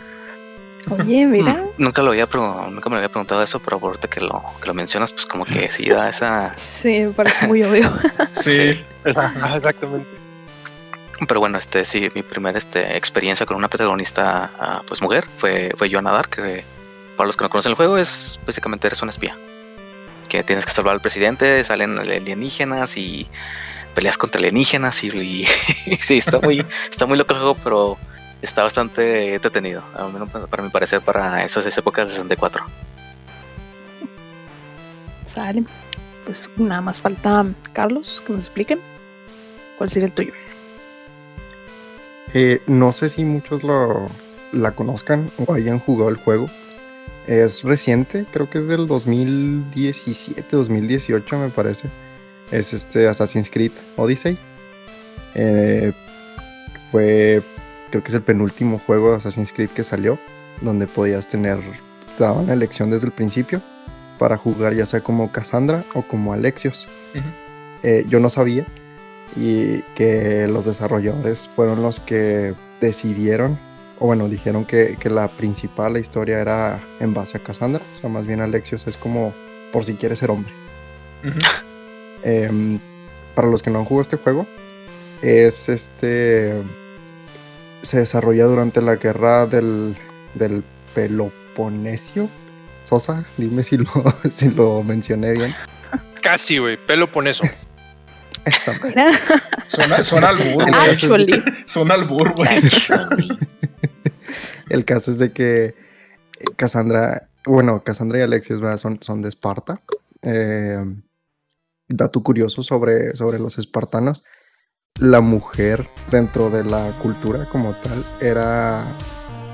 Oye, 0.90 1.26
mira. 1.26 1.54
Mm, 1.54 1.84
nunca 1.84 2.02
lo 2.02 2.12
había 2.12 2.28
nunca 2.70 2.90
me 2.90 2.98
había 2.98 3.10
preguntado 3.10 3.44
eso, 3.44 3.60
pero 3.60 3.80
ahorita 3.82 4.08
que 4.08 4.22
lo, 4.22 4.44
que 4.62 4.68
lo 4.68 4.74
mencionas, 4.74 5.12
pues 5.12 5.26
como 5.26 5.46
que 5.46 5.72
sí 5.72 5.90
da 5.90 6.10
esa. 6.10 6.54
Sí, 6.56 7.02
me 7.02 7.12
parece 7.12 7.48
muy 7.48 7.64
obvio. 7.64 7.92
sí, 8.42 8.84
exactamente. 9.04 10.08
Pero 11.28 11.40
bueno, 11.40 11.58
este 11.58 11.84
sí, 11.84 12.12
mi 12.14 12.22
primera 12.22 12.58
este, 12.58 12.96
experiencia 12.96 13.46
con 13.46 13.58
una 13.58 13.70
protagonista 13.70 14.52
ah, 14.60 14.82
pues 14.88 15.02
mujer 15.02 15.26
fue, 15.38 15.72
fue 15.76 15.90
Joanna 15.92 16.12
Dark, 16.12 16.30
que 16.30 16.64
para 17.16 17.26
los 17.26 17.36
que 17.36 17.44
no 17.44 17.50
conocen 17.50 17.72
el 17.72 17.76
juego 17.76 17.98
es 17.98 18.40
básicamente 18.46 18.88
eres 18.88 19.02
una 19.02 19.10
espía. 19.10 19.36
Que 20.30 20.44
tienes 20.44 20.66
que 20.66 20.72
salvar 20.72 20.94
al 20.94 21.02
presidente, 21.02 21.64
salen 21.64 21.98
alienígenas 21.98 22.98
y 22.98 23.28
peleas 23.96 24.18
contra 24.18 24.38
alienígenas 24.38 25.04
y, 25.04 25.46
sí, 26.00 26.18
está 26.18 26.40
muy, 26.40 26.64
está 26.90 27.08
muy 27.08 27.18
loco 27.18 27.34
el 27.34 27.40
juego, 27.40 27.58
pero 27.64 27.98
está 28.42 28.64
bastante 28.64 29.34
entretenido, 29.34 29.84
al 29.96 30.14
menos 30.14 30.30
para 30.30 30.64
mi 30.64 30.70
parecer, 30.70 31.02
para 31.02 31.44
esas, 31.44 31.78
épocas 31.78 32.06
de 32.06 32.12
64. 32.12 32.66
Sale. 35.34 35.64
Pues 36.26 36.44
nada 36.58 36.82
más 36.82 37.00
falta 37.00 37.46
Carlos 37.72 38.22
que 38.28 38.34
nos 38.34 38.44
expliquen 38.44 38.80
cuál 39.78 39.90
sería 39.90 40.08
el 40.08 40.14
tuyo. 40.14 40.34
Eh, 42.34 42.62
no 42.68 42.92
sé 42.92 43.08
si 43.08 43.24
muchos 43.24 43.64
lo, 43.64 44.10
la 44.52 44.72
conozcan 44.72 45.32
o 45.46 45.54
hayan 45.54 45.80
jugado 45.80 46.10
el 46.10 46.18
juego. 46.18 46.50
Es 47.28 47.64
reciente, 47.64 48.26
creo 48.32 48.50
que 48.50 48.60
es 48.60 48.68
del 48.68 48.88
2017, 48.88 50.56
2018 50.56 51.38
me 51.38 51.50
parece. 51.50 51.90
Es 52.52 52.74
este 52.74 53.08
Assassin's 53.08 53.50
Creed 53.50 53.72
Odyssey. 53.98 54.38
Eh, 55.36 55.92
fue, 56.92 57.42
creo 57.90 58.04
que 58.04 58.10
es 58.10 58.16
el 58.16 58.22
penúltimo 58.22 58.80
juego 58.80 59.12
de 59.12 59.18
Assassin's 59.18 59.54
Creed 59.54 59.70
que 59.70 59.84
salió, 59.84 60.18
donde 60.62 60.88
podías 60.88 61.28
tener, 61.28 61.60
te 62.18 62.24
daban 62.24 62.48
la 62.48 62.54
elección 62.54 62.90
desde 62.90 63.08
el 63.08 63.14
principio 63.14 63.62
para 64.18 64.38
jugar 64.38 64.74
ya 64.74 64.86
sea 64.86 65.02
como 65.02 65.32
Cassandra 65.32 65.84
o 65.94 66.02
como 66.02 66.34
Alexios. 66.34 66.88
Eh, 67.84 68.06
yo 68.10 68.20
no 68.20 68.30
sabía, 68.30 68.66
y 69.36 69.82
que 69.96 70.48
los 70.48 70.66
desarrolladores 70.66 71.48
fueron 71.48 71.82
los 71.82 72.00
que 72.00 72.54
decidieron, 72.82 73.58
o 74.00 74.08
bueno, 74.08 74.28
dijeron 74.28 74.66
que, 74.66 74.98
la 75.06 75.28
principal, 75.28 75.94
la 75.94 76.00
historia 76.00 76.40
era 76.40 76.80
en 77.00 77.14
base 77.14 77.38
a 77.38 77.44
Cassandra, 77.44 77.82
o 77.94 77.98
sea, 77.98 78.10
más 78.10 78.26
bien 78.26 78.42
Alexios 78.42 78.88
es 78.88 78.98
como 78.98 79.34
por 79.72 79.86
si 79.86 79.96
quiere 79.96 80.16
ser 80.16 80.32
hombre. 80.32 80.52
Em, 82.24 82.80
para 83.36 83.48
los 83.48 83.62
que 83.62 83.70
no 83.70 83.80
han 83.80 83.86
jugado 83.86 84.02
este 84.02 84.18
juego, 84.18 84.46
es 85.22 85.70
este. 85.70 86.56
Se 87.88 88.00
desarrolla 88.00 88.44
durante 88.44 88.82
la 88.82 88.98
guerra 88.98 89.46
del, 89.46 89.96
del 90.34 90.62
Peloponesio. 90.94 92.28
Sosa, 92.84 93.24
dime 93.38 93.64
si 93.64 93.78
lo, 93.78 93.88
si 94.30 94.50
lo 94.50 94.84
mencioné 94.84 95.32
bien. 95.32 95.56
Casi, 96.22 96.58
güey, 96.58 96.76
Peloponeso. 96.76 97.46
Suena, 99.68 100.04
suena 100.04 100.28
al 100.28 100.38
burro. 100.38 100.66
Actually. 100.74 101.42
Suena 101.66 101.94
al 101.94 102.04
burro, 102.04 102.34
güey. 102.36 102.60
El 104.68 104.84
caso 104.84 105.10
es 105.12 105.18
de 105.18 105.32
que 105.32 105.74
Cassandra, 106.58 107.30
bueno, 107.46 107.86
Cassandra 107.86 108.20
y 108.20 108.22
Alexios 108.22 108.60
son, 108.82 109.02
son 109.02 109.22
de 109.22 109.30
Esparta. 109.30 109.82
Eh, 110.24 110.84
dato 111.88 112.22
curioso 112.22 112.64
sobre, 112.64 113.16
sobre 113.16 113.40
los 113.40 113.58
espartanos. 113.58 114.26
La 115.00 115.22
mujer 115.22 115.88
dentro 116.12 116.50
de 116.50 116.64
la 116.64 116.92
cultura 117.00 117.46
como 117.46 117.74
tal 117.74 118.06
era 118.20 118.86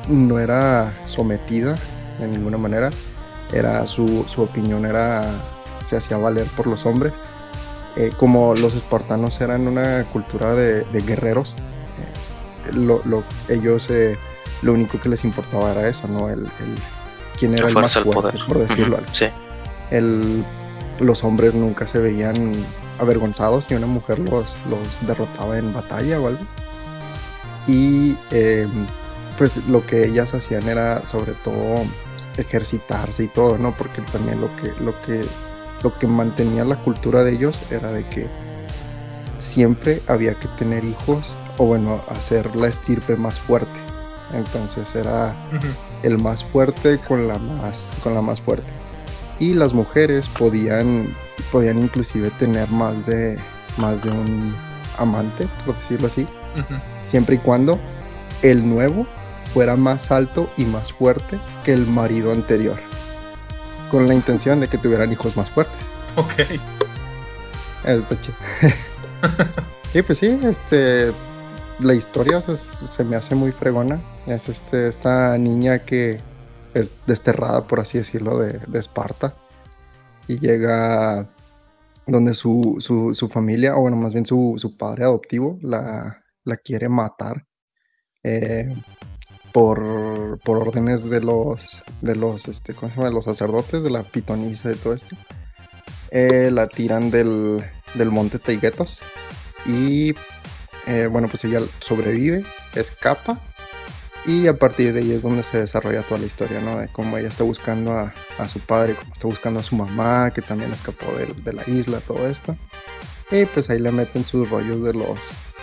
no 0.07 0.39
era 0.39 0.93
sometida 1.05 1.75
de 2.19 2.27
ninguna 2.27 2.57
manera. 2.57 2.89
Era 3.51 3.85
su, 3.85 4.23
su 4.27 4.41
opinión 4.41 4.85
era 4.85 5.25
se 5.83 5.97
hacía 5.97 6.17
valer 6.17 6.47
por 6.55 6.67
los 6.67 6.85
hombres 6.85 7.13
eh, 7.95 8.11
como 8.17 8.55
los 8.55 8.73
espartanos 8.73 9.39
eran 9.39 9.67
una 9.67 10.03
cultura 10.05 10.55
de, 10.55 10.83
guerreros, 11.05 11.53
eh, 12.67 12.73
lo, 12.73 13.01
ellos 13.49 13.87
eh, 13.91 14.17
lo 14.63 14.73
único 14.73 14.99
que 14.99 15.09
les 15.09 15.23
importaba 15.23 15.73
era 15.73 15.87
eso, 15.87 16.07
¿no? 16.07 16.27
El, 16.27 16.47
quién 17.37 17.53
era 17.53 17.67
el 17.67 17.75
más 17.75 17.93
fuerte, 17.93 18.39
por 18.47 18.57
decirlo 18.57 18.97
sí. 19.11 19.25
el, 19.91 20.43
los 20.99 21.23
hombres 21.23 21.53
nunca 21.53 21.85
se 21.85 21.99
veían 21.99 22.65
avergonzados 22.99 23.65
si 23.65 23.75
una 23.75 23.87
mujer 23.87 24.19
los, 24.19 24.53
los 24.69 25.07
derrotaba 25.07 25.57
en 25.57 25.73
batalla 25.73 26.19
o 26.19 26.27
algo. 26.27 26.43
Y 27.67 28.17
em, 28.31 28.69
pues 29.37 29.57
lo 29.67 29.85
que 29.85 30.05
ellas 30.05 30.33
hacían 30.33 30.67
era 30.67 31.05
sobre 31.05 31.33
todo 31.33 31.83
ejercitarse 32.37 33.23
y 33.23 33.27
todo, 33.27 33.57
¿no? 33.57 33.71
Porque 33.71 34.01
también 34.11 34.41
lo 34.41 34.53
que, 34.57 34.73
lo 34.83 34.93
que 35.03 35.25
lo 35.83 35.97
que 35.99 36.07
mantenía 36.07 36.63
la 36.65 36.77
cultura 36.77 37.23
de 37.23 37.33
ellos 37.33 37.59
era 37.69 37.91
de 37.91 38.05
que 38.05 38.27
siempre 39.39 40.01
había 40.07 40.33
que 40.33 40.47
tener 40.57 40.83
hijos 40.85 41.35
o 41.57 41.65
bueno, 41.65 42.01
hacer 42.09 42.55
la 42.55 42.67
estirpe 42.67 43.15
más 43.17 43.39
fuerte. 43.39 43.79
Entonces 44.33 44.95
era 44.95 45.35
el 46.01 46.17
más 46.17 46.43
fuerte 46.43 46.97
con 46.97 47.27
la 47.27 47.37
más, 47.37 47.89
con 48.01 48.15
la 48.15 48.21
más 48.21 48.41
fuerte. 48.41 48.65
Y 49.39 49.53
las 49.53 49.73
mujeres 49.73 50.29
podían, 50.29 51.07
podían 51.51 51.79
inclusive 51.79 52.29
tener 52.31 52.69
más 52.69 53.05
de, 53.05 53.37
más 53.77 54.03
de 54.03 54.11
un 54.11 54.55
amante, 54.97 55.47
por 55.65 55.77
decirlo 55.77 56.07
así, 56.07 56.27
siempre 57.07 57.35
y 57.35 57.39
cuando 57.39 57.79
el 58.41 58.67
nuevo 58.67 59.07
fuera 59.53 59.75
más 59.75 60.11
alto 60.11 60.49
y 60.57 60.65
más 60.65 60.91
fuerte 60.91 61.39
que 61.63 61.73
el 61.73 61.85
marido 61.85 62.31
anterior, 62.31 62.77
con 63.91 64.07
la 64.07 64.13
intención 64.13 64.59
de 64.59 64.67
que 64.67 64.77
tuvieran 64.77 65.11
hijos 65.11 65.35
más 65.35 65.49
fuertes. 65.49 65.87
Ok. 66.15 66.33
Esto 67.85 68.15
chido. 68.21 68.35
y 69.93 70.01
pues 70.01 70.19
sí, 70.19 70.39
este, 70.43 71.11
la 71.79 71.93
historia 71.93 72.41
se 72.41 73.03
me 73.03 73.15
hace 73.15 73.35
muy 73.35 73.51
fregona. 73.51 73.99
Es 74.25 74.49
este, 74.49 74.87
esta 74.87 75.37
niña 75.37 75.79
que 75.79 76.21
es 76.73 76.91
desterrada, 77.05 77.67
por 77.67 77.79
así 77.79 77.97
decirlo, 77.97 78.39
de, 78.39 78.59
Esparta. 78.77 79.35
Y 80.27 80.39
llega 80.39 81.29
donde 82.07 82.33
su, 82.33 82.77
su, 82.79 83.29
familia, 83.29 83.75
o 83.75 83.81
bueno, 83.81 83.97
más 83.97 84.13
bien 84.13 84.25
su, 84.25 84.55
su 84.57 84.77
padre 84.77 85.03
adoptivo, 85.03 85.57
la, 85.61 86.23
la 86.43 86.57
quiere 86.57 86.89
matar. 86.89 87.45
Eh, 88.23 88.73
por, 89.51 90.39
por, 90.43 90.57
órdenes 90.57 91.09
de 91.09 91.21
los 91.21 91.83
de 92.01 92.15
los 92.15 92.47
este 92.47 92.73
¿cómo 92.73 92.89
se 92.89 92.97
llama? 92.97 93.11
los 93.11 93.25
sacerdotes 93.25 93.83
de 93.83 93.91
la 93.91 94.01
pitonisa 94.01 94.71
y 94.71 94.75
todo 94.75 94.93
esto 94.93 95.15
eh, 96.09 96.49
la 96.51 96.67
tiran 96.67 97.11
del, 97.11 97.63
del 97.93 98.09
monte 98.09 98.39
Teiguetos 98.39 99.01
y 99.67 100.15
eh, 100.85 101.07
bueno, 101.09 101.29
pues 101.29 101.43
ella 101.45 101.61
sobrevive, 101.79 102.43
escapa 102.75 103.39
y 104.25 104.47
a 104.47 104.57
partir 104.57 104.93
de 104.93 105.01
ahí 105.01 105.11
es 105.11 105.23
donde 105.23 105.43
se 105.43 105.59
desarrolla 105.59 106.01
toda 106.01 106.19
la 106.19 106.25
historia, 106.25 106.61
¿no? 106.61 106.77
De 106.77 106.87
cómo 106.87 107.17
ella 107.17 107.27
está 107.27 107.43
buscando 107.43 107.91
a, 107.91 108.13
su 108.47 108.59
padre, 108.59 108.95
cómo 108.95 109.11
está 109.11 109.27
buscando 109.27 109.59
a 109.59 109.63
su 109.63 109.75
mamá, 109.75 110.31
que 110.31 110.41
también 110.41 110.71
escapó 110.71 111.05
de, 111.13 111.53
la 111.53 111.63
isla, 111.67 111.99
todo 111.99 112.27
esto. 112.27 112.55
Y 113.31 113.45
pues 113.45 113.69
ahí 113.69 113.79
le 113.79 113.91
meten 113.91 114.23
sus 114.23 114.49
rollos 114.49 114.83
de 114.83 114.93
los 114.93 115.19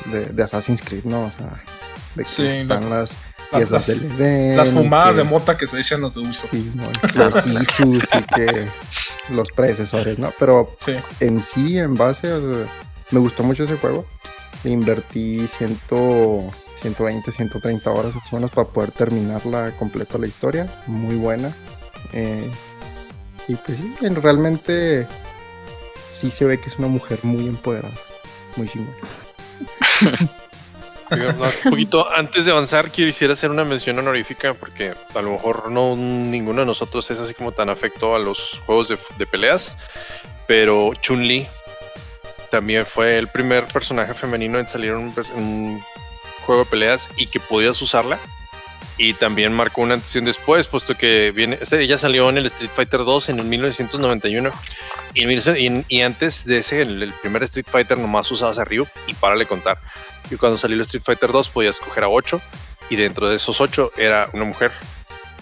de, 0.07 0.42
Assassin's 0.42 0.83
Creed, 0.83 1.05
¿no? 1.05 1.25
O 1.25 1.31
sea, 1.31 1.62
de 2.14 2.25
que 2.25 2.61
están 2.61 2.90
las 2.90 3.14
piezas 3.51 3.87
del 3.87 4.05
Edén. 4.12 4.57
Las 4.57 4.70
fumadas 4.70 5.16
de 5.16 5.25
mota 5.25 5.57
que 5.57 5.66
se 5.66 5.81
echan 5.81 6.01
los 6.01 6.14
de 6.14 6.20
uso. 6.20 6.49
los 7.14 7.46
Isus 7.46 8.05
y 8.14 8.23
que 8.35 8.66
los 9.31 9.49
predecesores, 9.53 10.18
¿no? 10.18 10.33
Pero 10.38 10.77
en 11.20 11.40
sí, 11.40 11.79
en 11.79 11.94
base, 11.94 12.29
me 13.11 13.20
gustó 13.20 13.42
mucho 13.42 13.64
ese 13.64 13.77
juego 13.77 14.07
invertí 14.68 15.46
120, 16.81 17.31
130 17.31 17.90
horas 17.90 18.14
más 18.14 18.33
o 18.33 18.37
menos 18.37 18.51
para 18.51 18.69
poder 18.69 18.90
terminarla 18.93 19.73
completa 19.79 20.19
la 20.19 20.27
historia. 20.27 20.73
Muy 20.87 21.16
buena. 21.16 21.55
Eh, 22.12 22.51
y 23.49 23.55
pues 23.57 23.79
sí, 23.79 23.95
realmente 24.09 25.07
sí 26.11 26.31
se 26.31 26.45
ve 26.45 26.61
que 26.61 26.69
es 26.69 26.79
una 26.79 26.88
mujer 26.88 27.19
muy 27.23 27.47
empoderada. 27.47 27.95
Muy 28.57 28.69
chingona. 28.69 28.97
un 31.64 31.71
poquito 31.71 32.09
antes 32.12 32.47
de 32.47 32.53
avanzar, 32.53 32.90
quisiera 32.90 33.33
hacer 33.33 33.51
una 33.51 33.64
mención 33.64 33.99
honorífica 33.99 34.55
porque 34.55 34.95
a 35.14 35.23
lo 35.23 35.33
mejor 35.33 35.71
no 35.71 35.97
ninguno 35.97 36.61
de 36.61 36.66
nosotros 36.66 37.11
es 37.11 37.19
así 37.19 37.35
como 37.35 37.53
tan 37.53 37.69
afecto 37.69 38.14
a 38.14 38.19
los 38.19 38.61
juegos 38.64 38.88
de, 38.88 38.99
de 39.19 39.27
peleas, 39.27 39.77
pero 40.47 40.93
Chun-Li 40.95 41.49
también 42.51 42.85
fue 42.85 43.19
el 43.19 43.29
primer 43.29 43.66
personaje 43.66 44.14
femenino 44.14 44.59
en 44.59 44.66
salir 44.66 44.90
en 44.90 45.12
un, 45.37 45.83
juego 46.40 46.64
de 46.64 46.70
peleas 46.70 47.11
y 47.16 47.26
que 47.26 47.40
podías 47.40 47.81
usarla. 47.83 48.18
Y 48.98 49.14
también 49.14 49.53
marcó 49.53 49.81
una 49.81 49.94
antes 49.94 50.12
después, 50.22 50.66
puesto 50.66 50.94
que 50.94 51.33
viene, 51.35 51.59
ella 51.72 51.96
salió 51.96 52.29
en 52.29 52.37
el 52.37 52.44
Street 52.46 52.70
Fighter 52.74 53.00
2 53.00 53.31
en 53.31 53.38
el 53.38 53.46
1991. 53.46 54.50
Y, 55.14 55.88
y, 55.88 56.03
antes 56.03 56.44
de 56.44 56.59
ese, 56.59 56.83
el, 56.83 57.12
primer 57.22 57.42
Street 57.44 57.66
Fighter 57.70 57.96
nomás 57.96 58.31
usabas 58.31 58.59
a 58.59 58.64
Ryu 58.64 58.87
y 59.07 59.14
para 59.14 59.37
le 59.37 59.46
contar. 59.46 59.79
Y 60.31 60.37
cuando 60.37 60.59
salió 60.59 60.74
el 60.74 60.83
Street 60.83 61.03
Fighter 61.03 61.33
2 61.33 61.48
podías 61.48 61.76
escoger 61.76 62.05
a 62.05 62.09
8 62.09 62.40
y 62.90 62.96
dentro 62.96 63.31
de 63.31 63.37
esos 63.37 63.61
8 63.61 63.92
era 63.96 64.29
una 64.35 64.44
mujer 64.44 64.70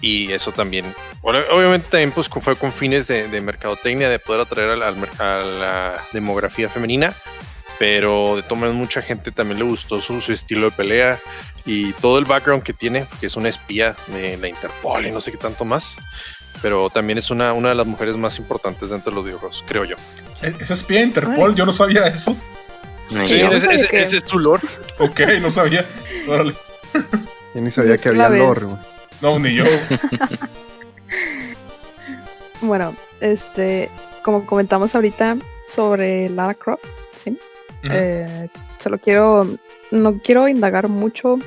y 0.01 0.31
eso 0.31 0.51
también, 0.51 0.85
obviamente 1.21 1.89
también 1.89 2.11
pues 2.11 2.29
fue 2.29 2.55
con 2.55 2.71
fines 2.71 3.07
de, 3.07 3.41
mercadotecnia, 3.41 4.09
de 4.09 4.19
poder 4.19 4.41
atraer 4.41 4.81
a 4.81 5.39
la 5.41 6.01
demografía 6.13 6.69
femenina, 6.69 7.13
pero 7.79 8.35
de 8.35 8.43
todas 8.43 8.73
mucha 8.73 9.01
gente 9.01 9.31
también 9.31 9.57
le 9.57 9.65
gustó 9.65 9.99
su, 9.99 10.13
estilo 10.31 10.69
de 10.69 10.75
pelea 10.75 11.17
y 11.65 11.93
todo 11.93 12.19
el 12.19 12.25
background 12.25 12.61
que 12.61 12.73
tiene, 12.73 13.07
que 13.19 13.27
es 13.27 13.37
una 13.37 13.47
espía 13.47 13.95
de 14.07 14.37
la 14.37 14.49
Interpol 14.49 15.05
y 15.05 15.11
no 15.11 15.21
sé 15.21 15.31
qué 15.31 15.37
tanto 15.37 15.63
más, 15.63 15.97
pero 16.61 16.89
también 16.89 17.17
es 17.17 17.31
una, 17.31 17.53
una 17.53 17.69
de 17.69 17.75
las 17.75 17.87
mujeres 17.87 18.17
más 18.17 18.37
importantes 18.37 18.89
dentro 18.89 19.11
de 19.11 19.15
los 19.15 19.25
videojuegos, 19.25 19.63
creo 19.65 19.85
yo. 19.85 19.95
¿E-, 20.41 20.53
¿Esa 20.59 20.73
espía 20.73 20.99
de 20.99 21.05
Interpol? 21.05 21.55
Yo 21.55 21.65
no 21.65 21.71
sabía 21.71 22.05
eso. 22.05 22.35
Sí, 23.25 23.41
ese, 23.41 24.17
es 24.17 24.25
tu 24.25 24.37
lore. 24.37 24.61
Ok, 24.99 25.21
no 25.41 25.49
sabía. 25.49 25.83
Órale. 26.27 26.53
Yo 27.55 27.61
ni 27.61 27.71
sabía 27.71 27.97
que 27.97 28.09
había 28.09 28.29
lore. 28.29 28.61
No, 29.21 29.39
ni 29.39 29.55
yo. 29.55 29.63
bueno, 32.61 32.95
este, 33.19 33.89
como 34.21 34.45
comentamos 34.45 34.93
ahorita 34.93 35.37
sobre 35.67 36.29
Lara 36.29 36.53
Croft, 36.53 36.85
¿sí? 37.15 37.35
Eh, 37.89 38.49
solo 38.77 38.97
quiero, 38.97 39.47
no 39.91 40.19
quiero 40.19 40.47
indagar 40.47 40.89
mucho 40.89 41.39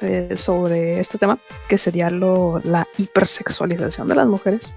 eh, 0.00 0.36
sobre 0.36 1.00
este 1.00 1.18
tema, 1.18 1.38
que 1.68 1.78
sería 1.78 2.10
lo, 2.10 2.60
la 2.64 2.86
hipersexualización 2.98 4.08
de 4.08 4.14
las 4.14 4.26
mujeres 4.26 4.74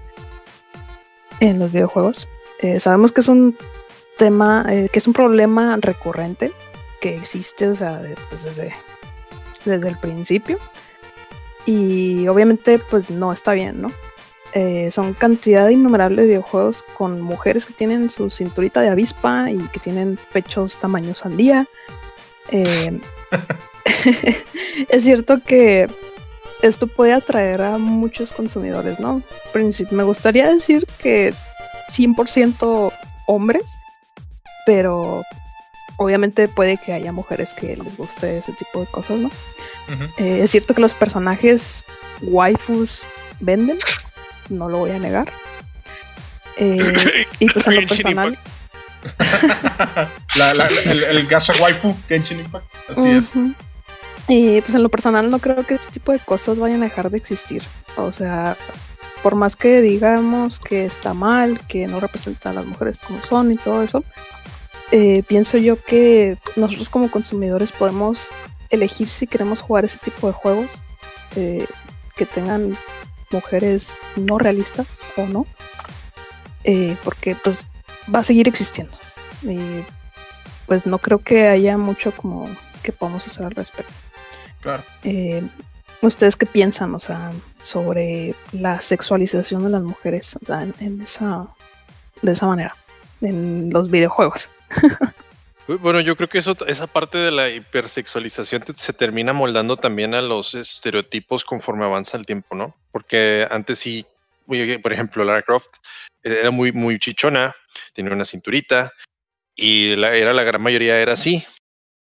en 1.40 1.58
los 1.58 1.72
videojuegos. 1.72 2.28
Eh, 2.60 2.80
sabemos 2.80 3.12
que 3.12 3.20
es 3.20 3.28
un 3.28 3.56
tema, 4.18 4.64
que 4.66 4.98
es 4.98 5.06
un 5.06 5.12
problema 5.12 5.76
recurrente 5.80 6.52
que 7.00 7.16
existe, 7.16 7.68
o 7.68 7.74
sea, 7.74 8.00
pues, 8.28 8.44
desde, 8.44 8.72
desde 9.64 9.88
el 9.88 9.98
principio 9.98 10.58
y 11.66 12.28
obviamente 12.28 12.78
pues 12.78 13.10
no 13.10 13.32
está 13.32 13.52
bien, 13.52 13.80
¿no? 13.80 13.90
Eh, 14.54 14.90
son 14.92 15.14
cantidad 15.14 15.68
innumerable 15.68 16.22
de 16.22 16.28
videojuegos 16.28 16.84
con 16.96 17.20
mujeres 17.20 17.66
que 17.66 17.72
tienen 17.72 18.08
su 18.08 18.30
cinturita 18.30 18.80
de 18.80 18.88
avispa 18.88 19.50
y 19.50 19.58
que 19.68 19.80
tienen 19.80 20.18
pechos 20.32 20.78
tamaño 20.78 21.14
sandía. 21.14 21.66
Eh, 22.50 23.00
es 24.88 25.02
cierto 25.02 25.42
que 25.42 25.88
esto 26.62 26.86
puede 26.86 27.12
atraer 27.12 27.62
a 27.62 27.78
muchos 27.78 28.32
consumidores, 28.32 28.98
¿no? 29.00 29.22
Me 29.90 30.02
gustaría 30.02 30.48
decir 30.48 30.86
que 30.98 31.34
100% 31.90 32.92
hombres, 33.26 33.78
pero 34.66 35.22
obviamente 35.96 36.48
puede 36.48 36.78
que 36.78 36.92
haya 36.92 37.12
mujeres 37.12 37.52
que 37.52 37.76
les 37.76 37.96
guste 37.96 38.38
ese 38.38 38.52
tipo 38.52 38.80
de 38.80 38.86
cosas, 38.86 39.18
¿no? 39.18 39.30
Eh, 40.18 40.40
es 40.42 40.50
cierto 40.50 40.74
que 40.74 40.80
los 40.80 40.94
personajes 40.94 41.84
waifus 42.22 43.02
venden, 43.40 43.78
no 44.48 44.68
lo 44.68 44.78
voy 44.78 44.90
a 44.90 44.98
negar. 44.98 45.28
Eh, 46.56 47.26
y 47.40 47.50
pues 47.50 47.66
en 47.66 47.74
lo 47.74 47.80
personal. 47.88 48.38
el, 50.84 51.02
el 51.02 51.26
gacha 51.26 51.52
waifu 51.60 51.96
Genshin 52.06 52.38
Impact, 52.38 52.64
así 52.90 53.10
es. 53.10 53.32
Y 54.28 54.60
pues 54.60 54.74
en 54.74 54.84
lo 54.84 54.88
personal 54.88 55.30
no 55.30 55.40
creo 55.40 55.64
que 55.66 55.74
este 55.74 55.90
tipo 55.90 56.12
de 56.12 56.20
cosas 56.20 56.60
vayan 56.60 56.82
a 56.82 56.84
dejar 56.84 57.10
de 57.10 57.16
existir. 57.16 57.64
O 57.96 58.12
sea, 58.12 58.56
por 59.24 59.34
más 59.34 59.56
que 59.56 59.82
digamos 59.82 60.60
que 60.60 60.84
está 60.84 61.12
mal, 61.12 61.60
que 61.66 61.86
no 61.86 61.98
representa 61.98 62.50
a 62.50 62.52
las 62.52 62.66
mujeres 62.66 63.00
como 63.00 63.22
son 63.22 63.52
y 63.52 63.56
todo 63.56 63.82
eso, 63.82 64.04
eh, 64.92 65.22
pienso 65.26 65.58
yo 65.58 65.82
que 65.82 66.38
nosotros 66.56 66.88
como 66.88 67.10
consumidores 67.10 67.72
podemos 67.72 68.30
elegir 68.70 69.08
si 69.08 69.26
queremos 69.26 69.60
jugar 69.60 69.84
ese 69.84 69.98
tipo 69.98 70.26
de 70.26 70.32
juegos 70.32 70.82
eh, 71.36 71.66
que 72.16 72.26
tengan 72.26 72.76
mujeres 73.30 73.96
no 74.16 74.38
realistas 74.38 75.00
o 75.16 75.26
no, 75.26 75.46
eh, 76.64 76.96
porque 77.04 77.36
pues 77.42 77.66
va 78.12 78.20
a 78.20 78.22
seguir 78.22 78.48
existiendo. 78.48 78.96
Y 79.42 79.58
pues 80.66 80.86
no 80.86 80.98
creo 80.98 81.18
que 81.18 81.48
haya 81.48 81.76
mucho 81.76 82.12
como 82.12 82.48
que 82.82 82.92
podamos 82.92 83.26
hacer 83.26 83.46
al 83.46 83.52
respecto. 83.52 83.92
Claro. 84.60 84.82
¿Ustedes 86.00 86.36
qué 86.36 86.44
piensan, 86.44 86.94
o 86.94 86.98
sea, 86.98 87.30
sobre 87.62 88.34
la 88.52 88.80
sexualización 88.82 89.64
de 89.64 89.70
las 89.70 89.82
mujeres, 89.82 90.38
en 90.80 91.00
esa, 91.00 91.46
de 92.20 92.32
esa 92.32 92.46
manera, 92.46 92.74
en 93.22 93.70
los 93.70 93.90
videojuegos? 93.90 94.50
Bueno, 95.66 96.00
yo 96.00 96.14
creo 96.14 96.28
que 96.28 96.38
eso, 96.38 96.56
esa 96.66 96.86
parte 96.86 97.16
de 97.16 97.30
la 97.30 97.48
hipersexualización 97.48 98.64
se 98.76 98.92
termina 98.92 99.32
moldando 99.32 99.78
también 99.78 100.14
a 100.14 100.20
los 100.20 100.54
estereotipos 100.54 101.44
conforme 101.44 101.84
avanza 101.84 102.18
el 102.18 102.26
tiempo, 102.26 102.54
¿no? 102.54 102.76
Porque 102.92 103.46
antes 103.50 103.78
sí, 103.78 104.04
por 104.82 104.92
ejemplo, 104.92 105.24
Lara 105.24 105.42
Croft 105.42 105.76
era 106.22 106.50
muy, 106.50 106.72
muy 106.72 106.98
chichona, 106.98 107.54
tenía 107.94 108.12
una 108.12 108.26
cinturita 108.26 108.92
y 109.56 109.96
la, 109.96 110.14
era 110.14 110.34
la 110.34 110.42
gran 110.42 110.60
mayoría 110.60 111.00
era 111.00 111.14
así, 111.14 111.46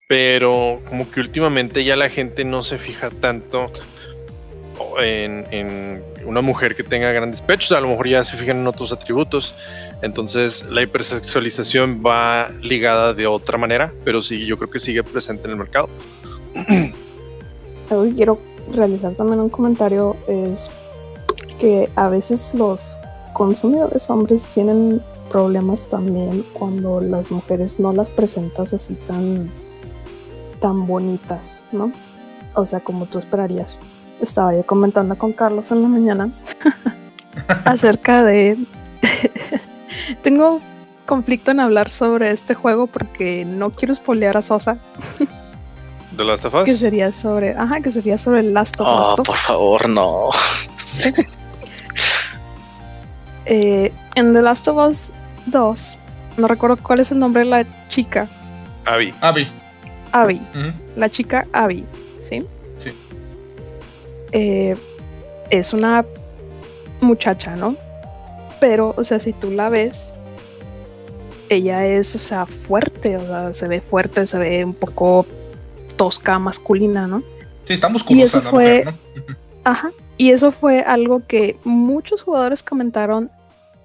pero 0.09 0.81
como 0.85 1.09
que 1.09 1.21
últimamente 1.21 1.85
ya 1.85 1.95
la 1.95 2.09
gente 2.09 2.43
no 2.43 2.63
se 2.63 2.77
fija 2.77 3.09
tanto 3.09 3.71
en, 4.99 6.03
una 6.25 6.41
mujer 6.41 6.75
que 6.75 6.83
tenga 6.83 7.11
grandes 7.11 7.41
pechos, 7.41 7.71
a 7.71 7.81
lo 7.81 7.89
mejor 7.89 8.07
ya 8.07 8.23
se 8.23 8.37
fijan 8.37 8.57
en 8.57 8.67
otros 8.67 8.91
atributos, 8.91 9.55
entonces 10.01 10.65
la 10.69 10.81
hipersexualización 10.81 12.01
va 12.05 12.49
ligada 12.61 13.13
de 13.13 13.27
otra 13.27 13.57
manera, 13.57 13.93
pero 14.03 14.21
sí, 14.21 14.45
yo 14.45 14.57
creo 14.57 14.69
que 14.69 14.79
sigue 14.79 15.03
presente 15.03 15.45
en 15.45 15.51
el 15.51 15.57
mercado. 15.57 15.89
Algo 17.89 18.03
que 18.03 18.13
quiero 18.13 18.39
realizar 18.73 19.13
también 19.15 19.39
un 19.39 19.49
comentario 19.49 20.15
es 20.27 20.73
que 21.59 21.89
a 21.95 22.09
veces 22.09 22.53
los 22.53 22.99
consumidores 23.33 24.09
hombres 24.09 24.45
tienen 24.45 25.01
problemas 25.29 25.87
también 25.87 26.43
cuando 26.53 27.01
las 27.01 27.31
mujeres 27.31 27.79
no 27.79 27.91
las 27.93 28.09
presentas 28.09 28.73
así 28.73 28.93
tan 29.07 29.49
tan 30.59 30.87
bonitas, 30.87 31.61
¿no? 31.73 31.91
O 32.53 32.65
sea, 32.65 32.79
como 32.79 33.05
tú 33.05 33.19
esperarías. 33.19 33.79
Estaba 34.23 34.55
yo 34.55 34.65
comentando 34.65 35.17
con 35.17 35.33
Carlos 35.33 35.65
en 35.71 35.83
la 35.83 35.89
mañana 35.89 36.29
acerca 37.65 38.23
de 38.23 38.57
tengo 40.23 40.61
conflicto 41.05 41.51
en 41.51 41.59
hablar 41.59 41.89
sobre 41.89 42.31
este 42.31 42.55
juego 42.55 42.87
porque 42.87 43.45
no 43.45 43.71
quiero 43.71 43.93
spoilear 43.93 44.37
a 44.37 44.41
Sosa. 44.41 44.77
¿De 46.11 46.23
Last 46.23 46.45
of 46.45 46.53
Us? 46.55 46.63
Que 46.63 46.77
sería 46.77 47.11
sobre, 47.11 47.55
ajá, 47.57 47.81
que 47.81 47.91
sería 47.91 48.17
sobre 48.17 48.39
el 48.39 48.53
Last 48.53 48.79
of 48.79 48.87
Us. 48.87 49.19
Oh, 49.19 49.23
por 49.23 49.35
favor, 49.35 49.89
no. 49.89 50.29
Eh, 53.45 53.91
en 54.15 54.33
The 54.33 54.41
Last 54.41 54.69
of 54.69 54.77
Us 54.77 55.11
2, 55.47 55.97
no 56.37 56.47
recuerdo 56.47 56.77
cuál 56.77 57.01
es 57.01 57.11
el 57.11 57.19
nombre 57.19 57.43
de 57.43 57.49
la 57.49 57.65
chica. 57.89 58.27
Abby. 58.85 59.13
Abby. 59.19 59.47
Abby. 60.13 60.41
La 60.95 61.09
chica 61.09 61.45
Abby, 61.51 61.83
¿sí? 61.83 61.83
Sí. 61.91 62.02
Eh, 64.33 64.75
es 65.49 65.73
una 65.73 66.05
muchacha, 67.01 67.55
¿no? 67.55 67.75
Pero, 68.59 68.93
o 68.97 69.03
sea, 69.03 69.19
si 69.19 69.33
tú 69.33 69.51
la 69.51 69.69
ves, 69.69 70.13
ella 71.49 71.85
es, 71.85 72.15
o 72.15 72.19
sea, 72.19 72.45
fuerte, 72.45 73.17
o 73.17 73.25
sea, 73.25 73.53
se 73.53 73.67
ve 73.67 73.81
fuerte, 73.81 74.25
se 74.25 74.37
ve 74.37 74.65
un 74.65 74.73
poco 74.73 75.25
tosca, 75.95 76.39
masculina, 76.39 77.07
¿no? 77.07 77.21
Sí, 77.65 77.73
está 77.73 77.89
musculosa. 77.89 78.19
Y 78.19 78.23
eso 78.23 78.41
fue, 78.41 78.85
ajá, 79.63 79.91
y 80.17 80.31
eso 80.31 80.51
fue 80.51 80.81
algo 80.81 81.25
que 81.25 81.57
muchos 81.63 82.23
jugadores 82.23 82.63
comentaron 82.63 83.31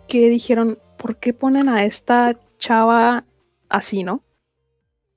que 0.06 0.28
dijeron, 0.28 0.78
¿por 0.96 1.16
qué 1.16 1.32
ponen 1.32 1.68
a 1.68 1.84
esta 1.84 2.36
chava 2.58 3.24
así, 3.68 4.02
no? 4.02 4.22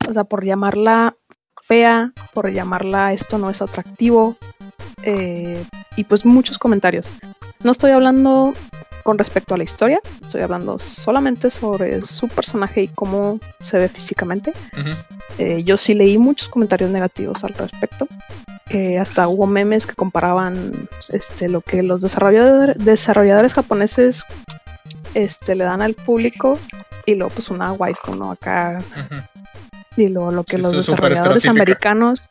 O 0.08 0.14
sea, 0.14 0.24
por 0.24 0.44
llamarla 0.44 1.16
fea, 1.62 2.14
por 2.34 2.52
llamarla 2.52 3.14
esto 3.14 3.38
no 3.38 3.50
es 3.50 3.62
atractivo. 3.62 4.36
Eh, 5.04 5.64
y 5.95 6.04
pues 6.04 6.26
muchos 6.26 6.58
comentarios. 6.58 7.14
No 7.64 7.72
estoy 7.72 7.91
hablando 7.91 8.54
con 9.04 9.18
respecto 9.18 9.54
a 9.54 9.58
la 9.58 9.64
historia, 9.64 9.99
estoy 10.22 10.41
hablando 10.41 10.78
solamente 10.80 11.49
sobre 11.49 12.06
su 12.06 12.28
personaje 12.28 12.84
y 12.84 12.88
cómo 12.88 13.39
se 13.62 13.78
ve 13.78 13.89
físicamente. 13.89 14.54
Eh, 15.38 15.64
yo 15.64 15.78
sí 15.78 15.93
leí 15.93 16.18
muchos 16.18 16.49
comentarios 16.49 16.91
negativos 16.91 17.43
al 17.43 17.54
respecto, 17.54 18.08
que 18.70 18.99
hasta 18.99 19.28
hubo 19.28 19.47
memes 19.47 19.88
que 19.88 19.95
comparaban 19.95 20.72
este, 21.10 21.49
lo 21.49 21.62
que 21.62 21.84
los 21.84 22.02
desarrolladores, 22.02 23.54
japoneses 23.54 24.24
este, 25.14 25.56
le 25.56 25.64
dan 25.64 25.82
al 25.82 25.93
público 25.93 26.60
y 27.06 27.16
luego 27.16 27.34
pues 27.34 27.49
una 27.49 27.74
waifu, 27.74 28.16
¿no? 28.16 28.32
Acá. 28.32 28.82
Y 29.97 30.08
luego 30.08 30.32
lo 30.32 30.43
que 30.43 30.58
los 30.58 30.72
desarrolladores 30.72 31.45
americanos, 31.45 32.30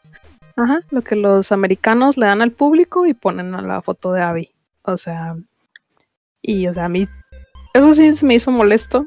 ajá, 0.61 0.81
lo 0.91 1.03
que 1.03 1.17
los 1.17 1.53
americanos 1.53 2.17
le 2.17 2.27
dan 2.27 2.43
al 2.43 2.53
público 2.53 3.07
y 3.07 3.15
ponen 3.15 3.55
a 3.55 3.63
la 3.63 3.83
foto 3.83 4.13
de 4.13 4.23
Abby. 4.23 4.51
O 4.83 4.97
sea, 4.97 5.37
y, 6.43 6.67
o 6.67 6.73
sea, 6.73 6.87
a 6.87 6.89
mí, 6.89 7.07
eso 7.75 7.95
sí 7.95 8.13
se 8.13 8.27
me 8.27 8.35
hizo 8.35 8.51
molesto. 8.51 9.07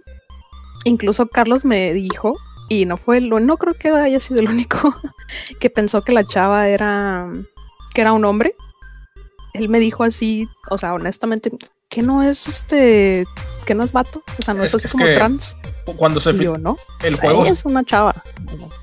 Incluso 0.85 1.27
Carlos 1.27 1.65
me 1.65 1.93
dijo, 1.93 2.35
y 2.69 2.85
no 2.85 2.97
fue 2.97 3.21
lo, 3.21 3.39
no 3.39 3.57
creo 3.57 3.73
que 3.73 3.89
haya 3.89 4.19
sido 4.19 4.39
el 4.39 4.49
único 4.49 4.95
que 5.59 5.69
pensó 5.69 6.01
que 6.01 6.13
la 6.13 6.23
chava 6.23 6.67
era, 6.67 7.31
que 7.93 8.01
era 8.01 8.13
un 8.13 8.25
hombre. 8.25 8.55
Él 9.53 9.69
me 9.69 9.79
dijo 9.79 10.03
así, 10.03 10.47
o 10.69 10.77
sea, 10.77 10.93
honestamente, 10.93 11.51
que 11.89 12.01
no 12.01 12.23
es 12.23 12.47
este, 12.47 13.25
que 13.65 13.75
no 13.75 13.83
es 13.83 13.91
vato, 13.91 14.23
o 14.39 14.41
sea, 14.41 14.53
no 14.55 14.63
es, 14.63 14.75
como 14.91 15.05
trans. 15.05 15.55
Cuando 15.85 16.19
se 16.19 16.33
filtró, 16.33 16.57
¿no? 16.57 16.77
El 17.01 17.19
juego 17.19 17.45
es 17.45 17.65
una 17.65 17.83
chava. 17.83 18.13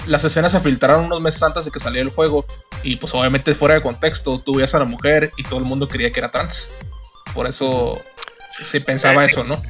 Las 0.06 0.24
escenas 0.24 0.52
se 0.52 0.60
filtraron 0.60 1.06
unos 1.06 1.20
meses 1.20 1.42
antes 1.42 1.64
de 1.64 1.70
que 1.70 1.78
saliera 1.78 2.08
el 2.08 2.14
juego 2.14 2.44
y 2.82 2.96
pues 2.96 3.14
obviamente 3.14 3.54
fuera 3.54 3.74
de 3.74 3.82
contexto, 3.82 4.38
tú 4.38 4.54
veías 4.54 4.74
a 4.74 4.78
la 4.78 4.84
mujer 4.84 5.32
y 5.36 5.42
todo 5.44 5.58
el 5.58 5.64
mundo 5.64 5.88
creía 5.88 6.10
que 6.10 6.20
era 6.20 6.30
trans. 6.30 6.72
Por 7.34 7.46
eso 7.46 7.98
se 8.52 8.80
pensaba 8.80 9.24
eso, 9.24 9.44
¿no? 9.44 9.62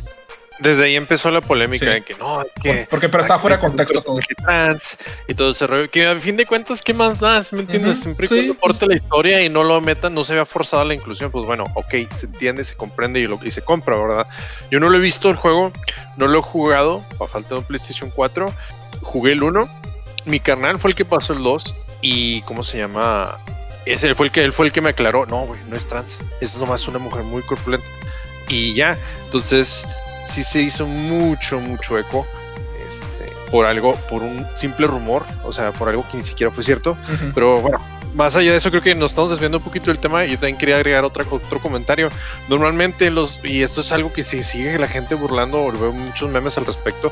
Desde 0.61 0.84
ahí 0.84 0.96
empezó 0.96 1.30
la 1.30 1.40
polémica 1.40 1.86
de 1.86 2.02
que 2.02 2.14
no, 2.14 2.44
que. 2.62 2.86
Porque, 2.90 3.08
pero 3.08 3.22
está 3.22 3.38
fuera 3.38 3.56
de 3.56 3.62
contexto 3.62 4.02
todo. 4.02 4.18
Trans 4.36 4.98
y 5.26 5.34
todo 5.34 5.52
ese 5.52 5.66
rollo. 5.66 5.90
Que 5.90 6.06
a 6.06 6.20
fin 6.20 6.36
de 6.36 6.44
cuentas, 6.44 6.82
¿qué 6.82 6.92
más 6.92 7.18
das? 7.18 7.52
¿Me 7.52 7.61
entiendes? 7.61 8.00
Siempre 8.00 8.28
que 8.28 8.42
importe 8.42 8.86
la 8.86 8.94
historia 8.94 9.42
y 9.42 9.48
no 9.48 9.64
lo 9.64 9.80
metan, 9.80 10.14
no 10.14 10.22
se 10.22 10.34
vea 10.34 10.44
forzada 10.44 10.84
la 10.84 10.94
inclusión. 10.94 11.30
Pues 11.30 11.46
bueno, 11.46 11.64
ok, 11.74 11.94
se 12.14 12.26
entiende, 12.26 12.62
se 12.64 12.76
comprende 12.76 13.20
y, 13.20 13.26
lo, 13.26 13.38
y 13.42 13.50
se 13.50 13.62
compra, 13.62 13.96
¿verdad? 13.96 14.26
Yo 14.70 14.80
no 14.80 14.90
lo 14.90 14.98
he 14.98 15.00
visto 15.00 15.30
el 15.30 15.36
juego, 15.36 15.72
no 16.18 16.26
lo 16.26 16.40
he 16.40 16.42
jugado, 16.42 17.02
a 17.20 17.26
falta 17.26 17.54
de 17.54 17.61
un 17.61 17.64
PlayStation 17.64 18.11
4. 18.11 18.52
Jugué 19.00 19.32
el 19.32 19.42
1. 19.42 19.66
Mi 20.26 20.40
carnal 20.40 20.78
fue 20.78 20.90
el 20.90 20.94
que 20.94 21.06
pasó 21.06 21.32
el 21.32 21.42
2. 21.42 21.74
Y, 22.02 22.42
¿cómo 22.42 22.64
se 22.64 22.78
llama? 22.78 23.38
Ese 23.86 24.14
fue 24.14 24.26
el 24.26 24.32
que 24.32 24.44
él 24.44 24.52
fue 24.52 24.66
el 24.66 24.72
que 24.72 24.82
me 24.82 24.90
aclaró. 24.90 25.24
No, 25.24 25.46
güey, 25.46 25.61
no 25.68 25.76
es 25.76 25.86
trans. 25.86 26.18
Es 26.42 26.58
nomás 26.58 26.86
una 26.86 26.98
mujer 26.98 27.22
muy 27.24 27.40
corpulenta 27.42 27.86
y 28.50 28.74
ya. 28.74 28.98
Entonces, 29.24 29.86
sí 30.30 30.42
se 30.42 30.62
hizo 30.62 30.86
mucho, 30.86 31.60
mucho 31.60 31.98
eco 31.98 32.26
este, 32.86 33.32
por 33.50 33.66
algo, 33.66 33.94
por 34.08 34.22
un 34.22 34.46
simple 34.54 34.86
rumor, 34.86 35.24
o 35.44 35.52
sea, 35.52 35.72
por 35.72 35.88
algo 35.88 36.04
que 36.10 36.16
ni 36.16 36.22
siquiera 36.22 36.50
fue 36.50 36.64
cierto. 36.64 36.96
Pero 37.34 37.60
bueno, 37.60 37.80
más 38.14 38.36
allá 38.36 38.52
de 38.52 38.58
eso, 38.58 38.70
creo 38.70 38.82
que 38.82 38.94
nos 38.94 39.12
estamos 39.12 39.30
desviando 39.30 39.58
un 39.58 39.64
poquito 39.64 39.86
del 39.90 39.98
tema 39.98 40.24
y 40.24 40.30
yo 40.30 40.34
también 40.34 40.56
quería 40.56 40.76
agregar 40.76 41.04
otra, 41.04 41.24
otro 41.28 41.60
comentario. 41.60 42.10
Normalmente 42.48 43.10
los, 43.10 43.44
y 43.44 43.62
esto 43.62 43.80
es 43.82 43.92
algo 43.92 44.12
que 44.12 44.24
se 44.24 44.42
sigue 44.44 44.78
la 44.78 44.88
gente 44.88 45.14
burlando, 45.14 45.70
veo 45.72 45.92
muchos 45.92 46.30
memes 46.30 46.56
al 46.58 46.66
respecto, 46.66 47.10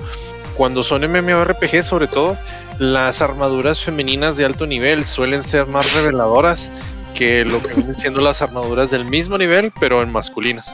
cuando 0.59 0.83
son 0.83 1.03
MMORPG 1.03 1.85
sobre 1.85 2.09
todo, 2.09 2.37
las 2.79 3.23
armaduras 3.23 3.81
femeninas 3.81 4.37
de 4.37 4.45
alto 4.45 4.67
nivel 4.67 5.07
suelen 5.07 5.45
ser 5.45 5.67
más 5.67 5.95
reveladoras 5.95 6.71
que 7.15 7.45
lo 7.45 7.63
que 7.63 7.75
vienen 7.75 7.95
siendo 7.95 8.21
las 8.21 8.43
armaduras 8.43 8.91
del 8.91 9.05
mismo 9.05 9.39
nivel, 9.39 9.73
pero 9.79 10.03
en 10.03 10.11
masculinas. 10.11 10.73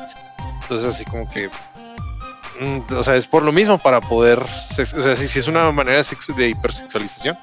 Entonces, 0.63 0.95
así 0.95 1.05
como 1.05 1.29
que. 1.29 1.51
Mm, 2.61 2.81
o 2.95 3.03
sea, 3.03 3.17
es 3.17 3.27
por 3.27 3.43
lo 3.43 3.53
mismo 3.53 3.79
para 3.79 4.01
poder. 4.01 4.41
O 4.43 5.03
sea, 5.03 5.17
si, 5.17 5.39
es 5.39 5.47
una 5.47 5.71
manera 5.73 6.03
de, 6.37 6.49
hipersexualización. 6.49 7.37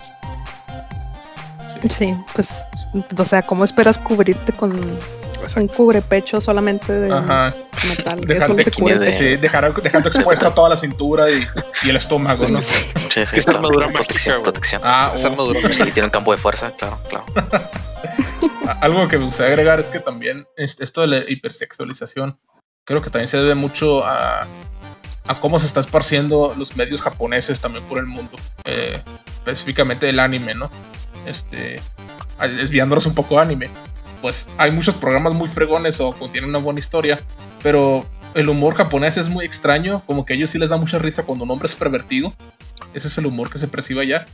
Sí. 1.89 2.15
pues. 2.33 2.65
O 3.17 3.25
sea, 3.25 3.41
¿cómo 3.41 3.65
esperas 3.65 3.97
cubrirte 3.97 4.53
con 4.53 4.71
un 4.73 5.67
cubrepecho 5.67 6.39
solamente 6.39 6.93
de 6.93 7.09
metal? 7.09 8.21
dejando, 8.25 10.09
expuesta 10.09 10.53
toda 10.53 10.69
la 10.69 10.77
cintura 10.77 11.29
y, 11.29 11.47
el 11.87 11.95
estómago, 11.95 12.45
¿no? 12.47 12.61
Sí, 12.61 12.75
sí, 13.09 13.21
es 13.33 13.47
armadura 13.47 13.87
protección, 13.89 14.41
protección. 14.43 14.81
Ah, 14.85 15.11
es 15.13 15.25
armadura 15.25 15.59
Sí, 15.71 15.83
tiene 15.91 16.05
un 16.05 16.11
campo 16.11 16.31
de 16.31 16.37
fuerza, 16.37 16.71
claro, 16.77 16.99
claro. 17.09 17.25
Algo 18.81 19.07
que 19.07 19.17
me 19.17 19.25
gustaría 19.25 19.51
agregar 19.51 19.79
es 19.79 19.89
que 19.89 19.99
también 19.99 20.47
esto 20.55 21.01
de 21.01 21.07
la 21.07 21.17
hipersexualización 21.29 22.37
creo 22.85 23.01
que 23.01 23.09
también 23.09 23.27
se 23.27 23.37
debe 23.37 23.55
mucho 23.55 24.03
a, 24.05 24.47
cómo 25.39 25.59
se 25.59 25.65
está 25.65 25.79
esparciendo 25.79 26.53
los 26.57 26.75
medios 26.75 27.01
japoneses 27.01 27.59
también 27.59 27.83
por 27.85 27.99
el 27.99 28.05
mundo, 28.05 28.37
eh, 28.65 29.01
específicamente 29.27 30.09
el 30.09 30.19
anime, 30.19 30.53
¿no? 30.55 30.69
Este, 31.25 31.81
desviándonos 32.39 33.05
un 33.05 33.15
poco 33.15 33.39
anime. 33.39 33.69
Pues 34.21 34.47
hay 34.57 34.71
muchos 34.71 34.95
programas 34.95 35.33
muy 35.33 35.47
fregones 35.47 35.99
o 35.99 36.13
tienen 36.31 36.49
una 36.49 36.59
buena 36.59 36.79
historia, 36.79 37.19
pero 37.63 38.05
el 38.33 38.49
humor 38.49 38.75
japonés 38.75 39.17
es 39.17 39.29
muy 39.29 39.45
extraño, 39.45 40.03
como 40.05 40.25
que 40.25 40.33
a 40.33 40.35
ellos 40.35 40.49
sí 40.49 40.57
les 40.57 40.69
da 40.69 40.77
mucha 40.77 40.97
risa 40.97 41.23
cuando 41.23 41.43
un 41.43 41.51
hombre 41.51 41.67
es 41.67 41.75
pervertido. 41.75 42.33
Ese 42.93 43.07
es 43.07 43.17
el 43.17 43.25
humor 43.25 43.49
que 43.49 43.57
se 43.57 43.67
percibe 43.67 44.01
allá. 44.01 44.25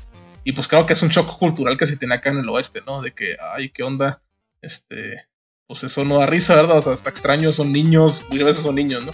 Y 0.43 0.53
pues 0.53 0.67
creo 0.67 0.85
que 0.85 0.93
es 0.93 1.01
un 1.01 1.09
shock 1.09 1.37
cultural 1.37 1.77
que 1.77 1.85
se 1.85 1.97
tiene 1.97 2.15
acá 2.15 2.29
en 2.29 2.37
el 2.37 2.49
oeste, 2.49 2.81
¿no? 2.85 3.01
De 3.01 3.13
que, 3.13 3.37
ay, 3.53 3.69
qué 3.69 3.83
onda, 3.83 4.21
este, 4.61 5.25
pues 5.67 5.83
eso 5.83 6.05
no 6.05 6.19
da 6.19 6.25
risa, 6.25 6.55
¿verdad? 6.55 6.77
O 6.77 6.81
sea, 6.81 6.93
está 6.93 7.09
extraño, 7.09 7.51
son 7.51 7.71
niños, 7.71 8.25
muchas 8.29 8.45
veces 8.45 8.63
son 8.63 8.75
niños, 8.75 9.05
¿no? 9.05 9.11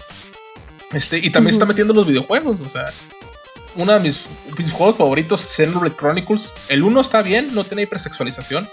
Este, 0.93 1.17
y 1.17 1.31
también 1.31 1.53
está 1.53 1.65
metiendo 1.65 1.93
los 1.93 2.07
videojuegos, 2.07 2.59
o 2.59 2.69
sea, 2.69 2.91
uno 3.75 3.93
de 3.93 3.99
mis, 3.99 4.27
juegos 4.71 4.97
favoritos 4.97 5.43
es 5.43 5.51
Xenoblade 5.51 5.95
Chronicles. 5.95 6.53
El 6.69 6.83
1 6.83 7.01
está 7.01 7.21
bien, 7.21 7.53
no 7.53 7.63
tiene 7.63 7.83
hipersexualización, 7.83 8.69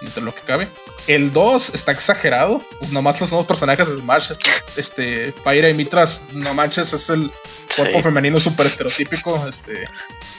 entre 0.00 0.22
lo 0.22 0.34
que 0.34 0.40
cabe. 0.42 0.68
El 1.06 1.32
2 1.32 1.74
está 1.74 1.92
exagerado. 1.92 2.62
Pues 2.78 2.92
nomás 2.92 3.20
los 3.20 3.30
nuevos 3.30 3.46
personajes 3.46 3.88
de 3.88 3.96
Smash, 3.96 4.32
este, 4.76 5.34
Pyra 5.44 5.68
y 5.68 5.74
Mitras, 5.74 6.20
no 6.32 6.54
manches, 6.54 6.92
es 6.92 7.10
el 7.10 7.30
cuerpo 7.76 8.00
femenino 8.02 8.38
súper 8.38 8.66
estereotípico, 8.66 9.46
este, 9.48 9.88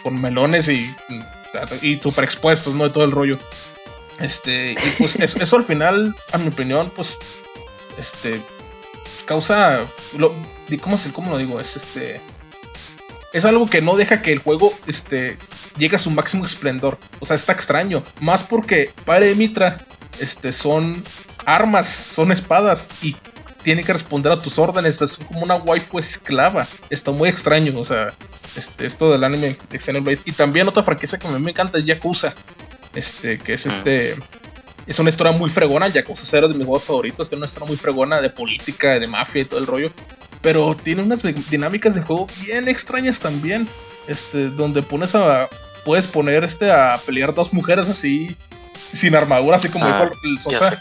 con 0.03 0.19
melones 0.19 0.69
y, 0.69 0.93
y 1.81 1.99
súper 1.99 2.23
expuestos, 2.23 2.73
¿no? 2.73 2.85
De 2.85 2.89
todo 2.91 3.03
el 3.03 3.11
rollo. 3.11 3.37
Este, 4.19 4.71
y 4.71 4.95
pues 4.97 5.15
eso 5.15 5.55
al 5.55 5.63
final, 5.63 6.15
a 6.31 6.37
mi 6.37 6.47
opinión, 6.47 6.91
pues, 6.95 7.19
este, 7.99 8.41
causa, 9.25 9.85
lo, 10.17 10.33
¿cómo, 10.81 10.99
¿cómo 11.13 11.31
lo 11.31 11.37
digo? 11.37 11.61
Es 11.61 11.77
este, 11.77 12.19
es 13.33 13.45
algo 13.45 13.69
que 13.69 13.81
no 13.81 13.95
deja 13.95 14.21
que 14.21 14.31
el 14.31 14.39
juego, 14.39 14.73
este, 14.87 15.37
llegue 15.77 15.95
a 15.95 15.99
su 15.99 16.11
máximo 16.11 16.45
esplendor. 16.45 16.97
O 17.19 17.25
sea, 17.25 17.35
está 17.35 17.53
extraño. 17.53 18.03
Más 18.19 18.43
porque 18.43 18.91
Padre 19.05 19.27
de 19.27 19.35
Mitra, 19.35 19.85
este, 20.19 20.51
son 20.51 21.03
armas, 21.45 21.87
son 21.87 22.31
espadas 22.31 22.89
y 23.01 23.15
tiene 23.63 23.83
que 23.83 23.93
responder 23.93 24.31
a 24.31 24.39
tus 24.39 24.57
órdenes. 24.57 25.01
Es 25.01 25.17
como 25.17 25.41
una 25.41 25.55
waifu 25.55 25.99
esclava. 25.99 26.67
Está 26.89 27.11
muy 27.11 27.29
extraño. 27.29 27.79
O 27.79 27.83
sea, 27.83 28.13
este, 28.55 28.85
esto 28.85 29.11
del 29.11 29.23
anime 29.23 29.57
de 29.69 29.79
Xenoblade. 29.79 30.21
Y 30.25 30.31
también 30.31 30.67
otra 30.67 30.83
franquicia 30.83 31.19
que 31.19 31.27
a 31.27 31.31
mí 31.31 31.39
me 31.39 31.51
encanta 31.51 31.77
es 31.77 31.85
Yakuza. 31.85 32.33
Este, 32.95 33.37
que 33.37 33.53
es 33.53 33.65
mm. 33.65 33.69
este. 33.69 34.15
Es 34.87 34.97
una 34.99 35.09
historia 35.09 35.33
muy 35.33 35.49
fregona. 35.49 35.89
Yakuza 35.89 36.23
0 36.25 36.47
es 36.47 36.53
de 36.53 36.57
mis 36.57 36.65
juegos 36.65 36.85
favoritos. 36.85 37.27
Tiene 37.27 37.41
una 37.41 37.45
historia 37.45 37.67
muy 37.67 37.77
fregona 37.77 38.21
de 38.21 38.29
política, 38.29 38.99
de 38.99 39.07
mafia 39.07 39.41
y 39.41 39.45
todo 39.45 39.59
el 39.59 39.67
rollo. 39.67 39.91
Pero 40.47 40.77
tiene 40.81 41.03
unas 41.03 41.23
dinámicas 41.49 41.93
de 41.93 42.01
juego 42.01 42.25
bien 42.39 42.69
extrañas 42.69 43.19
también. 43.19 43.67
Este, 44.07 44.47
donde 44.47 44.81
pones 44.81 45.13
a. 45.13 45.49
Puedes 45.83 46.07
poner 46.07 46.45
este 46.45 46.71
a 46.71 46.97
pelear 47.05 47.33
dos 47.33 47.51
mujeres 47.51 47.89
así. 47.89 48.33
Sin 48.93 49.13
armadura, 49.13 49.57
así 49.57 49.67
como 49.67 49.83
ah, 49.83 50.09
el 50.23 50.39
Sosa. 50.39 50.79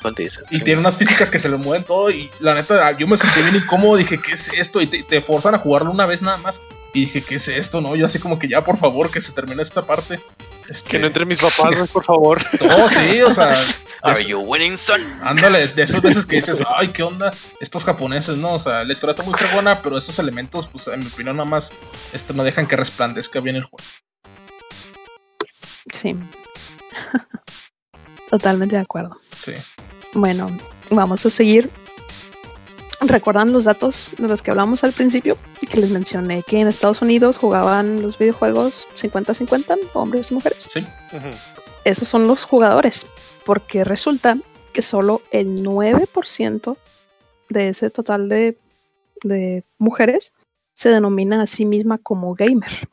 y 0.53 0.61
tiene 0.61 0.79
unas 0.79 0.97
físicas 0.97 1.33
que 1.33 1.41
se 1.41 1.49
le 1.49 1.57
mueven 1.57 1.83
todo. 1.83 2.12
Y 2.12 2.31
la 2.39 2.55
neta, 2.55 2.97
yo 2.97 3.09
me 3.09 3.17
sentí 3.17 3.43
bien 3.43 3.57
incómodo. 3.57 3.97
Dije, 3.97 4.21
¿qué 4.21 4.35
es 4.35 4.53
esto? 4.57 4.81
Y 4.81 4.87
te, 4.87 5.03
te 5.03 5.21
forzan 5.21 5.57
a 5.57 5.59
jugarlo 5.59 5.91
una 5.91 6.07
vez 6.07 6.23
nada 6.23 6.37
más. 6.37 6.62
Y 6.95 7.01
dije, 7.01 7.21
¿qué 7.21 7.35
es 7.35 7.49
esto? 7.49 7.81
No, 7.81 7.97
yo 7.97 8.07
así 8.07 8.21
como 8.21 8.39
que 8.39 8.47
ya, 8.47 8.62
por 8.62 8.77
favor, 8.77 9.11
que 9.11 9.21
se 9.21 9.33
termine 9.33 9.62
esta 9.62 9.85
parte. 9.85 10.21
Este... 10.69 10.91
Que 10.91 10.99
no 10.99 11.07
entre 11.07 11.25
mis 11.25 11.39
papás, 11.39 11.89
por 11.91 12.05
favor. 12.05 12.43
No, 12.61 12.91
sí, 12.91 13.23
o 13.23 13.33
sea. 13.33 13.55
Are 14.03 14.25
you 14.25 14.39
winning, 14.39 14.77
son? 14.77 15.01
Ándale, 15.23 15.67
de 15.67 15.83
esas 15.83 16.03
veces 16.03 16.27
que 16.27 16.37
dices, 16.37 16.62
ay, 16.77 16.89
qué 16.89 17.03
onda, 17.03 17.33
estos 17.61 17.85
japoneses, 17.85 18.37
¿no? 18.37 18.55
O 18.55 18.59
sea, 18.59 18.85
la 18.85 18.93
historia 18.93 19.12
está 19.12 19.23
muy 19.23 19.35
buena, 19.53 19.83
pero 19.83 19.99
esos 19.99 20.19
elementos, 20.19 20.67
pues, 20.67 20.87
en 20.89 21.01
mi 21.01 21.07
opinión, 21.07 21.37
nada 21.37 21.49
más 21.49 21.73
este, 22.12 22.33
no 22.33 22.45
dejan 22.45 22.67
que 22.67 22.77
resplandezca 22.77 23.41
bien 23.41 23.57
el 23.57 23.64
juego. 23.64 23.85
Sí. 25.93 26.17
Totalmente 28.31 28.77
de 28.77 28.83
acuerdo. 28.83 29.19
Sí. 29.45 29.55
Bueno, 30.12 30.57
vamos 30.91 31.25
a 31.27 31.31
seguir 31.31 31.71
¿Recuerdan 33.07 33.52
los 33.52 33.64
datos 33.64 34.11
de 34.18 34.26
los 34.26 34.42
que 34.42 34.50
hablamos 34.50 34.82
al 34.82 34.92
principio? 34.92 35.38
Que 35.70 35.80
les 35.80 35.90
mencioné 35.90 36.42
que 36.42 36.61
en 36.61 36.66
Estados 36.66 37.02
Unidos 37.02 37.38
jugaban 37.38 38.02
los 38.02 38.18
videojuegos 38.18 38.88
50-50, 38.94 39.78
hombres 39.94 40.30
y 40.30 40.34
mujeres. 40.34 40.68
Sí. 40.68 40.84
Esos 41.84 42.09
son 42.09 42.26
los 42.26 42.44
jugadores, 42.44 43.07
porque 43.44 43.84
resulta 43.84 44.38
que 44.72 44.82
solo 44.82 45.22
el 45.30 45.62
9% 45.62 46.76
de 47.48 47.68
ese 47.68 47.90
total 47.90 48.28
de, 48.28 48.59
mujeres 49.78 50.32
se 50.72 50.88
denomina 50.88 51.42
a 51.42 51.46
sí 51.46 51.64
misma 51.64 51.98
como 51.98 52.34
gamer. 52.34 52.88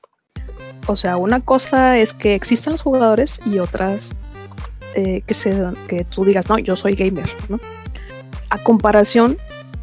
O 0.86 0.96
sea, 0.96 1.18
una 1.18 1.42
cosa 1.42 1.98
es 1.98 2.14
que 2.14 2.36
existan 2.36 2.74
los 2.74 2.82
jugadores 2.84 3.40
y 3.46 3.60
otras 3.60 4.14
eh, 4.96 5.22
que, 5.26 5.34
se, 5.34 5.58
que 5.88 6.06
tú 6.06 6.24
digas, 6.24 6.50
no, 6.50 6.60
yo 6.60 6.76
soy 6.76 6.94
gamer. 6.94 7.30
¿no? 7.50 7.60
A 8.50 8.58
comparación 8.60 9.38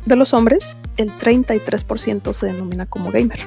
de 0.04 0.16
los 0.16 0.32
hombres, 0.32 0.76
el 0.96 1.10
33% 1.12 2.32
se 2.32 2.46
denomina 2.46 2.86
como 2.86 3.10
gamer. 3.10 3.40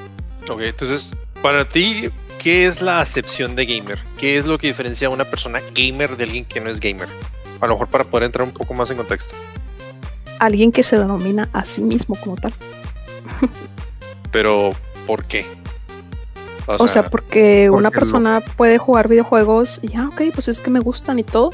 Ok, 0.50 0.62
entonces, 0.62 1.16
para 1.42 1.66
ti, 1.66 2.10
¿qué 2.40 2.66
es 2.66 2.82
la 2.82 3.00
acepción 3.00 3.56
de 3.56 3.66
gamer? 3.66 4.00
¿Qué 4.18 4.38
es 4.38 4.46
lo 4.46 4.58
que 4.58 4.68
diferencia 4.68 5.08
a 5.08 5.10
una 5.10 5.26
persona 5.26 5.60
gamer 5.74 6.18
de 6.18 6.26
alguien 6.26 6.46
que 6.46 6.60
no 6.60 6.70
es 6.70 6.80
gamer? 6.80 7.08
A 7.62 7.68
lo 7.68 7.74
mejor 7.74 7.88
para 7.88 8.04
poder 8.04 8.26
entrar 8.26 8.48
un 8.48 8.54
poco 8.54 8.74
más 8.74 8.92
en 8.92 8.98
contexto. 8.98 9.36
Alguien 10.40 10.72
que 10.72 10.84
se 10.84 10.98
denomina 10.98 11.50
a 11.54 11.66
sí 11.66 11.82
mismo 11.82 12.16
como 12.16 12.36
tal. 12.36 12.54
Pero, 14.32 14.74
¿por 15.08 15.26
qué? 15.26 15.46
O, 16.66 16.88
sea, 16.88 17.10
porque, 17.10 17.70
una 17.70 17.92
persona 17.92 18.42
puede 18.42 18.78
jugar 18.78 19.08
videojuegos 19.08 19.80
y, 19.82 19.96
ah, 19.96 20.10
ok, 20.12 20.34
pues 20.34 20.48
es 20.48 20.62
que 20.62 20.70
me 20.70 20.80
gustan 20.80 21.20
y 21.20 21.24
todo. 21.24 21.52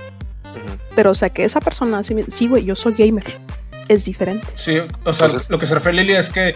Pero, 0.95 1.11
o 1.11 1.15
sea, 1.15 1.29
que 1.29 1.45
esa 1.45 1.59
persona, 1.61 2.01
sí, 2.03 2.47
güey, 2.47 2.63
yo 2.63 2.75
soy 2.75 2.93
gamer 2.93 3.39
es 3.89 4.05
diferente. 4.05 4.47
Sí, 4.55 4.77
o 5.03 5.13
sea, 5.13 5.27
lo 5.49 5.59
que 5.59 5.65
se 5.65 5.73
refiere 5.73 5.97
Lili 5.97 6.13
es 6.13 6.29
que 6.29 6.55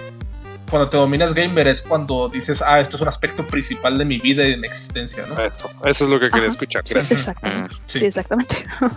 cuando 0.69 0.89
te 0.89 0.97
dominas 0.97 1.33
gamer 1.33 1.67
es 1.67 1.81
cuando 1.81 2.29
dices, 2.29 2.63
ah, 2.65 2.79
esto 2.79 2.95
es 2.95 3.01
un 3.01 3.09
aspecto 3.09 3.43
principal 3.43 3.97
de 3.97 4.05
mi 4.05 4.19
vida 4.19 4.45
y 4.45 4.51
de 4.51 4.57
mi 4.57 4.67
existencia, 4.67 5.25
¿no? 5.27 5.39
Eso, 5.39 5.69
eso 5.83 6.05
es 6.05 6.09
lo 6.09 6.19
que 6.19 6.29
quería 6.29 6.47
escuchar. 6.47 6.83
Sí, 6.85 6.97
exactamente. 6.97 7.75
Sí, 7.87 8.05
exactamente. 8.05 8.55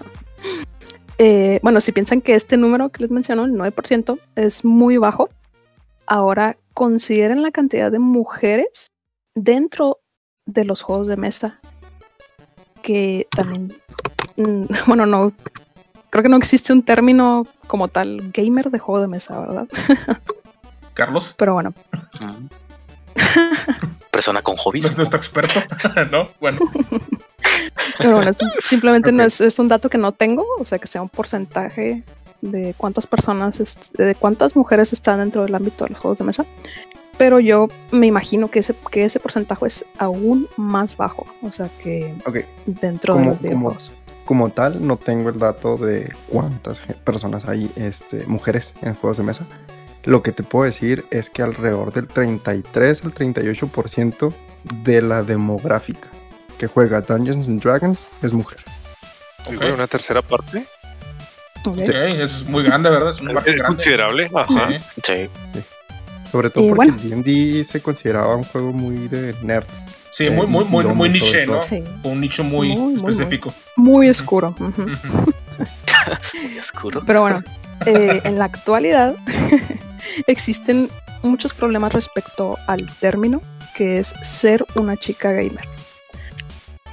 Eh, 1.18 1.61
bueno, 1.62 1.80
si 1.80 1.93
piensan 1.93 2.20
que 2.20 2.34
este 2.34 2.59
número 2.59 2.91
que 2.91 3.01
les 3.01 3.11
menciono, 3.11 3.47
el 3.47 3.53
9%, 3.53 4.18
es 4.34 4.66
muy 4.66 4.99
bajo, 4.99 5.30
ahora 6.07 6.59
consideren 6.74 7.41
la 7.41 7.53
cantidad 7.53 7.91
de 7.91 7.99
mujeres 7.99 8.91
dentro 9.34 10.01
de 10.45 10.66
los 10.66 10.82
juegos 10.82 11.09
de 11.09 11.16
mesa 11.16 11.59
que 12.82 13.26
también, 13.30 13.72
mm, 14.37 14.64
bueno, 14.87 15.07
no, 15.07 15.32
creo 16.11 16.22
que 16.22 16.28
no 16.28 16.37
existe 16.37 16.72
un 16.72 16.82
término 16.82 17.47
como 17.66 17.88
tal 17.88 18.30
gamer 18.32 18.70
de 18.70 18.78
juego 18.78 19.00
de 19.00 19.08
mesa, 19.08 19.38
¿verdad? 19.40 19.68
Carlos. 20.94 21.34
Pero 21.36 21.54
bueno. 21.54 21.74
Persona 24.10 24.42
con 24.42 24.56
hobbies. 24.56 24.84
No 24.84 24.90
es 24.90 24.96
nuestro 24.96 25.18
experto, 25.18 25.60
¿no? 26.10 26.28
Bueno. 26.40 26.58
Pero 27.98 28.16
bueno, 28.16 28.32
simplemente 28.60 29.12
no 29.12 29.22
es, 29.22 29.40
es, 29.40 29.58
un 29.58 29.68
dato 29.68 29.88
que 29.88 29.98
no 29.98 30.12
tengo, 30.12 30.44
o 30.58 30.64
sea, 30.64 30.78
que 30.78 30.86
sea 30.86 31.02
un 31.02 31.08
porcentaje 31.08 32.02
de 32.40 32.74
cuántas 32.76 33.06
personas, 33.06 33.60
de 33.92 34.14
cuántas 34.14 34.56
mujeres 34.56 34.92
están 34.92 35.18
dentro 35.18 35.42
del 35.42 35.54
ámbito 35.54 35.84
de 35.84 35.90
los 35.90 35.98
juegos 35.98 36.18
de 36.18 36.24
mesa. 36.24 36.44
Pero 37.16 37.40
yo 37.40 37.68
me 37.92 38.06
imagino 38.06 38.48
que 38.48 38.58
ese, 38.58 38.74
que 38.90 39.04
ese 39.04 39.20
porcentaje 39.20 39.66
es 39.66 39.84
aún 39.98 40.48
más 40.56 40.96
bajo, 40.96 41.26
o 41.42 41.52
sea, 41.52 41.70
que 41.82 42.14
dentro 42.66 43.16
de 43.16 43.24
los 43.26 43.40
videojuegos 43.40 43.92
como 44.26 44.50
tal, 44.50 44.86
no 44.86 44.98
tengo 44.98 45.30
el 45.30 45.38
dato 45.38 45.78
de 45.78 46.12
cuántas 46.28 46.80
personas 47.04 47.46
hay, 47.46 47.70
este, 47.76 48.26
mujeres 48.26 48.74
en 48.82 48.94
juegos 48.94 49.16
de 49.16 49.22
mesa. 49.22 49.46
Lo 50.04 50.22
que 50.22 50.32
te 50.32 50.42
puedo 50.42 50.64
decir 50.66 51.06
es 51.10 51.30
que 51.30 51.42
alrededor 51.42 51.92
del 51.92 52.06
33 52.06 53.04
al 53.04 53.14
38% 53.14 54.34
de 54.84 55.02
la 55.02 55.22
demográfica 55.22 56.08
que 56.58 56.66
juega 56.66 57.00
Dungeons 57.00 57.48
and 57.48 57.62
Dragons 57.62 58.06
es 58.22 58.32
mujer. 58.32 58.58
Okay. 59.46 59.70
¿Una 59.70 59.86
tercera 59.86 60.22
parte? 60.22 60.64
Okay. 61.64 62.20
es 62.20 62.44
muy 62.44 62.62
grande, 62.62 62.90
¿verdad? 62.90 63.10
Es, 63.10 63.20
un 63.20 63.36
es 63.44 63.62
considerable. 63.62 64.30
Sí. 65.04 65.30
Sobre 66.30 66.50
todo 66.50 66.68
porque 66.68 66.86
el 66.88 67.22
D&D 67.24 67.64
se 67.64 67.80
consideraba 67.80 68.36
un 68.36 68.44
juego 68.44 68.72
muy 68.72 69.08
de 69.08 69.34
nerds. 69.42 69.86
Sí, 70.16 70.30
muy, 70.30 70.46
muy, 70.46 70.64
muy, 70.64 70.84
muy 70.86 71.10
niche, 71.10 71.44
¿no? 71.44 71.62
Sí. 71.62 71.84
Un 72.02 72.22
nicho 72.22 72.42
muy, 72.42 72.72
específico. 72.96 73.52
Muy, 73.76 74.08
oscuro. 74.08 74.54
muy 74.58 76.58
oscuro. 76.58 77.02
Pero 77.06 77.20
bueno, 77.20 77.42
eh, 77.84 78.22
en 78.24 78.38
la 78.38 78.46
actualidad 78.46 79.14
existen 80.26 80.88
muchos 81.22 81.52
problemas 81.52 81.92
respecto 81.92 82.56
al 82.66 82.86
término 82.98 83.42
que 83.74 83.98
es 83.98 84.14
ser 84.22 84.64
una 84.74 84.96
chica 84.96 85.32
gamer. 85.32 85.68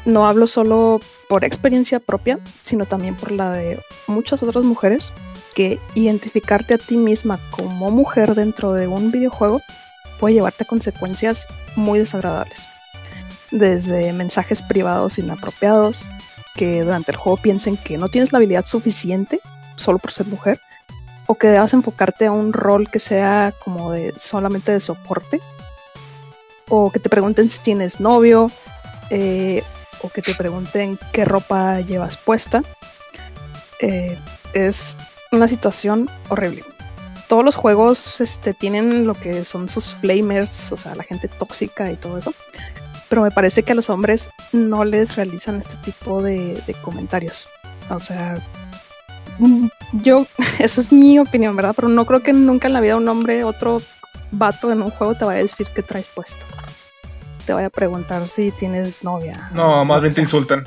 No 0.03 0.27
hablo 0.27 0.45
solo 0.45 0.99
por 1.29 1.45
experiencia 1.45 2.01
propia, 2.01 2.39
sino 2.61 2.85
también 2.85 3.15
por 3.15 3.31
la 3.31 3.53
de 3.53 3.79
muchas 4.05 4.43
otras 4.43 4.65
mujeres 4.65 5.13
que 5.55 5.79
identificarte 5.95 6.73
a 6.73 6.77
ti 6.77 6.97
misma 6.97 7.39
como 7.51 7.89
mujer 7.89 8.35
dentro 8.35 8.73
de 8.73 8.87
un 8.87 9.11
videojuego 9.11 9.61
puede 10.19 10.35
llevarte 10.35 10.65
a 10.65 10.67
consecuencias 10.67 11.47
muy 11.77 11.99
desagradables 11.99 12.67
desde 13.53 14.11
mensajes 14.13 14.61
privados 14.61 15.19
inapropiados, 15.19 16.09
que 16.55 16.83
durante 16.83 17.11
el 17.11 17.17
juego 17.17 17.37
piensen 17.37 17.77
que 17.77 17.97
no 17.97 18.09
tienes 18.09 18.33
la 18.33 18.37
habilidad 18.37 18.65
suficiente 18.65 19.39
solo 19.75 19.99
por 19.99 20.11
ser 20.11 20.25
mujer, 20.25 20.59
o 21.27 21.35
que 21.35 21.47
debas 21.47 21.73
enfocarte 21.73 22.25
a 22.25 22.31
un 22.31 22.51
rol 22.51 22.89
que 22.89 22.99
sea 22.99 23.53
como 23.63 23.91
de 23.91 24.13
solamente 24.17 24.71
de 24.71 24.79
soporte, 24.79 25.39
o 26.67 26.91
que 26.91 26.99
te 26.99 27.09
pregunten 27.09 27.49
si 27.49 27.59
tienes 27.59 27.99
novio, 27.99 28.51
eh, 29.09 29.63
o 30.01 30.09
que 30.09 30.21
te 30.21 30.33
pregunten 30.33 30.99
qué 31.11 31.23
ropa 31.23 31.79
llevas 31.79 32.17
puesta. 32.17 32.63
Eh, 33.79 34.17
es 34.53 34.95
una 35.31 35.47
situación 35.47 36.09
horrible. 36.29 36.63
Todos 37.27 37.45
los 37.45 37.55
juegos 37.55 38.19
este, 38.19 38.53
tienen 38.53 39.07
lo 39.07 39.13
que 39.13 39.45
son 39.45 39.69
sus 39.69 39.93
flamers, 39.93 40.71
o 40.71 40.77
sea, 40.77 40.95
la 40.95 41.03
gente 41.03 41.27
tóxica 41.27 41.91
y 41.91 41.95
todo 41.95 42.17
eso 42.17 42.33
pero 43.13 43.21
me 43.21 43.29
parece 43.29 43.61
que 43.61 43.73
a 43.73 43.75
los 43.75 43.91
hombres 43.91 44.31
no 44.53 44.83
les 44.83 45.15
realizan 45.15 45.59
este 45.59 45.75
tipo 45.75 46.19
de, 46.19 46.59
comentarios. 46.81 47.47
O 47.91 47.99
sea, 47.99 48.33
mm, 49.37 49.67
yo, 50.01 50.25
eso 50.57 50.81
es 50.81 50.91
mi 50.91 51.19
opinión, 51.19 51.55
¿verdad? 51.55 51.73
Pero 51.75 51.89
no 51.89 52.07
creo 52.07 52.23
que 52.23 52.33
nunca 52.33 52.67
en 52.67 52.73
la 52.73 52.81
vida 52.81 52.95
un 52.95 53.07
hombre, 53.07 53.43
otro 53.43 53.83
vato 54.31 54.71
en 54.71 54.81
un 54.81 54.89
juego 54.89 55.13
te 55.13 55.25
vaya 55.25 55.41
a 55.41 55.43
decir 55.43 55.67
qué 55.75 55.83
traes 55.83 56.07
puesto. 56.07 56.43
Te 57.45 57.53
vaya 57.53 57.67
a 57.67 57.69
preguntar 57.69 58.27
si 58.29 58.49
tienes 58.49 59.03
novia. 59.03 59.51
No, 59.53 59.85
más 59.85 60.01
bien 60.01 60.11
te 60.11 60.21
insultan. 60.21 60.63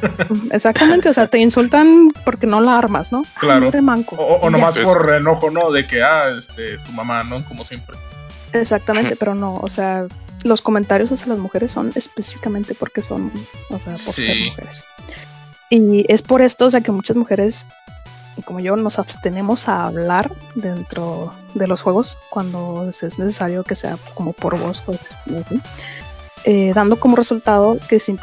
Exactamente, 0.52 1.08
o 1.08 1.12
sea, 1.12 1.26
te 1.26 1.38
insultan 1.38 2.12
porque 2.24 2.46
no 2.46 2.60
la 2.60 2.78
armas, 2.78 3.10
¿no? 3.10 3.24
Claro. 3.40 3.72
o, 4.16 4.48
nomás 4.48 4.78
por 4.78 5.12
enojo, 5.12 5.50
¿no? 5.50 5.72
De 5.72 5.88
que, 5.88 6.04
ah, 6.04 6.36
este, 6.38 6.78
tu 6.78 6.92
mamá, 6.92 7.24
¿no? 7.24 7.44
Como 7.44 7.64
siempre. 7.64 7.96
Exactamente, 8.52 9.16
pero 9.16 9.34
no, 9.34 9.56
o 9.56 9.68
sea, 9.68 10.06
los 10.44 10.62
comentarios 10.62 11.10
hacia 11.10 11.28
las 11.28 11.38
mujeres 11.38 11.72
son 11.72 11.90
específicamente 11.94 12.74
porque 12.74 13.02
son, 13.02 13.32
o 13.70 13.78
sea, 13.78 13.94
por 14.04 14.14
ser 14.14 14.36
mujeres. 14.44 14.84
Y 15.70 16.04
es 16.12 16.22
por 16.22 16.42
esto, 16.42 16.66
o 16.66 16.70
sea, 16.70 16.82
que 16.82 16.92
muchas 16.92 17.16
mujeres, 17.16 17.66
como 18.44 18.60
yo, 18.60 18.76
nos 18.76 18.98
abstenemos 18.98 19.68
a 19.68 19.86
hablar 19.86 20.30
dentro 20.54 21.34
de 21.54 21.66
los 21.66 21.82
juegos 21.82 22.16
cuando 22.30 22.88
es 22.88 23.18
necesario 23.18 23.64
que 23.64 23.74
sea 23.74 23.96
como 24.14 24.34
por 24.34 24.58
voz, 24.58 24.82
pues, 24.82 25.00
eh, 26.44 26.72
dando 26.74 27.00
como 27.00 27.16
resultado 27.16 27.78
que 27.88 27.98
si, 27.98 28.16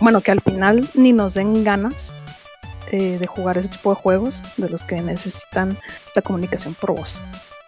bueno, 0.00 0.22
que 0.22 0.30
al 0.30 0.40
final 0.40 0.88
ni 0.94 1.12
nos 1.12 1.34
den 1.34 1.62
ganas 1.62 2.14
eh, 2.90 3.18
de 3.18 3.26
jugar 3.26 3.58
ese 3.58 3.68
tipo 3.68 3.90
de 3.90 3.96
juegos 3.96 4.42
de 4.56 4.70
los 4.70 4.82
que 4.82 5.02
necesitan 5.02 5.78
la 6.14 6.22
comunicación 6.22 6.74
por 6.74 6.96
voz. 6.96 7.20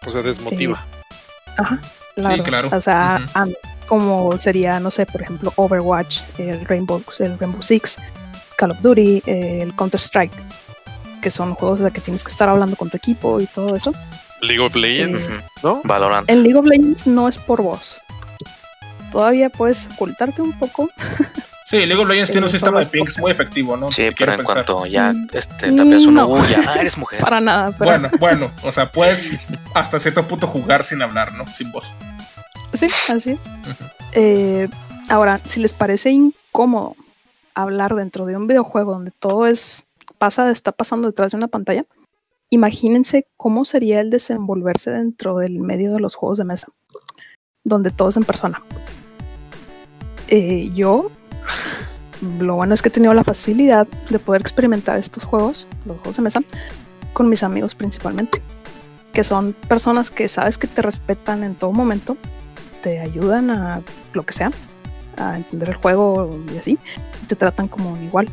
O 0.07 0.11
sea, 0.11 0.23
desmotiva. 0.23 0.83
Eh, 0.83 1.51
ajá, 1.57 1.79
claro. 2.15 2.35
Sí, 2.35 2.41
claro. 2.41 2.69
O 2.71 2.81
sea, 2.81 3.25
como 3.87 4.37
sería, 4.37 4.79
no 4.79 4.91
sé, 4.91 5.05
por 5.05 5.21
ejemplo, 5.21 5.51
Overwatch, 5.55 6.21
el 6.37 6.65
Rainbow, 6.65 7.03
el 7.19 7.37
Rainbow 7.37 7.61
Six, 7.61 7.97
Call 8.57 8.71
of 8.71 8.81
Duty, 8.81 9.23
el 9.25 9.75
Counter 9.75 9.99
Strike, 9.99 10.33
que 11.21 11.31
son 11.31 11.55
juegos 11.55 11.79
de 11.81 11.91
que 11.91 12.01
tienes 12.01 12.23
que 12.23 12.31
estar 12.31 12.49
hablando 12.49 12.75
con 12.75 12.89
tu 12.89 12.97
equipo 12.97 13.39
y 13.39 13.47
todo 13.47 13.75
eso. 13.75 13.93
League 14.41 14.59
of 14.59 14.75
Legends, 14.75 15.23
eh, 15.23 15.39
¿no? 15.63 15.81
Valorant. 15.83 16.29
En 16.29 16.43
League 16.43 16.57
of 16.57 16.65
Legends 16.65 17.05
no 17.05 17.27
es 17.27 17.37
por 17.37 17.61
voz. 17.61 18.01
Todavía 19.11 19.49
puedes 19.49 19.87
ocultarte 19.93 20.41
un 20.41 20.57
poco 20.57 20.89
Sí, 21.71 21.85
League 21.85 22.03
of 22.03 22.09
Legends 22.09 22.31
tiene 22.31 22.47
un 22.47 22.51
sistema 22.51 22.79
de 22.79 22.85
pings 22.85 23.17
muy 23.17 23.31
efectivo, 23.31 23.77
¿no? 23.77 23.93
Sí, 23.93 24.09
pero 24.17 24.33
en 24.33 24.43
cuanto 24.43 24.85
ya 24.85 25.13
mm, 25.13 25.27
este, 25.31 25.71
tapeas 25.71 26.05
un 26.05 26.15
no. 26.15 26.45
ya 26.49 26.75
eres 26.75 26.97
mujer. 26.97 27.21
Para 27.21 27.39
nada. 27.39 27.73
Pero... 27.79 27.91
Bueno, 27.91 28.09
bueno, 28.19 28.51
o 28.61 28.73
sea, 28.73 28.91
puedes 28.91 29.29
hasta 29.73 29.97
cierto 29.97 30.27
punto 30.27 30.47
jugar 30.47 30.83
sin 30.83 31.01
hablar, 31.01 31.31
¿no? 31.31 31.47
Sin 31.47 31.71
voz. 31.71 31.93
Sí, 32.73 32.87
así 33.07 33.31
es. 33.31 33.49
Eh, 34.11 34.67
ahora, 35.07 35.39
si 35.45 35.61
les 35.61 35.71
parece 35.71 36.09
incómodo 36.09 36.97
hablar 37.55 37.95
dentro 37.95 38.25
de 38.25 38.35
un 38.35 38.47
videojuego 38.47 38.91
donde 38.91 39.11
todo 39.11 39.47
es 39.47 39.85
pasa, 40.17 40.51
está 40.51 40.73
pasando 40.73 41.07
detrás 41.07 41.31
de 41.31 41.37
una 41.37 41.47
pantalla, 41.47 41.85
imagínense 42.49 43.27
cómo 43.37 43.63
sería 43.63 44.01
el 44.01 44.09
desenvolverse 44.09 44.91
dentro 44.91 45.37
del 45.37 45.61
medio 45.61 45.93
de 45.93 46.01
los 46.01 46.15
juegos 46.15 46.37
de 46.37 46.43
mesa, 46.43 46.67
donde 47.63 47.91
todo 47.91 48.09
es 48.09 48.17
en 48.17 48.25
persona. 48.25 48.61
Eh, 50.27 50.69
yo 50.73 51.09
lo 52.39 52.55
bueno 52.55 52.73
es 52.73 52.81
que 52.81 52.89
he 52.89 52.91
tenido 52.91 53.13
la 53.13 53.23
facilidad 53.23 53.87
de 54.09 54.19
poder 54.19 54.41
experimentar 54.41 54.97
estos 54.97 55.23
juegos, 55.23 55.67
los 55.85 55.97
juegos 55.97 56.17
de 56.17 56.21
mesa, 56.21 56.41
con 57.13 57.29
mis 57.29 57.43
amigos 57.43 57.75
principalmente, 57.75 58.41
que 59.13 59.23
son 59.23 59.53
personas 59.67 60.11
que 60.11 60.29
sabes 60.29 60.57
que 60.57 60.67
te 60.67 60.81
respetan 60.81 61.43
en 61.43 61.55
todo 61.55 61.71
momento, 61.71 62.17
te 62.83 62.99
ayudan 62.99 63.49
a 63.49 63.81
lo 64.13 64.23
que 64.23 64.33
sea, 64.33 64.51
a 65.17 65.37
entender 65.37 65.69
el 65.69 65.75
juego 65.75 66.39
y 66.53 66.57
así, 66.57 66.79
y 67.23 67.25
te 67.25 67.35
tratan 67.35 67.67
como 67.67 67.97
igual. 67.97 68.29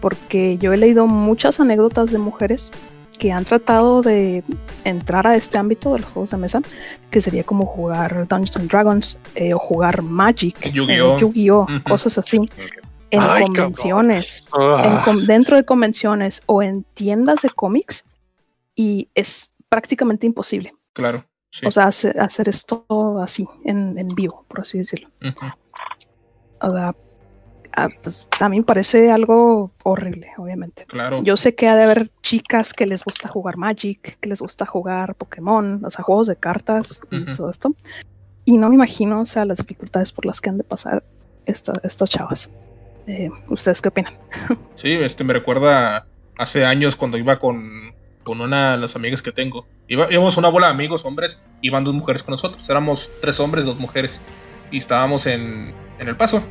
Porque 0.00 0.58
yo 0.58 0.72
he 0.72 0.76
leído 0.76 1.06
muchas 1.06 1.60
anécdotas 1.60 2.10
de 2.10 2.18
mujeres 2.18 2.70
que 3.18 3.32
han 3.32 3.44
tratado 3.44 4.02
de 4.02 4.44
entrar 4.84 5.26
a 5.26 5.36
este 5.36 5.58
ámbito 5.58 5.92
de 5.94 6.00
los 6.00 6.10
juegos 6.10 6.30
de 6.30 6.36
mesa, 6.36 6.62
que 7.10 7.20
sería 7.20 7.44
como 7.44 7.66
jugar 7.66 8.26
Dungeons 8.28 8.56
and 8.56 8.70
Dragons 8.70 9.18
eh, 9.34 9.54
o 9.54 9.58
jugar 9.58 10.02
Magic, 10.02 10.72
Yu-Gi-Oh, 10.72 11.66
cosas 11.88 12.18
así, 12.18 12.48
en 13.10 13.22
convenciones, 13.46 14.44
ah. 14.52 15.04
dentro 15.26 15.56
de 15.56 15.64
convenciones 15.64 16.42
o 16.46 16.62
en 16.62 16.84
tiendas 16.94 17.42
de 17.42 17.50
cómics, 17.50 18.04
y 18.74 19.08
es 19.14 19.52
prácticamente 19.68 20.26
imposible. 20.26 20.74
Claro. 20.92 21.24
O 21.64 21.70
sea, 21.70 21.84
hacer, 21.84 22.48
esto 22.48 22.84
así, 23.22 23.46
en, 23.64 24.08
vivo, 24.08 24.44
por 24.48 24.60
así 24.62 24.78
decirlo. 24.78 25.08
O 26.60 26.70
sea, 26.70 26.96
a, 27.76 27.88
pues, 27.88 28.28
a 28.40 28.48
mí 28.48 28.58
me 28.58 28.64
parece 28.64 29.10
algo 29.10 29.72
horrible, 29.82 30.30
obviamente. 30.36 30.84
Claro. 30.86 31.22
Yo 31.22 31.36
sé 31.36 31.54
que 31.54 31.68
ha 31.68 31.76
de 31.76 31.84
haber 31.84 32.10
chicas 32.22 32.72
que 32.72 32.86
les 32.86 33.04
gusta 33.04 33.28
jugar 33.28 33.56
Magic, 33.56 34.18
que 34.20 34.28
les 34.28 34.40
gusta 34.40 34.66
jugar 34.66 35.14
Pokémon, 35.14 35.84
o 35.84 35.90
sea, 35.90 36.04
juegos 36.04 36.28
de 36.28 36.36
cartas 36.36 37.00
y 37.10 37.24
todo 37.32 37.50
esto. 37.50 37.74
Y 38.44 38.58
no 38.58 38.68
me 38.68 38.74
imagino, 38.74 39.20
o 39.20 39.26
sea, 39.26 39.44
las 39.44 39.58
dificultades 39.58 40.12
por 40.12 40.26
las 40.26 40.40
que 40.40 40.50
han 40.50 40.58
de 40.58 40.64
pasar 40.64 41.02
estas 41.46 42.10
chavas. 42.10 42.50
Eh, 43.06 43.30
¿Ustedes 43.48 43.82
qué 43.82 43.88
opinan? 43.88 44.14
Sí, 44.74 44.92
este 44.92 45.24
me 45.24 45.32
recuerda 45.32 46.06
hace 46.36 46.64
años 46.64 46.96
cuando 46.96 47.18
iba 47.18 47.38
con, 47.38 47.94
con 48.22 48.40
una 48.40 48.72
de 48.72 48.78
las 48.78 48.96
amigas 48.96 49.22
que 49.22 49.32
tengo. 49.32 49.66
Iba, 49.88 50.12
íbamos 50.12 50.36
una 50.36 50.48
bola 50.48 50.68
de 50.68 50.72
amigos, 50.72 51.04
hombres, 51.04 51.40
iban 51.60 51.84
dos 51.84 51.94
mujeres 51.94 52.22
con 52.22 52.32
nosotros. 52.32 52.68
Éramos 52.68 53.10
tres 53.20 53.40
hombres, 53.40 53.64
dos 53.64 53.78
mujeres. 53.78 54.20
Y 54.70 54.78
estábamos 54.78 55.26
en, 55.26 55.74
en 55.98 56.08
el 56.08 56.16
paso 56.16 56.42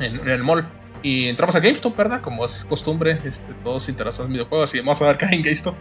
en, 0.00 0.28
el 0.28 0.42
mall. 0.42 0.66
Y 1.02 1.28
entramos 1.28 1.54
a 1.54 1.60
GameStop, 1.60 1.96
¿verdad? 1.96 2.20
Como 2.20 2.44
es 2.44 2.64
costumbre, 2.64 3.18
este, 3.24 3.52
todos 3.62 3.88
interesados 3.88 4.28
en 4.28 4.32
videojuegos 4.32 4.74
y 4.74 4.78
vamos 4.78 5.00
a 5.02 5.06
ver 5.06 5.16
qué 5.18 5.26
hay 5.26 5.34
en 5.36 5.42
GameStop. 5.42 5.76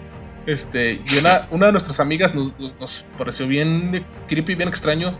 Este, 0.46 1.02
y 1.06 1.18
una, 1.18 1.48
una 1.50 1.68
de 1.68 1.72
nuestras 1.72 2.00
amigas 2.00 2.36
nos, 2.36 2.54
nos, 2.80 3.08
pareció 3.18 3.48
bien 3.48 4.06
creepy, 4.28 4.56
bien 4.56 4.70
extraño. 4.70 5.18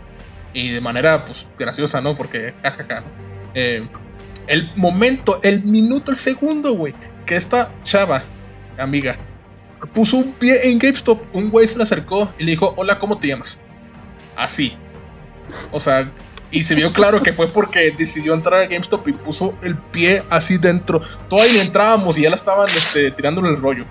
Y 0.52 0.70
de 0.70 0.80
manera, 0.80 1.24
pues, 1.24 1.46
graciosa, 1.58 2.00
¿no? 2.00 2.16
Porque, 2.16 2.54
jajaja, 2.62 3.02
eh, 3.54 3.86
el 4.46 4.70
momento, 4.76 5.40
el 5.42 5.62
minuto, 5.64 6.12
el 6.12 6.16
segundo, 6.16 6.72
güey, 6.72 6.94
que 7.26 7.36
esta 7.36 7.70
chava, 7.82 8.22
amiga, 8.78 9.16
puso 9.92 10.18
un 10.18 10.32
pie 10.32 10.70
en 10.70 10.78
GameStop, 10.78 11.22
un 11.34 11.50
güey 11.50 11.66
se 11.66 11.76
le 11.76 11.82
acercó 11.82 12.32
y 12.38 12.44
le 12.44 12.52
dijo, 12.52 12.72
hola, 12.76 12.98
¿cómo 12.98 13.18
te 13.18 13.28
llamas? 13.28 13.60
Así. 14.36 14.74
O 15.72 15.80
sea, 15.80 16.10
y 16.50 16.62
se 16.62 16.74
vio 16.74 16.92
claro 16.92 17.22
que 17.22 17.32
fue 17.32 17.48
porque 17.48 17.90
decidió 17.90 18.34
entrar 18.34 18.62
a 18.62 18.66
GameStop 18.66 19.08
y 19.08 19.12
puso 19.12 19.58
el 19.62 19.76
pie 19.76 20.22
así 20.30 20.58
dentro. 20.58 21.00
Todavía 21.28 21.62
entrábamos 21.62 22.16
y 22.18 22.22
ya 22.22 22.30
la 22.30 22.36
estaban 22.36 22.68
este, 22.68 23.10
tirándole 23.10 23.48
el 23.50 23.60
rollo. 23.60 23.84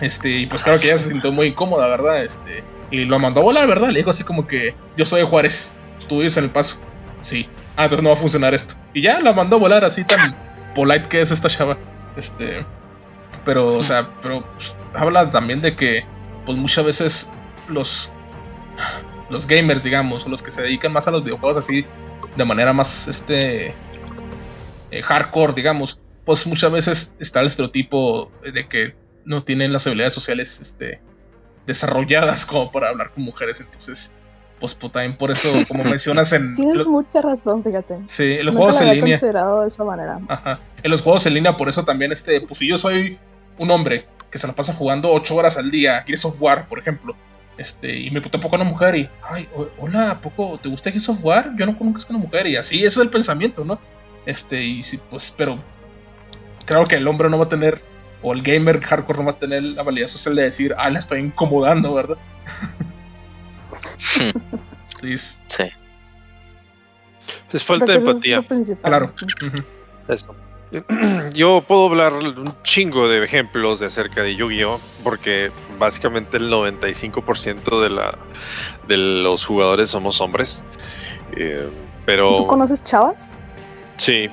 Este, 0.00 0.30
y 0.30 0.46
pues 0.46 0.62
claro 0.62 0.80
que 0.80 0.86
ella 0.86 0.98
se 0.98 1.10
sintió 1.10 1.30
muy 1.30 1.48
incómoda, 1.48 1.86
¿verdad? 1.88 2.24
Este, 2.24 2.64
y 2.90 3.04
lo 3.04 3.18
mandó 3.18 3.40
a 3.40 3.44
volar, 3.44 3.66
¿verdad? 3.66 3.88
Le 3.88 3.98
dijo 3.98 4.10
así 4.10 4.24
como 4.24 4.46
que 4.46 4.74
yo 4.96 5.04
soy 5.04 5.22
Juárez, 5.22 5.72
tú 6.08 6.18
vives 6.18 6.36
el 6.36 6.50
paso. 6.50 6.78
Sí. 7.20 7.48
Ah, 7.76 7.84
entonces 7.84 8.02
no 8.02 8.10
va 8.10 8.16
a 8.16 8.18
funcionar 8.18 8.54
esto. 8.54 8.74
Y 8.92 9.02
ya 9.02 9.20
la 9.20 9.32
mandó 9.32 9.56
a 9.56 9.58
volar 9.58 9.84
así 9.84 10.04
tan 10.04 10.36
polite 10.74 11.08
que 11.08 11.20
es 11.20 11.30
esta 11.30 11.48
chava. 11.48 11.76
Este. 12.16 12.64
Pero, 13.44 13.74
o 13.74 13.82
sea, 13.82 14.08
pero 14.22 14.44
pues, 14.54 14.76
habla 14.94 15.28
también 15.30 15.60
de 15.60 15.76
que, 15.76 16.06
pues 16.46 16.56
muchas 16.56 16.84
veces 16.84 17.28
los 17.68 18.10
los 19.30 19.46
gamers, 19.46 19.82
digamos, 19.82 20.26
los 20.26 20.42
que 20.42 20.50
se 20.50 20.62
dedican 20.62 20.92
más 20.92 21.08
a 21.08 21.10
los 21.10 21.24
videojuegos 21.24 21.56
así 21.58 21.84
de 22.36 22.44
manera 22.44 22.72
más 22.72 23.08
este 23.08 23.74
eh, 24.90 25.02
hardcore, 25.02 25.54
digamos, 25.54 26.00
pues 26.24 26.46
muchas 26.46 26.72
veces 26.72 27.14
está 27.18 27.40
el 27.40 27.46
estereotipo 27.46 28.30
de 28.42 28.68
que 28.68 28.94
no 29.24 29.44
tienen 29.44 29.72
las 29.72 29.86
habilidades 29.86 30.12
sociales 30.12 30.60
este, 30.60 31.00
desarrolladas 31.66 32.46
como 32.46 32.70
para 32.70 32.88
hablar 32.88 33.12
con 33.12 33.24
mujeres, 33.24 33.60
entonces 33.60 34.12
pues, 34.60 34.74
pues 34.74 34.92
también 34.92 35.16
por 35.16 35.30
eso, 35.30 35.50
como 35.68 35.84
mencionas 35.84 36.32
en... 36.32 36.54
Tienes 36.54 36.86
mucha 36.86 37.20
razón, 37.20 37.62
fíjate. 37.62 37.98
Sí, 38.06 38.36
en 38.38 38.46
los 38.46 38.54
juegos 38.54 38.80
en 38.80 38.90
línea. 38.90 39.18
considerado 39.18 39.62
de 39.62 39.68
esa 39.68 39.84
manera. 39.84 40.20
Ajá. 40.28 40.60
En 40.82 40.90
los 40.90 41.02
juegos 41.02 41.26
en 41.26 41.34
línea, 41.34 41.56
por 41.56 41.68
eso 41.68 41.84
también, 41.84 42.12
este, 42.12 42.40
pues 42.40 42.58
si 42.58 42.68
yo 42.68 42.76
soy 42.76 43.18
un 43.58 43.70
hombre 43.70 44.06
que 44.30 44.38
se 44.38 44.46
la 44.46 44.54
pasa 44.54 44.72
jugando 44.72 45.12
8 45.12 45.34
horas 45.36 45.58
al 45.58 45.70
día, 45.70 46.02
Gears 46.06 46.24
of 46.24 46.40
War, 46.40 46.68
por 46.68 46.78
ejemplo, 46.78 47.14
este, 47.56 47.96
y 47.96 48.10
me 48.10 48.20
puto 48.20 48.40
poco 48.40 48.56
una 48.56 48.64
mujer 48.64 48.96
y, 48.96 49.08
ay, 49.22 49.48
hola, 49.78 50.12
¿a 50.12 50.20
poco 50.20 50.58
te 50.58 50.68
gusta 50.68 50.90
Gears 50.90 51.04
software? 51.04 51.52
Yo 51.56 51.66
no 51.66 51.78
conozco 51.78 52.12
a 52.12 52.16
una 52.16 52.24
mujer 52.24 52.46
y 52.46 52.56
así, 52.56 52.78
ese 52.78 52.86
es 52.86 52.98
el 52.98 53.10
pensamiento, 53.10 53.64
¿no? 53.64 53.78
Este, 54.26 54.62
y 54.62 54.82
sí, 54.82 54.98
pues, 55.10 55.32
pero 55.36 55.58
creo 56.64 56.84
que 56.84 56.96
el 56.96 57.06
hombre 57.06 57.28
no 57.28 57.38
va 57.38 57.44
a 57.44 57.48
tener, 57.48 57.80
o 58.22 58.32
el 58.32 58.42
gamer 58.42 58.80
hardcore 58.80 59.18
no 59.18 59.26
va 59.26 59.32
a 59.32 59.38
tener 59.38 59.62
la 59.62 59.82
validez 59.82 60.10
social 60.10 60.34
de 60.34 60.42
decir, 60.42 60.74
ah, 60.78 60.90
la 60.90 60.98
estoy 60.98 61.20
incomodando, 61.20 61.94
¿verdad? 61.94 62.18
Please. 65.00 65.36
Sí. 65.48 65.64
Es 67.52 67.62
falta 67.62 67.92
de 67.92 67.98
empatía. 67.98 68.44
claro. 68.82 69.12
Eso. 70.08 70.34
Yo 71.32 71.62
puedo 71.66 71.86
hablar 71.86 72.12
un 72.12 72.54
chingo 72.62 73.08
de 73.08 73.24
ejemplos 73.24 73.80
de 73.80 73.86
acerca 73.86 74.22
de 74.22 74.34
Yu-Gi-Oh! 74.34 74.80
porque 75.02 75.52
básicamente 75.78 76.36
el 76.36 76.50
95% 76.50 77.80
de, 77.80 77.90
la, 77.90 78.18
de 78.88 78.96
los 78.96 79.44
jugadores 79.44 79.90
somos 79.90 80.20
hombres. 80.20 80.62
Eh, 81.36 81.68
pero... 82.06 82.38
¿Tú 82.38 82.46
conoces 82.46 82.82
chavas? 82.82 83.32
Sí. 83.96 84.28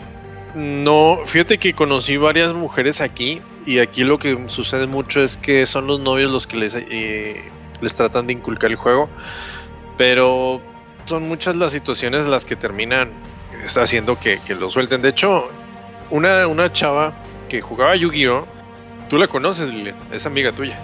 No, 0.56 1.20
fíjate 1.26 1.58
que 1.58 1.74
conocí 1.74 2.18
varias 2.18 2.54
mujeres 2.54 3.00
aquí, 3.00 3.42
y 3.66 3.80
aquí 3.80 4.04
lo 4.04 4.18
que 4.20 4.50
sucede 4.50 4.88
mucho 4.88 5.24
es 5.24 5.38
que 5.38 5.66
son 5.66 5.88
los 5.88 6.00
novios 6.00 6.32
los 6.32 6.48
que 6.48 6.58
les, 6.58 6.76
eh, 6.76 7.42
les 7.80 7.96
tratan 7.96 8.28
de 8.28 8.34
inculcar 8.34 8.70
el 8.72 8.76
juego, 8.76 9.08
pero 9.98 10.62
son 11.06 11.28
muchas 11.28 11.56
las 11.56 11.72
situaciones 11.72 12.26
las 12.26 12.44
que 12.44 12.56
terminan 12.56 13.12
haciendo 13.76 14.20
que, 14.20 14.40
que 14.46 14.56
lo 14.56 14.70
suelten. 14.70 15.02
De 15.02 15.10
hecho, 15.10 15.50
una, 16.12 16.48
una 16.48 16.72
chava 16.72 17.14
que 17.50 17.62
jugaba 17.62 17.96
Yu-Gi-Oh! 17.96 18.46
Tú 19.10 19.18
la 19.18 19.28
conoces, 19.28 19.70
Lilian, 19.74 19.96
es 20.12 20.26
amiga 20.26 20.52
tuya. 20.52 20.80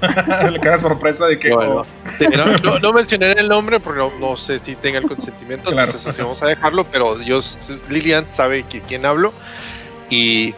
Le 0.50 0.58
queda 0.60 0.78
sorpresa 0.78 1.26
de 1.26 1.38
que. 1.38 1.50
no, 1.50 2.92
mencioné 2.92 3.32
el 3.32 3.48
nombre 3.48 3.78
porque 3.78 4.00
no, 4.18 4.36
sé 4.36 4.58
si 4.58 4.74
tenga 4.74 4.98
el 4.98 5.06
consentimiento, 5.06 5.70
entonces 5.70 6.06
así 6.06 6.22
vamos 6.22 6.42
a 6.42 6.46
dejarlo, 6.46 6.84
pero 6.90 7.20
yo, 7.20 7.40
Lilian 7.88 8.28
sabe 8.30 8.64
que 8.64 8.80
quién 8.80 9.04
hablo. 9.04 9.32
Y, 10.08 10.54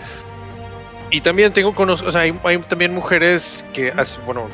y 1.10 1.20
también 1.20 1.52
tengo 1.52 1.74
conozco, 1.74 2.08
o 2.08 2.12
sea, 2.12 2.22
hay, 2.22 2.32
también 2.68 2.94
mujeres 2.94 3.66
que, 3.74 3.92
bueno, 4.24 4.48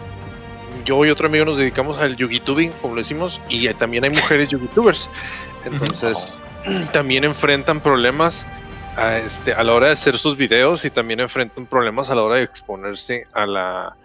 yo 0.84 1.04
y 1.04 1.10
otro 1.10 1.28
amigo 1.28 1.44
nos 1.44 1.58
dedicamos 1.58 1.98
al 1.98 2.16
Tubing, 2.16 2.72
como 2.82 2.94
lo 2.94 3.00
decimos, 3.00 3.40
y 3.48 3.68
también 3.74 4.04
hay 4.04 4.10
mujeres 4.10 4.48
Tubers 4.74 5.08
Entonces, 5.64 6.40
también 6.92 7.24
enfrentan 7.24 7.80
problemas 7.80 8.46
a, 8.98 9.18
este, 9.18 9.52
a 9.52 9.62
la 9.62 9.74
hora 9.74 9.86
de 9.86 9.92
hacer 9.92 10.18
sus 10.18 10.36
videos 10.36 10.84
y 10.84 10.90
también 10.90 11.20
enfrentan 11.20 11.66
problemas 11.66 12.10
a 12.10 12.14
la 12.14 12.22
hora 12.22 12.36
de 12.36 12.42
exponerse 12.42 13.26
a 13.32 13.46
la, 13.46 13.96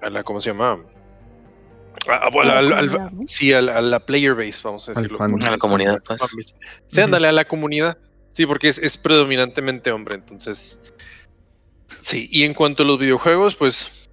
a 0.00 0.10
la 0.10 0.22
¿cómo 0.22 0.40
se 0.40 0.50
llama? 0.50 0.82
A, 2.08 2.30
sí, 3.26 3.52
a 3.52 3.60
la, 3.60 4.00
player 4.00 4.34
base, 4.34 4.60
vamos 4.64 4.88
a 4.88 4.92
decirlo. 4.92 5.18
a 5.20 5.28
la 5.28 5.58
comunidad. 5.58 6.02
Pues. 6.06 6.54
Sí, 6.86 7.00
ándale 7.00 7.28
a 7.28 7.32
la 7.32 7.44
comunidad. 7.44 7.98
Sí, 8.32 8.46
porque 8.46 8.68
es, 8.68 8.78
es, 8.78 8.96
predominantemente 8.96 9.92
hombre, 9.92 10.16
entonces. 10.16 10.94
Sí, 12.00 12.28
y 12.32 12.44
en 12.44 12.54
cuanto 12.54 12.82
a 12.82 12.86
los 12.86 12.98
videojuegos, 12.98 13.54
pues 13.54 14.08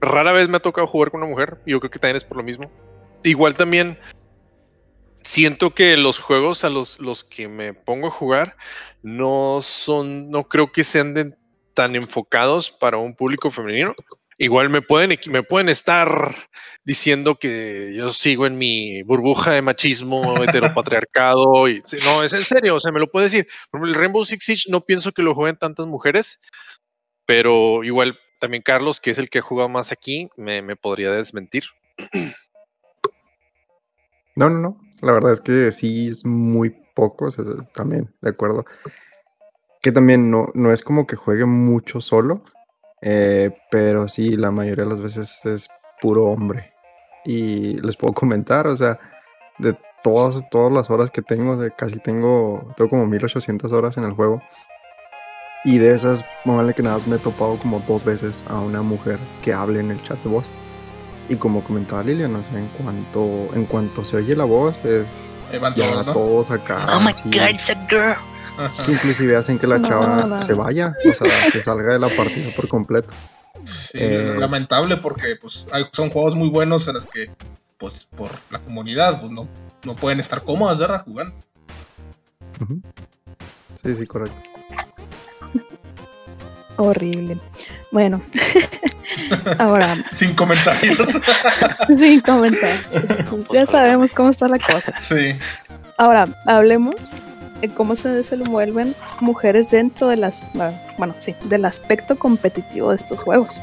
rara 0.00 0.32
vez 0.32 0.48
me 0.48 0.58
ha 0.58 0.60
tocado 0.60 0.86
jugar 0.86 1.10
con 1.10 1.22
una 1.22 1.30
mujer. 1.30 1.58
Yo 1.66 1.80
creo 1.80 1.90
que 1.90 1.98
también 1.98 2.16
es 2.16 2.24
por 2.24 2.36
lo 2.36 2.42
mismo. 2.42 2.70
Igual 3.24 3.54
también 3.54 3.98
siento 5.22 5.74
que 5.74 5.96
los 5.96 6.18
juegos 6.18 6.64
a 6.64 6.68
los, 6.68 6.98
los 7.00 7.24
que 7.24 7.48
me 7.48 7.74
pongo 7.74 8.08
a 8.08 8.10
jugar 8.10 8.56
no 9.02 9.60
son, 9.62 10.30
no 10.30 10.44
creo 10.44 10.72
que 10.72 10.84
sean 10.84 11.36
tan 11.74 11.96
enfocados 11.96 12.70
para 12.70 12.98
un 12.98 13.14
público 13.14 13.50
femenino. 13.50 13.94
Igual 14.38 14.70
me 14.70 14.80
pueden, 14.80 15.18
me 15.26 15.42
pueden 15.42 15.68
estar 15.68 16.34
diciendo 16.84 17.36
que 17.38 17.92
yo 17.94 18.10
sigo 18.10 18.46
en 18.46 18.56
mi 18.56 19.02
burbuja 19.02 19.52
de 19.52 19.62
machismo, 19.62 20.22
heteropatriarcado. 20.42 21.68
Y, 21.68 21.82
no, 22.04 22.22
es 22.22 22.32
en 22.32 22.42
serio, 22.42 22.76
o 22.76 22.80
sea, 22.80 22.92
me 22.92 23.00
lo 23.00 23.06
puede 23.06 23.26
decir. 23.26 23.48
Por 23.70 23.86
el 23.86 23.94
Rainbow 23.94 24.24
Six 24.24 24.44
Siege 24.44 24.70
no 24.70 24.80
pienso 24.80 25.12
que 25.12 25.22
lo 25.22 25.34
jueguen 25.34 25.56
tantas 25.56 25.86
mujeres, 25.86 26.40
pero 27.26 27.84
igual 27.84 28.18
también 28.40 28.62
Carlos, 28.62 29.00
que 29.00 29.10
es 29.10 29.18
el 29.18 29.28
que 29.28 29.40
ha 29.40 29.42
jugado 29.42 29.68
más 29.68 29.92
aquí, 29.92 30.30
me, 30.38 30.62
me 30.62 30.74
podría 30.74 31.10
desmentir. 31.10 31.64
No, 34.34 34.48
no, 34.48 34.58
no. 34.58 34.80
La 35.02 35.12
verdad 35.12 35.32
es 35.32 35.40
que 35.40 35.70
sí 35.72 36.08
es 36.08 36.24
muy 36.24 36.70
poco, 37.00 37.28
también, 37.72 38.14
de 38.20 38.30
acuerdo. 38.30 38.66
Que 39.80 39.90
también 39.90 40.30
no, 40.30 40.48
no 40.52 40.70
es 40.70 40.82
como 40.82 41.06
que 41.06 41.16
juegue 41.16 41.46
mucho 41.46 42.02
solo, 42.02 42.44
eh, 43.00 43.50
pero 43.70 44.06
sí, 44.08 44.36
la 44.36 44.50
mayoría 44.50 44.84
de 44.84 44.90
las 44.90 45.00
veces 45.00 45.46
es 45.46 45.68
puro 46.02 46.26
hombre. 46.26 46.74
Y 47.24 47.80
les 47.80 47.96
puedo 47.96 48.12
comentar, 48.12 48.66
o 48.66 48.76
sea, 48.76 48.98
de 49.58 49.74
todas, 50.04 50.48
todas 50.50 50.70
las 50.70 50.90
horas 50.90 51.10
que 51.10 51.22
tengo, 51.22 51.56
de 51.56 51.70
casi 51.70 51.98
tengo, 51.98 52.74
tengo 52.76 52.90
como 52.90 53.06
1800 53.06 53.72
horas 53.72 53.96
en 53.96 54.04
el 54.04 54.12
juego. 54.12 54.42
Y 55.64 55.78
de 55.78 55.94
esas, 55.94 56.22
vale 56.44 56.74
que 56.74 56.82
nada 56.82 56.98
me 57.06 57.16
he 57.16 57.18
topado 57.18 57.58
como 57.58 57.80
dos 57.88 58.04
veces 58.04 58.44
a 58.48 58.60
una 58.60 58.82
mujer 58.82 59.18
que 59.42 59.54
hable 59.54 59.80
en 59.80 59.90
el 59.90 60.02
chat 60.02 60.22
de 60.22 60.28
voz. 60.28 60.50
Y 61.30 61.36
como 61.36 61.64
comentaba 61.64 62.02
Lilian, 62.02 62.34
o 62.34 62.42
sea, 62.42 62.58
en 62.58 62.68
cuanto, 62.68 63.54
en 63.54 63.64
cuanto 63.64 64.04
se 64.04 64.16
oye 64.16 64.36
la 64.36 64.44
voz, 64.44 64.84
es 64.84 65.36
ya 65.74 66.04
todos 66.12 66.50
acá. 66.50 66.86
Oh 66.96 67.00
my 67.00 67.12
god, 67.24 67.50
it's 67.50 67.70
a 67.70 67.74
girl. 67.88 68.16
Inclusive 68.88 69.36
hacen 69.36 69.58
que 69.58 69.66
la 69.66 69.80
chava 69.80 70.38
se 70.42 70.52
vaya, 70.52 70.94
o 71.04 71.12
sea, 71.12 71.50
que 71.50 71.62
salga 71.62 71.94
de 71.94 71.98
la 71.98 72.08
partida 72.08 72.50
por 72.54 72.68
completo. 72.68 73.08
Eh, 73.92 74.36
lamentable 74.38 74.96
porque 74.96 75.36
pues 75.36 75.66
son 75.92 76.10
juegos 76.10 76.34
muy 76.34 76.48
buenos 76.48 76.88
en 76.88 76.94
los 76.94 77.06
que 77.06 77.30
pues 77.78 78.06
por 78.16 78.30
la 78.50 78.58
comunidad 78.58 79.20
pues 79.20 79.32
no, 79.32 79.48
no 79.84 79.96
pueden 79.96 80.20
estar 80.20 80.42
cómodas 80.42 80.78
de 80.78 80.86
jugando. 80.98 81.34
Sí, 83.82 83.94
sí, 83.94 84.06
correcto. 84.06 84.36
Horrible. 86.76 87.38
Bueno, 87.90 88.22
ahora. 89.58 90.04
Sin 90.12 90.34
comentarios. 90.34 90.98
Sin 91.96 92.20
comentarios. 92.20 93.02
ya 93.52 93.66
sabemos 93.66 94.12
cómo 94.12 94.30
está 94.30 94.48
la 94.48 94.58
cosa. 94.58 94.92
Sí. 95.00 95.36
Ahora, 95.96 96.28
hablemos 96.46 97.14
de 97.60 97.68
cómo 97.68 97.94
se 97.94 98.08
desenvuelven 98.08 98.94
mujeres 99.20 99.70
dentro 99.70 100.08
de 100.08 100.16
las. 100.16 100.42
Bueno, 100.98 101.14
sí, 101.18 101.34
del 101.44 101.64
aspecto 101.64 102.18
competitivo 102.18 102.90
de 102.90 102.96
estos 102.96 103.22
juegos. 103.22 103.60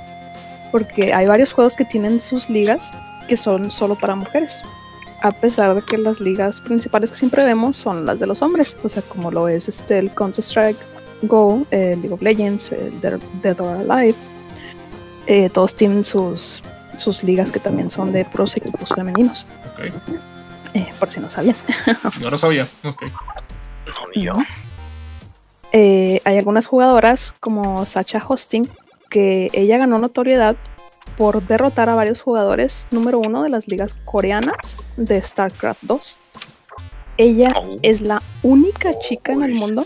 Porque 0.72 1.14
hay 1.14 1.26
varios 1.26 1.54
juegos 1.54 1.76
que 1.76 1.86
tienen 1.86 2.20
sus 2.20 2.50
ligas 2.50 2.92
que 3.28 3.38
son 3.38 3.72
solo 3.72 3.96
para 3.96 4.16
mujeres. 4.16 4.64
A 5.22 5.32
pesar 5.32 5.74
de 5.74 5.82
que 5.82 5.98
las 5.98 6.20
ligas 6.20 6.62
principales 6.62 7.10
que 7.12 7.18
siempre 7.18 7.44
vemos 7.44 7.76
son 7.76 8.06
las 8.06 8.20
de 8.20 8.28
los 8.28 8.42
hombres. 8.42 8.78
O 8.84 8.90
sea, 8.90 9.02
como 9.02 9.32
lo 9.32 9.48
es 9.48 9.68
este, 9.68 9.98
el 9.98 10.12
Counter-Strike 10.12 10.78
Go, 11.24 11.66
League 11.72 12.12
of 12.12 12.22
Legends, 12.22 12.72
Dead 13.02 13.60
or 13.60 13.78
Alive, 13.90 14.16
eh, 15.28 15.50
todos 15.50 15.76
tienen 15.76 16.06
sus, 16.06 16.64
sus 16.98 17.24
ligas 17.24 17.52
que 17.52 17.60
también 17.60 17.92
son 17.92 18.12
de 18.12 18.26
pros 18.26 18.56
equipos 18.58 18.90
femeninos. 18.90 19.46
Eh, 20.74 20.88
por 21.00 21.12
si 21.12 21.20
no 21.20 21.30
sabían. 21.30 21.56
no 22.22 22.30
lo 22.30 22.38
sabía. 22.38 22.68
No, 22.84 22.96
eh, 25.74 26.22
hay 26.24 26.38
algunas 26.38 26.68
jugadoras 26.68 27.34
como 27.40 27.86
Sacha 27.86 28.24
Hosting 28.26 28.70
que 29.10 29.50
ella 29.54 29.78
ganó 29.78 30.00
notoriedad 30.00 30.56
por 31.18 31.42
derrotar 31.46 31.90
a 31.90 31.96
varios 31.96 32.22
jugadores 32.22 32.88
número 32.92 33.20
uno 33.20 33.44
de 33.44 33.50
las 33.50 33.68
ligas 33.68 33.96
coreanas 34.06 34.76
de 34.96 35.22
StarCraft 35.22 35.82
2. 35.84 36.18
Ella 37.18 37.54
oh. 37.56 37.78
es 37.82 38.02
la 38.02 38.22
única 38.44 38.98
chica 39.00 39.34
en 39.34 39.44
el 39.44 39.54
mundo 39.56 39.86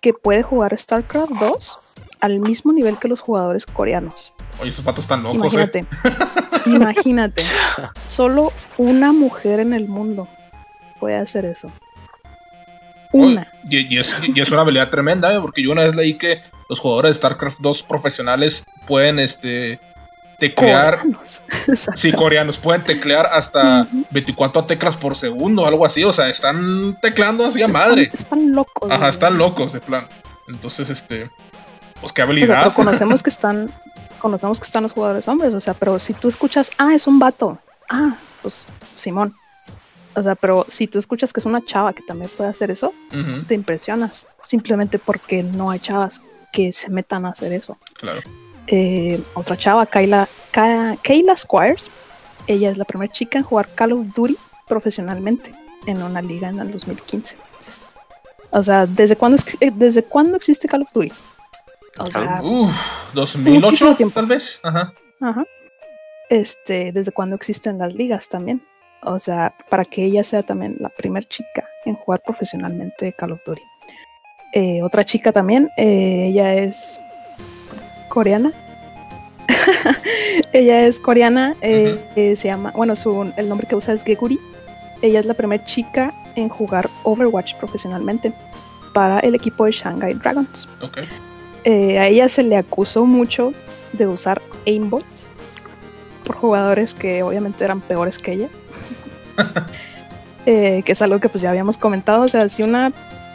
que 0.00 0.14
puede 0.14 0.42
jugar 0.42 0.78
StarCraft 0.78 1.32
2 1.32 1.78
al 2.20 2.40
mismo 2.40 2.72
nivel 2.72 2.98
que 2.98 3.08
los 3.08 3.20
jugadores 3.20 3.66
coreanos. 3.66 4.32
Oye, 4.60 4.70
esos 4.70 4.84
patos 4.84 5.04
están 5.04 5.22
locos. 5.22 5.54
¿eh? 5.54 5.56
Imagínate. 5.56 5.86
Imagínate. 6.66 7.42
Solo 8.08 8.52
una 8.76 9.12
mujer 9.12 9.60
en 9.60 9.72
el 9.72 9.88
mundo 9.88 10.28
puede 10.98 11.16
hacer 11.16 11.44
eso. 11.44 11.70
Una. 13.12 13.48
y, 13.70 13.98
es, 13.98 14.52
una 14.52 14.60
habilidad 14.60 14.90
tremenda, 14.90 15.34
¿eh? 15.34 15.40
porque 15.40 15.62
yo 15.62 15.72
una 15.72 15.84
vez 15.84 15.96
leí 15.96 16.18
que 16.18 16.42
los 16.68 16.78
jugadores 16.78 17.10
de 17.10 17.14
StarCraft 17.14 17.58
2 17.60 17.82
profesionales 17.84 18.64
pueden 18.86 19.18
este 19.18 19.80
teclear. 20.38 20.98
Coreanos. 20.98 21.42
sí, 21.96 22.12
coreanos 22.12 22.58
pueden 22.58 22.82
teclear 22.82 23.26
hasta 23.26 23.86
24 24.10 24.64
teclas 24.64 24.96
por 24.96 25.16
segundo, 25.16 25.66
algo 25.66 25.84
así. 25.84 26.04
O 26.04 26.12
sea, 26.12 26.28
están 26.28 26.96
tecleando 27.00 27.46
así 27.46 27.62
a 27.62 27.68
madre. 27.68 28.10
Están, 28.12 28.52
locos. 28.52 28.90
Ajá, 28.90 29.08
están 29.08 29.38
locos 29.38 29.72
de 29.72 29.80
plan. 29.80 30.06
Entonces, 30.48 30.90
este. 30.90 31.30
Pues 32.00 32.12
qué 32.12 32.22
habilidad. 32.22 32.62
Pero 32.62 32.74
conocemos 32.74 33.22
que 33.22 33.30
están. 33.30 33.70
Conocemos 34.18 34.60
que 34.60 34.66
están 34.66 34.82
los 34.82 34.92
jugadores 34.92 35.28
hombres. 35.28 35.54
O 35.54 35.60
sea, 35.60 35.74
pero 35.74 35.98
si 35.98 36.14
tú 36.14 36.28
escuchas, 36.28 36.70
ah, 36.78 36.94
es 36.94 37.06
un 37.06 37.18
vato. 37.18 37.58
Ah, 37.88 38.16
pues 38.42 38.66
Simón. 38.94 39.34
O 40.14 40.22
sea, 40.22 40.34
pero 40.34 40.66
si 40.68 40.88
tú 40.88 40.98
escuchas 40.98 41.32
que 41.32 41.40
es 41.40 41.46
una 41.46 41.64
chava 41.64 41.92
que 41.92 42.02
también 42.02 42.30
puede 42.36 42.50
hacer 42.50 42.70
eso, 42.70 42.92
te 43.46 43.54
impresionas. 43.54 44.26
Simplemente 44.42 44.98
porque 44.98 45.42
no 45.42 45.70
hay 45.70 45.78
chavas 45.78 46.20
que 46.52 46.72
se 46.72 46.90
metan 46.90 47.24
a 47.24 47.30
hacer 47.30 47.52
eso. 47.52 47.78
Claro. 47.94 48.20
Eh, 48.66 49.20
otra 49.34 49.56
chava, 49.56 49.86
Kayla, 49.86 50.28
Kayla 50.50 51.36
Squires. 51.36 51.90
Ella 52.46 52.70
es 52.70 52.78
la 52.78 52.84
primera 52.84 53.12
chica 53.12 53.38
en 53.38 53.44
jugar 53.44 53.68
Call 53.74 53.92
of 53.92 54.06
Duty 54.14 54.36
profesionalmente 54.66 55.52
en 55.86 56.02
una 56.02 56.20
liga 56.20 56.48
en 56.48 56.58
el 56.58 56.70
2015. 56.70 57.36
O 58.50 58.62
sea, 58.62 58.86
¿desde 58.86 59.16
cuándo, 59.16 59.38
eh, 59.60 59.70
¿desde 59.74 60.02
cuándo 60.02 60.36
existe 60.36 60.68
Call 60.68 60.82
of 60.82 60.92
Duty? 60.92 61.12
O 61.98 62.10
sea, 62.10 62.40
2008 63.14 63.96
tal 64.12 64.26
vez. 64.26 64.60
Ajá. 64.62 64.92
Ajá. 65.20 65.44
Este, 66.30 66.92
¿desde 66.92 67.12
cuándo 67.12 67.36
existen 67.36 67.78
las 67.78 67.94
ligas 67.94 68.28
también? 68.28 68.60
O 69.02 69.18
sea, 69.18 69.54
para 69.68 69.84
que 69.84 70.04
ella 70.04 70.24
sea 70.24 70.42
también 70.42 70.76
la 70.80 70.88
primera 70.88 71.26
chica 71.28 71.64
en 71.84 71.94
jugar 71.94 72.22
profesionalmente 72.24 73.12
Call 73.12 73.32
of 73.32 73.40
Duty. 73.46 73.62
Eh, 74.52 74.82
otra 74.82 75.04
chica 75.04 75.32
también, 75.32 75.70
ella 75.76 76.54
es 76.54 77.00
coreana. 78.08 78.52
ella 80.52 80.86
es 80.86 81.00
coreana, 81.00 81.56
eh, 81.60 81.98
eh, 82.16 82.36
se 82.36 82.48
llama, 82.48 82.72
bueno, 82.74 82.96
su, 82.96 83.32
el 83.36 83.48
nombre 83.48 83.66
que 83.66 83.76
usa 83.76 83.94
es 83.94 84.02
Geguri. 84.02 84.38
Ella 85.00 85.20
es 85.20 85.26
la 85.26 85.34
primera 85.34 85.64
chica 85.64 86.12
en 86.34 86.48
jugar 86.48 86.88
Overwatch 87.04 87.54
profesionalmente 87.54 88.32
para 88.92 89.20
el 89.20 89.34
equipo 89.34 89.64
de 89.64 89.72
Shanghai 89.72 90.14
Dragons. 90.14 90.68
Eh, 91.64 91.98
a 91.98 92.06
ella 92.06 92.28
se 92.28 92.42
le 92.42 92.56
acusó 92.56 93.04
mucho 93.04 93.52
de 93.92 94.06
usar 94.06 94.40
aimbots 94.66 95.26
por 96.24 96.36
jugadores 96.36 96.94
que 96.94 97.22
obviamente 97.22 97.64
eran 97.64 97.80
peores 97.80 98.18
que 98.18 98.32
ella. 98.32 98.48
Eh, 100.50 100.82
que 100.82 100.92
es 100.92 101.02
algo 101.02 101.20
que 101.20 101.28
pues 101.28 101.42
ya 101.42 101.50
habíamos 101.50 101.76
comentado. 101.76 102.22
O 102.22 102.28
sea, 102.28 102.48
si 102.48 102.62
una. 102.62 102.90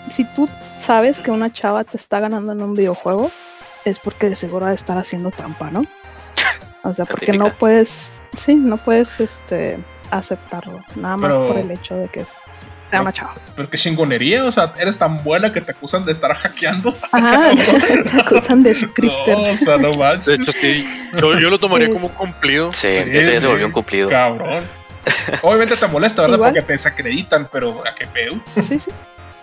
Si 0.10 0.24
tú 0.24 0.50
sabes 0.80 1.20
que 1.20 1.30
una 1.30 1.54
chava 1.54 1.84
te 1.84 1.96
está 1.96 2.20
ganando 2.20 2.54
en 2.54 2.64
un 2.64 2.74
videojuego, 2.74 3.30
es 3.86 4.00
porque 4.00 4.30
de 4.30 4.36
seguro 4.36 4.66
de 4.66 4.74
estar 4.74 4.98
haciendo 4.98 5.30
trampa, 5.30 5.70
¿no? 5.70 5.86
O 6.84 6.92
sea, 6.92 7.06
porque 7.06 7.34
no 7.34 7.54
puedes. 7.54 8.12
Sí, 8.34 8.56
no 8.56 8.78
puedes 8.78 9.20
este 9.20 9.78
aceptarlo. 10.10 10.82
Nada 10.96 11.18
más 11.18 11.38
por 11.48 11.56
el 11.56 11.70
hecho 11.70 11.96
de 11.96 12.08
que 12.08 12.26
sea 12.94 13.02
una 13.02 13.12
chava. 13.12 13.34
Pero 13.56 13.70
qué 13.70 13.78
chingonería, 13.78 14.46
o 14.46 14.52
sea, 14.52 14.74
eres 14.80 14.98
tan 14.98 15.24
buena 15.24 15.52
que 15.52 15.62
te 15.62 15.72
acusan 15.72 16.06
de 16.06 16.12
estar 16.12 16.34
hackeando. 16.34 16.96
Ajá, 17.12 17.52
te 18.12 18.22
acusan 18.22 18.64
de 18.64 18.76
scripter. 18.76 19.38
No, 19.38 19.52
o 19.52 19.56
sea, 19.56 19.78
no 19.78 19.94
manches. 19.94 20.26
De 20.26 20.36
hecho, 20.36 20.52
sí, 20.52 20.88
yo, 21.20 21.40
yo 21.40 21.50
lo 21.50 21.60
tomaría 21.60 21.90
como 21.90 22.08
un 22.08 22.14
cumplido. 22.14 22.72
Sí, 22.74 22.88
eso 22.88 23.32
ya 23.32 23.42
se 23.42 23.48
volvió 23.48 23.66
un 23.66 23.72
cumplido. 23.72 24.10
Cabrón. 24.10 24.64
Obviamente 25.42 25.76
te 25.76 25.88
molesta, 25.88 26.22
¿verdad? 26.24 26.40
Porque 26.40 26.62
te 26.62 26.74
desacreditan, 26.74 27.50
pero 27.52 27.84
¿a 27.86 27.94
qué 27.96 28.08
pedo? 28.08 28.36
Sí, 28.62 28.80
sí. 28.80 28.92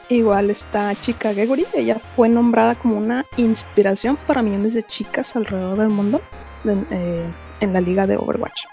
Igual 0.09 0.51
esta 0.51 0.94
chica 1.01 1.32
Gregory, 1.32 1.66
ella 1.72 1.96
fue 2.16 2.28
nombrada 2.28 2.74
como 2.74 2.96
una 2.96 3.26
inspiración 3.36 4.16
para 4.26 4.42
millones 4.42 4.74
de 4.74 4.82
chicas 4.82 5.36
alrededor 5.36 5.78
del 5.78 5.90
mundo 5.90 6.20
eh, 6.64 7.24
en 7.61 7.72
la 7.72 7.80
liga 7.80 8.07
de 8.07 8.16
Overwatch. 8.16 8.64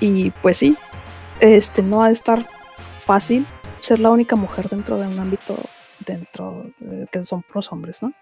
Y 0.00 0.30
pues 0.30 0.58
sí, 0.58 0.76
este 1.40 1.82
no 1.82 2.02
ha 2.02 2.06
de 2.06 2.14
estar 2.14 2.46
fácil 3.04 3.46
ser 3.80 4.00
la 4.00 4.10
única 4.10 4.36
mujer 4.36 4.68
dentro 4.68 4.98
de 4.98 5.06
un 5.06 5.18
ámbito 5.18 5.56
dentro 6.04 6.66
de, 6.78 7.06
que 7.06 7.24
son 7.24 7.44
los 7.54 7.72
hombres, 7.72 8.02
¿no? 8.02 8.12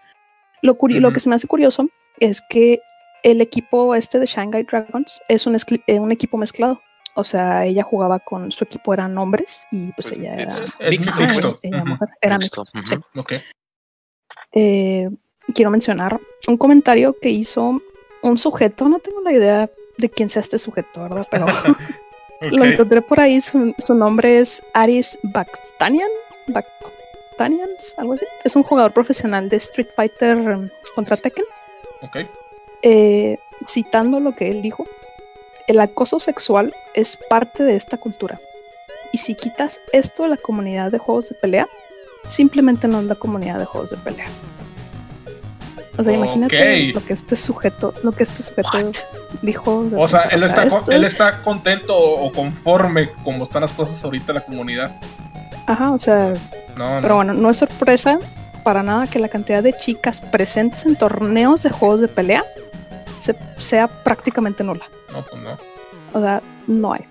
Lo, 0.61 0.77
lo 0.81 1.13
que 1.13 1.19
se 1.19 1.29
me 1.29 1.35
hace 1.35 1.47
curioso 1.47 1.87
es 2.19 2.41
que 2.41 2.79
el 3.23 3.41
equipo 3.41 3.95
este 3.95 4.19
de 4.19 4.25
Shanghai 4.25 4.63
Dragons 4.63 5.21
es 5.27 5.45
un, 5.45 5.57
eh, 5.87 5.99
un 5.99 6.11
equipo 6.11 6.37
mezclado. 6.37 6.79
O 7.15 7.23
sea, 7.23 7.65
ella 7.65 7.83
jugaba 7.83 8.19
con 8.19 8.51
su 8.51 8.63
equipo, 8.63 8.93
eran 8.93 9.17
hombres 9.17 9.65
y 9.71 9.91
pues, 9.93 10.09
pues 10.09 10.19
ella 10.19 10.35
era, 10.35 10.55
mixto. 10.89 11.59
Era, 12.21 12.37
mixto. 12.37 12.63
Eh, 14.51 15.09
quiero 15.53 15.71
mencionar 15.71 16.19
un 16.47 16.57
comentario 16.57 17.15
que 17.21 17.29
hizo 17.29 17.81
un 18.21 18.37
sujeto, 18.37 18.89
no 18.89 18.99
tengo 18.99 19.21
la 19.21 19.31
idea 19.31 19.69
de 19.97 20.09
quién 20.09 20.29
sea 20.29 20.41
este 20.41 20.59
sujeto, 20.59 21.03
¿verdad? 21.03 21.27
Pero 21.31 21.45
lo 22.51 22.65
encontré 22.65 23.01
por 23.01 23.19
ahí, 23.19 23.39
su, 23.41 23.73
nombre 23.89 24.39
es 24.39 24.63
Aris 24.73 25.17
Bakstanian, 25.23 26.09
Bakstanians, 26.47 27.93
algo 27.97 28.13
así. 28.13 28.25
Es 28.43 28.55
un 28.55 28.63
jugador 28.63 28.91
profesional 28.91 29.49
de 29.49 29.57
Street 29.57 29.89
Fighter 29.95 30.37
um, 30.37 30.69
contra 30.93 31.17
Tekken. 31.17 31.45
Ok. 32.01 32.17
Eh, 32.81 33.37
citando 33.63 34.19
lo 34.19 34.35
que 34.35 34.49
él 34.49 34.61
dijo, 34.61 34.87
el 35.67 35.79
acoso 35.79 36.19
sexual 36.19 36.73
es 36.93 37.17
parte 37.29 37.63
de 37.63 37.75
esta 37.75 37.97
cultura. 37.97 38.39
Y 39.11 39.17
si 39.17 39.35
quitas 39.35 39.79
esto 39.91 40.23
de 40.23 40.29
la 40.29 40.37
comunidad 40.37 40.91
de 40.91 40.97
juegos 40.97 41.29
de 41.29 41.35
pelea, 41.35 41.67
simplemente 42.27 42.87
no 42.87 42.99
es 42.99 43.05
la 43.05 43.15
comunidad 43.15 43.59
de 43.59 43.65
juegos 43.65 43.91
de 43.91 43.97
pelea. 43.97 44.27
O 45.97 46.03
sea, 46.03 46.13
imagínate 46.13 46.91
lo 46.93 47.03
que 47.03 47.13
este 47.13 47.35
sujeto, 47.35 47.93
lo 48.03 48.11
que 48.11 48.23
este 48.23 48.43
sujeto 48.43 48.91
dijo. 49.41 49.85
O 49.97 50.07
sea, 50.07 50.21
él, 50.31 50.43
está, 50.43 50.67
él 50.89 51.03
está 51.03 51.41
contento 51.41 51.97
o 51.97 52.31
conforme 52.31 53.09
como 53.23 53.43
están 53.43 53.61
las 53.61 53.73
cosas 53.73 54.03
ahorita 54.03 54.31
en 54.31 54.35
la 54.35 54.41
comunidad. 54.41 54.95
Ajá, 55.67 55.91
o 55.91 55.99
sea. 55.99 56.33
Pero 57.01 57.15
bueno, 57.15 57.33
no 57.33 57.49
es 57.49 57.57
sorpresa 57.57 58.19
para 58.63 58.83
nada 58.83 59.07
que 59.07 59.19
la 59.19 59.29
cantidad 59.29 59.63
de 59.63 59.73
chicas 59.73 60.19
presentes 60.19 60.85
en 60.85 60.95
torneos 60.95 61.63
de 61.63 61.69
juegos 61.69 62.01
de 62.01 62.07
pelea 62.07 62.43
sea 63.57 63.87
prácticamente 63.87 64.63
nula. 64.63 64.85
No, 65.11 65.21
pues 65.23 65.41
no. 65.41 65.57
O 66.13 66.21
sea, 66.21 66.41
no 66.67 66.93
hay. 66.93 67.05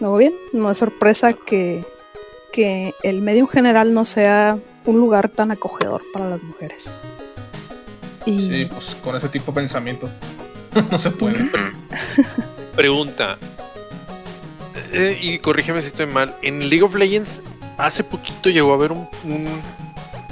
¿No 0.00 0.16
bien? 0.16 0.32
No 0.52 0.70
es 0.70 0.78
sorpresa 0.78 1.32
que, 1.32 1.84
que 2.52 2.94
el 3.02 3.20
medio 3.20 3.40
en 3.40 3.48
general 3.48 3.94
no 3.94 4.04
sea 4.04 4.58
un 4.84 4.96
lugar 4.98 5.28
tan 5.28 5.50
acogedor 5.50 6.02
para 6.12 6.28
las 6.28 6.42
mujeres. 6.42 6.90
Sí, 8.24 8.68
pues 8.70 8.96
con 9.02 9.16
ese 9.16 9.28
tipo 9.28 9.52
de 9.52 9.56
pensamiento 9.56 10.08
no 10.90 10.98
se 10.98 11.10
puede. 11.10 11.50
Pregunta. 12.76 13.38
Eh, 14.92 15.18
y 15.20 15.38
corrígeme 15.38 15.80
si 15.80 15.88
estoy 15.88 16.06
mal. 16.06 16.34
En 16.42 16.68
League 16.68 16.82
of 16.82 16.94
Legends 16.94 17.42
hace 17.78 18.04
poquito 18.04 18.50
llegó 18.50 18.72
a 18.72 18.74
haber 18.74 18.92
un, 18.92 19.08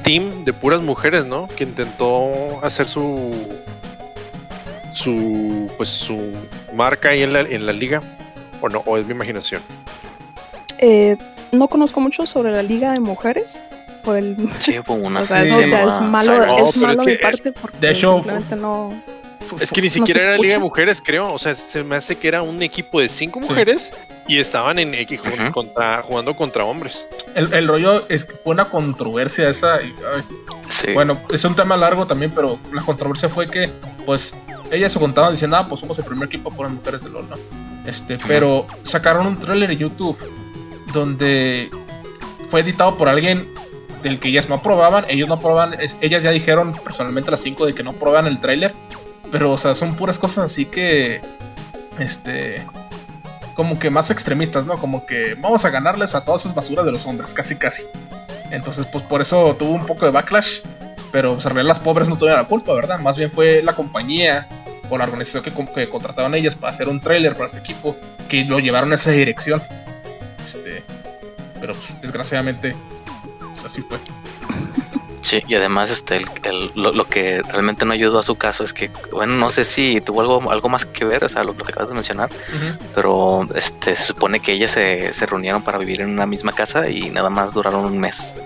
team 0.02 0.44
de 0.44 0.52
puras 0.52 0.82
mujeres, 0.82 1.26
¿no? 1.26 1.48
Que 1.48 1.64
intentó 1.64 2.64
hacer 2.64 2.88
su 2.88 3.32
su 4.94 5.70
pues 5.76 5.88
su 5.88 6.32
marca 6.74 7.10
ahí 7.10 7.22
en 7.22 7.32
la, 7.32 7.40
en 7.40 7.64
la 7.64 7.72
liga 7.72 8.02
o 8.60 8.68
no 8.68 8.82
o 8.86 8.96
es 8.96 9.06
mi 9.06 9.12
imaginación. 9.12 9.62
Eh, 10.78 11.16
no 11.52 11.68
conozco 11.68 12.00
mucho 12.00 12.26
sobre 12.26 12.52
la 12.52 12.62
liga 12.62 12.92
de 12.92 13.00
mujeres, 13.00 13.62
por 14.02 14.16
el. 14.16 14.36
Sí, 14.60 14.78
una. 14.86 15.20
o 15.20 15.26
sea, 15.26 15.42
es 15.44 16.00
malo, 16.00 16.56
es 16.56 16.76
malo 16.76 17.02
de 17.02 17.18
parte 17.18 17.52
porque 17.52 17.78
de 17.78 17.90
hecho, 17.92 18.22
no. 18.56 18.92
Es 19.60 19.70
que 19.70 19.80
ni 19.82 19.90
siquiera 19.90 20.22
era 20.22 20.36
Liga 20.36 20.54
de 20.54 20.60
Mujeres, 20.60 21.02
creo. 21.04 21.32
O 21.32 21.38
sea, 21.38 21.54
se 21.54 21.82
me 21.82 21.96
hace 21.96 22.16
que 22.16 22.28
era 22.28 22.42
un 22.42 22.62
equipo 22.62 23.00
de 23.00 23.08
cinco 23.08 23.40
mujeres 23.40 23.92
y 24.28 24.38
estaban 24.38 24.78
en 24.78 24.94
contra, 25.52 26.02
jugando 26.02 26.36
contra 26.36 26.64
hombres. 26.64 27.06
El, 27.34 27.52
el, 27.52 27.66
rollo 27.66 28.08
es 28.08 28.24
que 28.24 28.34
fue 28.36 28.52
una 28.52 28.68
controversia 28.68 29.48
esa. 29.48 29.80
Bueno, 30.94 31.20
es 31.30 31.44
un 31.44 31.54
tema 31.54 31.76
largo 31.76 32.06
también, 32.06 32.32
pero 32.34 32.58
la 32.72 32.82
controversia 32.82 33.28
fue 33.28 33.48
que, 33.48 33.70
pues, 34.06 34.34
ellas 34.70 34.92
se 34.92 35.00
contaban 35.00 35.32
diciendo, 35.32 35.56
ah, 35.56 35.66
pues 35.68 35.80
somos 35.80 35.98
el 35.98 36.04
primer 36.04 36.28
equipo 36.28 36.50
por 36.50 36.66
las 36.66 36.74
mujeres 36.74 37.02
de 37.02 37.10
LOL, 37.10 37.28
¿no? 37.28 37.36
Este, 37.86 38.18
pero 38.26 38.66
sacaron 38.82 39.26
un 39.26 39.38
trailer 39.38 39.70
en 39.70 39.78
YouTube 39.78 40.16
donde 40.92 41.70
fue 42.46 42.60
editado 42.60 42.96
por 42.96 43.08
alguien 43.08 43.46
del 44.02 44.18
que 44.18 44.28
ellas 44.28 44.48
no 44.48 44.56
aprobaban. 44.56 45.04
Ellos 45.08 45.28
no 45.28 45.34
aprobaban, 45.34 45.76
ellas 46.00 46.22
ya 46.22 46.30
dijeron 46.30 46.72
personalmente 46.84 47.30
a 47.30 47.32
las 47.32 47.40
5 47.40 47.66
de 47.66 47.74
que 47.74 47.82
no 47.82 47.90
aprobaban 47.90 48.26
el 48.26 48.40
tráiler. 48.40 48.74
Pero, 49.30 49.52
o 49.52 49.58
sea, 49.58 49.74
son 49.74 49.96
puras 49.96 50.18
cosas 50.18 50.46
así 50.46 50.66
que. 50.66 51.20
Este. 51.98 52.66
Como 53.54 53.78
que 53.78 53.90
más 53.90 54.10
extremistas, 54.10 54.64
¿no? 54.64 54.78
Como 54.78 55.04
que 55.04 55.34
vamos 55.34 55.64
a 55.64 55.70
ganarles 55.70 56.14
a 56.14 56.24
todas 56.24 56.42
esas 56.42 56.54
basuras 56.54 56.84
de 56.86 56.92
los 56.92 57.04
hombres, 57.06 57.34
casi 57.34 57.56
casi. 57.56 57.82
Entonces, 58.50 58.86
pues 58.86 59.04
por 59.04 59.20
eso 59.20 59.54
tuvo 59.58 59.72
un 59.72 59.86
poco 59.86 60.06
de 60.06 60.12
backlash. 60.12 60.60
Pero, 61.12 61.34
pues, 61.34 61.46
en 61.46 61.66
las 61.66 61.80
pobres 61.80 62.08
no 62.08 62.16
tuvieron 62.16 62.40
la 62.40 62.48
culpa, 62.48 62.72
¿verdad? 62.72 62.98
Más 63.00 63.16
bien 63.16 63.30
fue 63.30 63.62
la 63.62 63.74
compañía 63.74 64.46
o 64.88 64.96
la 64.96 65.04
organización 65.04 65.42
que, 65.42 65.52
que 65.72 65.88
contrataron 65.88 66.34
ellas 66.34 66.54
para 66.54 66.72
hacer 66.72 66.88
un 66.88 67.00
tráiler 67.00 67.34
para 67.34 67.46
este 67.46 67.58
equipo 67.58 67.96
que 68.28 68.44
lo 68.44 68.60
llevaron 68.60 68.92
a 68.92 68.94
esa 68.94 69.10
dirección. 69.10 69.62
Este, 70.44 70.82
pero, 71.60 71.74
pues, 71.74 72.00
desgraciadamente, 72.00 72.74
así 73.64 73.82
fue. 73.82 73.98
Sí, 75.22 75.42
y 75.46 75.54
además 75.54 75.90
este 75.90 76.22
lo, 76.74 77.04
que 77.06 77.42
realmente 77.42 77.84
no 77.84 77.92
ayudó 77.92 78.18
a 78.20 78.22
su 78.22 78.36
caso 78.36 78.64
es 78.64 78.72
que, 78.72 78.90
bueno, 79.12 79.34
no 79.34 79.50
sé 79.50 79.64
si 79.64 80.00
tuvo 80.00 80.22
algo, 80.22 80.50
algo 80.50 80.68
más 80.68 80.86
que 80.86 81.04
ver, 81.04 81.24
o 81.24 81.28
sea, 81.28 81.44
lo, 81.44 81.54
que 81.54 81.62
acabas 81.62 81.88
de 81.88 81.94
mencionar, 81.94 82.30
pero 82.94 83.46
este 83.54 83.94
se 83.96 84.04
supone 84.06 84.40
que 84.40 84.52
ellas 84.52 84.70
se, 84.70 85.12
reunieron 85.26 85.62
para 85.62 85.78
vivir 85.78 86.00
en 86.00 86.10
una 86.10 86.26
misma 86.26 86.52
casa 86.52 86.88
y 86.88 87.10
nada 87.10 87.30
más 87.30 87.52
duraron 87.52 87.84
un 87.84 87.98
mes. 87.98 88.36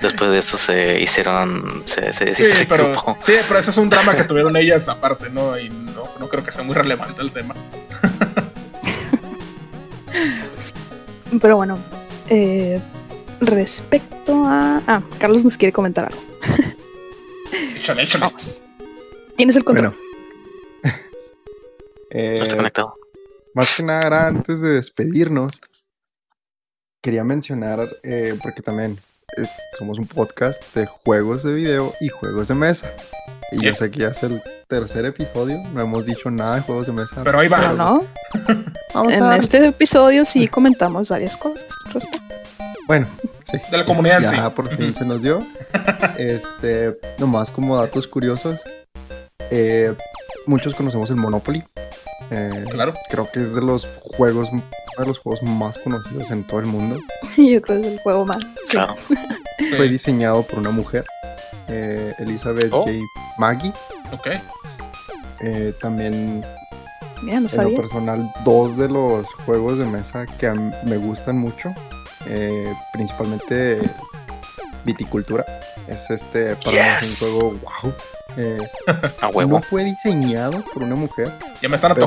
Después 0.00 0.32
de 0.32 0.38
eso 0.38 0.56
se 0.56 1.00
hicieron, 1.00 1.80
se, 1.84 2.12
se 2.12 2.34
sí, 2.34 2.66
pero, 2.68 2.92
Sí, 3.20 3.34
pero 3.46 3.60
eso 3.60 3.70
es 3.70 3.76
un 3.76 3.88
drama 3.88 4.16
que 4.16 4.24
tuvieron 4.24 4.56
ellas 4.56 4.88
aparte, 4.88 5.30
¿no? 5.30 5.56
Y 5.56 5.70
no, 5.70 6.08
no 6.18 6.28
creo 6.28 6.44
que 6.44 6.50
sea 6.50 6.64
muy 6.64 6.74
relevante 6.74 7.22
el 7.22 7.30
tema. 7.30 7.54
pero 11.40 11.56
bueno, 11.56 11.78
eh, 12.28 12.80
respecto 13.46 14.44
a. 14.46 14.82
Ah, 14.86 15.02
Carlos 15.18 15.44
nos 15.44 15.56
quiere 15.56 15.72
comentar 15.72 16.06
algo. 16.06 16.22
Échale, 17.76 18.02
échale. 18.04 18.24
Vamos. 18.24 18.62
Tienes 19.36 19.56
el 19.56 19.64
control. 19.64 19.94
eh, 22.10 22.36
no 22.38 22.42
está 22.44 22.56
conectado. 22.56 22.94
Más 23.54 23.76
que 23.76 23.82
nada, 23.82 24.28
antes 24.28 24.60
de 24.60 24.70
despedirnos, 24.70 25.60
quería 27.02 27.24
mencionar, 27.24 27.86
eh, 28.02 28.38
porque 28.42 28.62
también 28.62 28.98
eh, 29.36 29.46
somos 29.78 29.98
un 29.98 30.06
podcast 30.06 30.62
de 30.74 30.86
juegos 30.86 31.42
de 31.42 31.52
video 31.52 31.92
y 32.00 32.08
juegos 32.08 32.48
de 32.48 32.54
mesa. 32.54 32.90
Y 33.50 33.64
yo 33.64 33.74
sé 33.74 33.90
que 33.90 34.00
ya 34.00 34.08
es 34.08 34.22
el 34.22 34.40
tercer 34.68 35.04
episodio, 35.04 35.58
no 35.74 35.82
hemos 35.82 36.06
dicho 36.06 36.30
nada 36.30 36.56
de 36.56 36.62
juegos 36.62 36.86
de 36.86 36.92
mesa. 36.92 37.22
Pero 37.24 37.40
ahí 37.40 37.48
va. 37.48 37.72
no. 37.72 38.06
Vamos 38.94 39.14
en 39.14 39.32
este 39.32 39.66
episodio 39.66 40.24
sí 40.24 40.48
comentamos 40.48 41.08
varias 41.08 41.36
cosas 41.36 41.70
respecto. 41.92 42.34
Bueno, 42.92 43.06
sí. 43.50 43.56
De 43.70 43.78
la 43.78 43.86
comunidad 43.86 44.20
ya, 44.20 44.50
por 44.50 44.68
fin 44.68 44.94
se 44.94 45.06
nos 45.06 45.22
dio. 45.22 45.42
Este, 46.18 46.98
nomás 47.18 47.48
como 47.48 47.74
datos 47.74 48.06
curiosos. 48.06 48.60
Eh, 49.50 49.94
muchos 50.44 50.74
conocemos 50.74 51.08
el 51.08 51.16
Monopoly. 51.16 51.64
Eh, 52.30 52.66
claro. 52.70 52.92
Creo 53.08 53.30
que 53.32 53.40
es 53.40 53.54
de 53.54 53.62
los 53.62 53.88
juegos, 53.98 54.50
de 54.52 55.06
los 55.06 55.18
juegos 55.20 55.42
más 55.42 55.78
conocidos 55.78 56.30
en 56.30 56.44
todo 56.44 56.60
el 56.60 56.66
mundo. 56.66 57.00
Yo 57.38 57.62
creo 57.62 57.80
que 57.80 57.86
es 57.86 57.92
el 57.94 57.98
juego 58.00 58.26
más. 58.26 58.44
Claro. 58.70 58.94
Fue 59.74 59.88
diseñado 59.88 60.42
por 60.42 60.58
una 60.58 60.70
mujer, 60.70 61.06
eh, 61.68 62.12
Elizabeth 62.18 62.70
oh. 62.72 62.82
J. 62.82 62.92
Maggie. 63.38 63.72
Ok. 64.12 64.26
Eh, 65.40 65.72
también 65.80 66.44
Mira, 67.22 67.40
no 67.40 67.46
en 67.46 67.48
sabía. 67.48 67.74
lo 67.74 67.82
personal, 67.84 68.30
dos 68.44 68.76
de 68.76 68.90
los 68.90 69.32
juegos 69.46 69.78
de 69.78 69.86
mesa 69.86 70.26
que 70.26 70.52
me 70.84 70.98
gustan 70.98 71.38
mucho, 71.38 71.74
eh, 72.26 72.72
principalmente 72.92 73.80
Viticultura. 74.84 75.44
Es 75.86 76.10
este, 76.10 76.56
para 76.56 76.70
mí 76.70 76.78
es 76.78 77.00
Yes. 77.00 77.22
un 77.22 77.30
juego 77.30 77.58
wow. 77.82 77.94
Eh, 78.36 78.58
A 79.20 79.26
no 79.26 79.28
huevo. 79.30 79.60
fue 79.60 79.84
diseñado 79.84 80.64
por 80.72 80.82
una 80.84 80.94
mujer. 80.94 81.30
Ya 81.60 81.68
me 81.68 81.76
están 81.76 81.92
el 81.92 81.98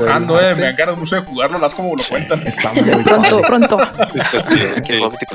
eh. 0.42 0.56
Me 0.56 0.74
ganas 0.74 0.98
mucho 0.98 1.16
de 1.16 1.22
jugarlo, 1.22 1.60
las 1.60 1.74
como 1.76 1.96
lo 1.96 2.02
Sí. 2.02 2.10
cuentan. 2.10 2.46
Está 2.48 2.74
muy 2.74 2.84
Pronto, 3.04 3.42
pronto. 3.42 3.78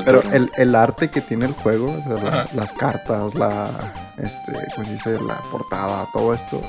Pero 0.03 0.21
el, 0.33 0.51
el 0.57 0.75
arte 0.75 1.09
que 1.09 1.21
tiene 1.21 1.45
el 1.45 1.53
juego, 1.53 1.91
o 1.97 2.03
sea, 2.03 2.23
la- 2.23 2.29
Ajá. 2.41 2.45
las 2.53 2.73
cartas, 2.73 3.35
la, 3.35 3.69
este, 4.17 4.51
¿cómo 4.75 4.85
se 4.85 4.91
dice? 4.91 5.11
La 5.21 5.35
portada, 5.51 6.07
todo 6.13 6.33
esto 6.33 6.61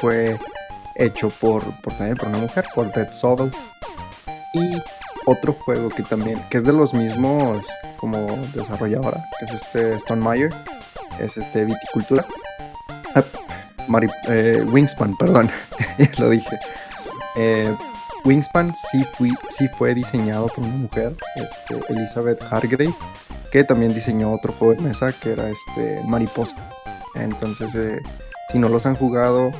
fue 0.00 0.38
hecho 0.96 1.30
por, 1.30 1.64
por 1.80 1.92
también 1.94 2.16
por 2.16 2.28
una 2.28 2.38
mujer, 2.38 2.66
por 2.74 2.92
Dead 2.92 3.10
Sobel. 3.12 3.50
Y 4.52 4.76
otro 5.30 5.52
juego 5.52 5.90
que 5.90 6.02
también, 6.02 6.42
que 6.50 6.58
es 6.58 6.64
de 6.64 6.72
los 6.72 6.92
mismos 6.92 7.64
como 7.96 8.36
desarrolladora, 8.54 9.24
que 9.38 9.44
es 9.44 9.52
este 9.52 9.94
Stone 9.94 10.28
Meyer, 10.28 10.52
es 11.20 11.36
este 11.36 11.64
Viticultura. 11.64 12.24
Ah, 13.14 13.22
eh, 14.28 14.64
Wingspan, 14.66 15.16
perdón, 15.16 15.50
lo 16.18 16.30
dije. 16.30 16.58
Eh, 17.36 17.74
Wingspan 18.24 18.74
sí, 18.74 19.04
fui, 19.14 19.32
sí 19.50 19.68
fue 19.68 19.94
diseñado 19.94 20.48
por 20.48 20.64
una 20.64 20.76
mujer, 20.76 21.14
este, 21.36 21.80
Elizabeth 21.92 22.42
Hargrave, 22.50 22.94
que 23.52 23.62
también 23.62 23.94
diseñó 23.94 24.32
otro 24.32 24.52
juego 24.52 24.74
de 24.74 24.88
mesa 24.88 25.12
que 25.12 25.32
era 25.32 25.48
este 25.48 26.02
Mariposa. 26.06 26.56
Entonces, 27.14 27.74
eh, 27.76 28.00
si 28.48 28.58
no 28.58 28.68
los 28.68 28.84
han 28.84 28.96
jugado, 28.96 29.52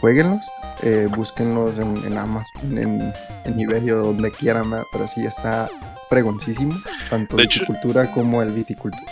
jueguenlos, 0.00 0.46
eh, 0.82 1.08
búsquenlos 1.14 1.78
en, 1.78 1.96
en 2.06 2.18
Amazon, 2.18 2.78
en, 2.78 3.12
en 3.44 3.56
o 3.94 3.96
donde 4.06 4.30
quieran, 4.30 4.70
¿verdad? 4.70 4.84
pero 4.92 5.06
sí 5.08 5.24
está 5.24 5.68
pregoncísimo, 6.10 6.74
tanto 7.10 7.36
De 7.36 7.44
hecho- 7.44 7.60
viticultura 7.60 8.10
como 8.12 8.42
el 8.42 8.50
viticultura. 8.52 9.02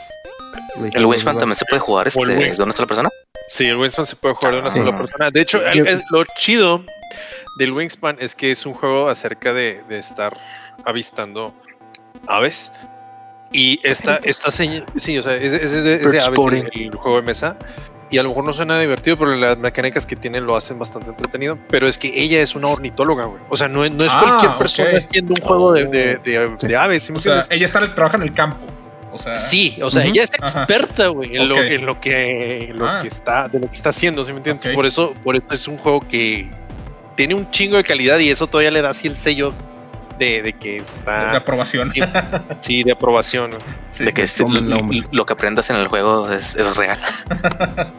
El 0.93 1.07
Wingspan 1.07 1.39
también 1.39 1.57
se 1.57 1.65
puede 1.67 1.81
jugar 1.81 2.09
este, 2.09 2.21
de 2.27 2.62
una 2.62 2.73
sola 2.73 2.87
persona. 2.87 3.09
Sí, 3.49 3.67
el 3.67 3.77
Wingspan 3.77 4.07
se 4.07 4.17
puede 4.17 4.35
jugar 4.35 4.55
de 4.55 4.61
una 4.61 4.71
Sí. 4.71 4.79
sola 4.79 4.97
persona. 4.97 5.31
De 5.31 5.41
hecho, 5.41 5.65
el- 5.67 5.73
Yo- 5.79 5.85
es- 5.85 6.03
lo 6.11 6.25
chido 6.39 6.85
del 7.59 7.73
Wingspan 7.73 8.17
es 8.21 8.35
que 8.35 8.51
es 8.51 8.67
un 8.67 8.75
juego 8.75 9.09
acerca 9.09 9.53
de, 9.55 9.83
de 9.89 9.99
estar 9.99 10.37
avistando 10.85 11.55
aves. 12.27 12.71
Y 13.53 13.79
esta, 13.85 14.17
esta 14.25 14.51
seña- 14.51 14.85
sí, 14.97 15.17
o 15.19 15.23
sea, 15.23 15.37
es, 15.37 15.53
es- 15.53 15.71
es 15.73 15.85
de, 15.85 15.95
es 15.95 16.03
de 16.03 16.09
Bird 16.11 16.23
aves 16.25 16.55
el, 16.55 16.71
el 16.75 16.95
juego 16.97 17.17
de 17.19 17.23
mesa. 17.23 17.57
Y 18.11 18.19
a 18.19 18.23
lo 18.23 18.29
mejor 18.29 18.45
no 18.45 18.53
suena 18.53 18.79
divertido, 18.79 19.19
pero 19.19 19.35
las 19.35 19.57
mecánicas 19.59 20.05
que 20.07 20.15
tiene 20.15 20.41
lo 20.41 20.57
hacen 20.57 20.79
bastante 20.79 21.11
entretenido. 21.11 21.59
Pero 21.69 21.89
es 21.89 21.99
que 21.99 22.13
ella 22.23 22.41
es 22.41 22.55
una 22.55 22.69
ornitóloga, 22.69 23.25
güey. 23.25 23.41
O 23.49 23.57
sea, 23.57 23.67
no, 23.69 23.85
es- 23.85 23.93
no 23.93 24.05
es 24.05 24.13
Ah, 24.15 24.21
cualquier 24.23 24.53
persona 24.59 24.91
haciendo 24.99 25.35
un 25.35 25.41
juego 25.41 25.73
de, 25.73 25.85
de- 25.87 26.17
de- 26.19 26.55
Sí. 26.59 26.67
de 26.69 26.77
aves. 26.77 27.03
¿sí 27.05 27.13
O 27.15 27.19
sea, 27.19 27.45
ella 27.51 27.67
está, 27.67 27.95
trabaja 27.95 28.17
en 28.17 28.23
el 28.25 28.33
campo. 28.35 28.59
O 29.13 29.19
sea, 29.19 29.39
Sí, 29.39 29.79
o 29.81 29.91
sea, 29.91 30.05
ella 30.05 30.23
es 30.25 30.33
experta, 30.35 31.07
güey, 31.09 31.37
en, 31.37 31.49
lo, 31.49 31.55
Ok. 31.55 31.61
en 31.63 31.87
lo 31.87 32.01
que, 32.01 32.65
en 32.71 32.79
lo 32.79 32.87
Ah. 32.89 33.01
que 33.03 33.09
está, 33.09 33.49
de 33.49 33.61
lo 33.61 33.69
que 33.69 33.77
está 33.77 33.91
haciendo, 33.91 34.25
¿sí 34.25 34.33
me 34.33 34.39
entiendes? 34.39 34.75
Por 34.75 34.87
eso, 34.87 35.15
por 35.23 35.37
eso 35.37 35.47
es 35.51 35.69
un 35.69 35.77
juego 35.77 36.01
que 36.01 36.51
tiene 37.15 37.35
un 37.35 37.49
chingo 37.53 37.77
de 37.77 37.85
calidad 37.85 38.19
y 38.19 38.29
eso 38.31 38.49
todavía 38.49 38.73
le 38.73 38.83
da 38.83 38.91
así 38.91 39.07
el 39.07 39.17
sello 39.17 39.53
de, 40.19 40.43
de 40.43 40.53
que 40.55 40.71
de 40.73 40.77
está 40.79 41.37
aprobación. 41.37 41.91
Sí. 41.91 42.01
sí, 42.61 42.85
de 42.85 42.93
aprobación. 42.93 43.51
De 43.99 44.12
que 44.12 44.23
este- 44.23 44.45
lo, 45.12 45.27
que 45.27 45.33
aprendas 45.33 45.71
en 45.71 45.77
el 45.77 45.89
juego 45.89 46.31
es, 46.31 46.57
es 46.57 46.77
real. 46.77 46.99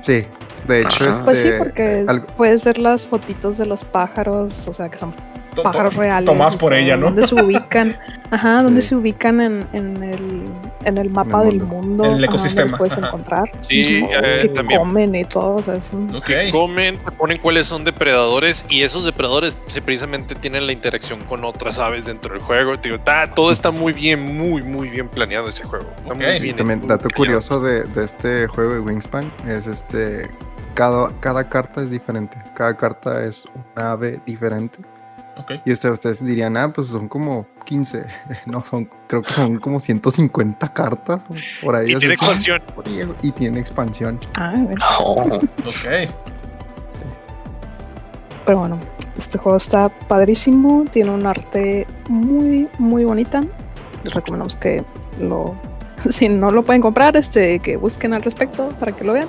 Sí, 0.00 0.24
de 0.68 0.82
hecho, 0.82 1.04
Ajá. 1.04 1.10
este, 1.10 1.24
Pues 1.24 1.40
sí, 1.40 1.48
porque 1.58 2.04
algo- 2.06 2.26
puedes 2.36 2.62
ver 2.62 2.78
las 2.78 3.04
fotitos 3.06 3.58
de 3.58 3.66
los 3.66 3.82
pájaros, 3.82 4.68
o 4.68 4.72
sea, 4.72 4.88
que 4.88 4.96
son 4.96 5.12
pájaros 5.60 5.94
reales. 5.96 6.24
Tomás 6.26 6.56
por 6.56 6.72
ella, 6.72 6.96
¿no? 6.96 7.06
Donde 7.06 7.24
se 7.26 7.34
ubican, 7.34 7.94
ajá, 8.30 8.62
donde 8.62 8.80
Sí. 8.80 8.88
se 8.90 8.94
ubican 8.96 9.40
en, 9.40 9.66
en 9.72 10.02
el, 10.04 10.44
en 10.88 10.98
el 10.98 11.10
mapa 11.10 11.42
el 11.42 11.58
del 11.58 11.66
mundo. 11.68 12.04
En 12.04 12.12
el 12.14 12.24
ajá, 12.24 12.34
ecosistema, 12.34 12.70
los 12.70 12.78
puedes 12.78 12.98
ajá. 12.98 13.06
encontrar. 13.08 13.50
Sí, 13.60 14.04
eh, 14.04 14.38
que 14.42 14.48
también 14.48 14.80
comen 14.80 15.14
y 15.14 15.24
todo, 15.24 15.56
o 15.56 15.62
sea, 15.62 15.74
es 15.74 15.92
un- 15.92 16.20
comen, 16.50 16.98
te 16.98 17.10
ponen 17.12 17.38
cuáles 17.38 17.66
son 17.66 17.84
depredadores 17.84 18.64
y 18.68 18.82
esos 18.82 19.04
depredadores 19.04 19.56
sí, 19.66 19.80
precisamente 19.80 20.34
tienen 20.34 20.66
la 20.66 20.72
interacción 20.72 21.20
con 21.28 21.44
otras 21.44 21.78
aves 21.78 22.04
dentro 22.04 22.32
del 22.34 22.42
juego. 22.42 22.76
Te 22.78 22.88
digo, 22.88 22.96
está- 22.98 23.26
todo 23.34 23.50
está 23.50 23.70
muy 23.70 23.92
bien, 23.92 24.36
muy, 24.36 24.62
muy 24.62 24.88
bien 24.88 25.08
planeado 25.08 25.48
ese 25.48 25.64
juego. 25.64 25.86
Está 25.98 26.14
muy 26.14 26.24
bien 26.40 26.56
También, 26.56 26.78
muy 26.80 26.88
dato 26.88 27.08
planeado. 27.08 27.16
curioso 27.16 27.60
de, 27.60 27.82
de 27.84 28.04
este 28.04 28.46
juego 28.48 28.74
de 28.74 28.80
Wingspan 28.80 29.30
es 29.46 29.66
este. 29.66 30.28
Cada, 30.74 31.10
cada 31.18 31.48
carta 31.48 31.82
es 31.82 31.90
diferente. 31.90 32.36
Cada 32.54 32.76
carta 32.76 33.24
es 33.24 33.46
una 33.74 33.90
ave 33.92 34.20
diferente. 34.24 34.78
Y 35.64 35.72
ustedes, 35.72 35.94
ustedes 35.94 36.24
dirían, 36.24 36.56
ah, 36.56 36.72
pues 36.72 36.88
son 36.88 37.08
como 37.08 37.46
15. 37.64 38.06
No, 38.46 38.64
son, 38.64 38.88
creo 39.06 39.22
que 39.22 39.32
son 39.32 39.58
como 39.58 39.80
150 39.80 40.72
cartas. 40.72 41.24
Por 41.62 41.76
ahí. 41.76 41.90
Y 41.90 41.94
así 41.94 42.00
tiene 42.00 42.16
son. 42.16 42.28
expansión. 42.28 43.14
Y 43.22 43.32
tiene 43.32 43.60
expansión. 43.60 44.18
Ah, 44.38 44.54
bueno. 44.56 44.84
Oh, 44.98 45.22
Ok. 45.22 46.10
Pero 48.46 48.60
bueno, 48.60 48.78
este 49.18 49.36
juego 49.36 49.58
está 49.58 49.90
padrísimo, 49.90 50.86
tiene 50.90 51.10
un 51.10 51.26
arte 51.26 51.86
muy, 52.08 52.66
muy 52.78 53.04
bonita. 53.04 53.42
Les 54.04 54.14
recomendamos 54.14 54.54
que 54.56 54.82
lo, 55.20 55.54
si 55.98 56.30
no 56.30 56.50
lo 56.50 56.64
pueden 56.64 56.80
comprar, 56.80 57.14
este, 57.16 57.58
que 57.58 57.76
busquen 57.76 58.14
al 58.14 58.22
respecto 58.22 58.70
para 58.80 58.92
que 58.92 59.04
lo 59.04 59.12
vean. 59.12 59.28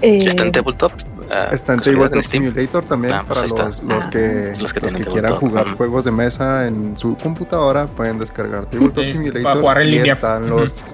Eh, 0.00 0.24
Está 0.26 0.44
en 0.44 0.52
Tabletop. 0.52 0.92
Ah, 1.30 1.48
Está 1.52 1.72
en 1.74 1.78
casualidad, 1.78 2.10
Tabletop. 2.10 2.30
Simulator 2.32 2.84
también 2.84 3.14
Ah, 3.14 3.24
pues 3.26 3.38
para 3.52 3.64
los, 3.68 3.80
Ah, 4.06 4.10
que, 4.10 4.52
los 4.60 4.72
que 4.72 4.80
los 4.80 4.94
que 4.94 5.04
quieran 5.04 5.32
Tabletop. 5.32 5.38
jugar 5.40 5.76
juegos 5.76 6.04
de 6.04 6.12
mesa 6.12 6.66
en 6.66 6.96
su 6.96 7.16
computadora. 7.16 7.86
Pueden 7.86 8.18
descargar 8.18 8.66
Tabletop 8.66 9.04
Sí, 9.04 9.10
Simulator. 9.12 9.42
para 9.42 9.60
jugar 9.60 9.80
en 9.82 9.88
y 9.88 9.90
línea. 9.92 10.12
Están 10.14 10.48
los, 10.50 10.84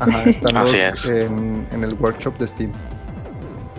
ajá, 0.00 0.22
están 0.24 0.54
los 0.54 0.72
es. 0.74 1.08
en, 1.08 1.66
en 1.72 1.84
el 1.84 1.94
workshop 1.94 2.36
de 2.38 2.48
Steam. 2.48 2.72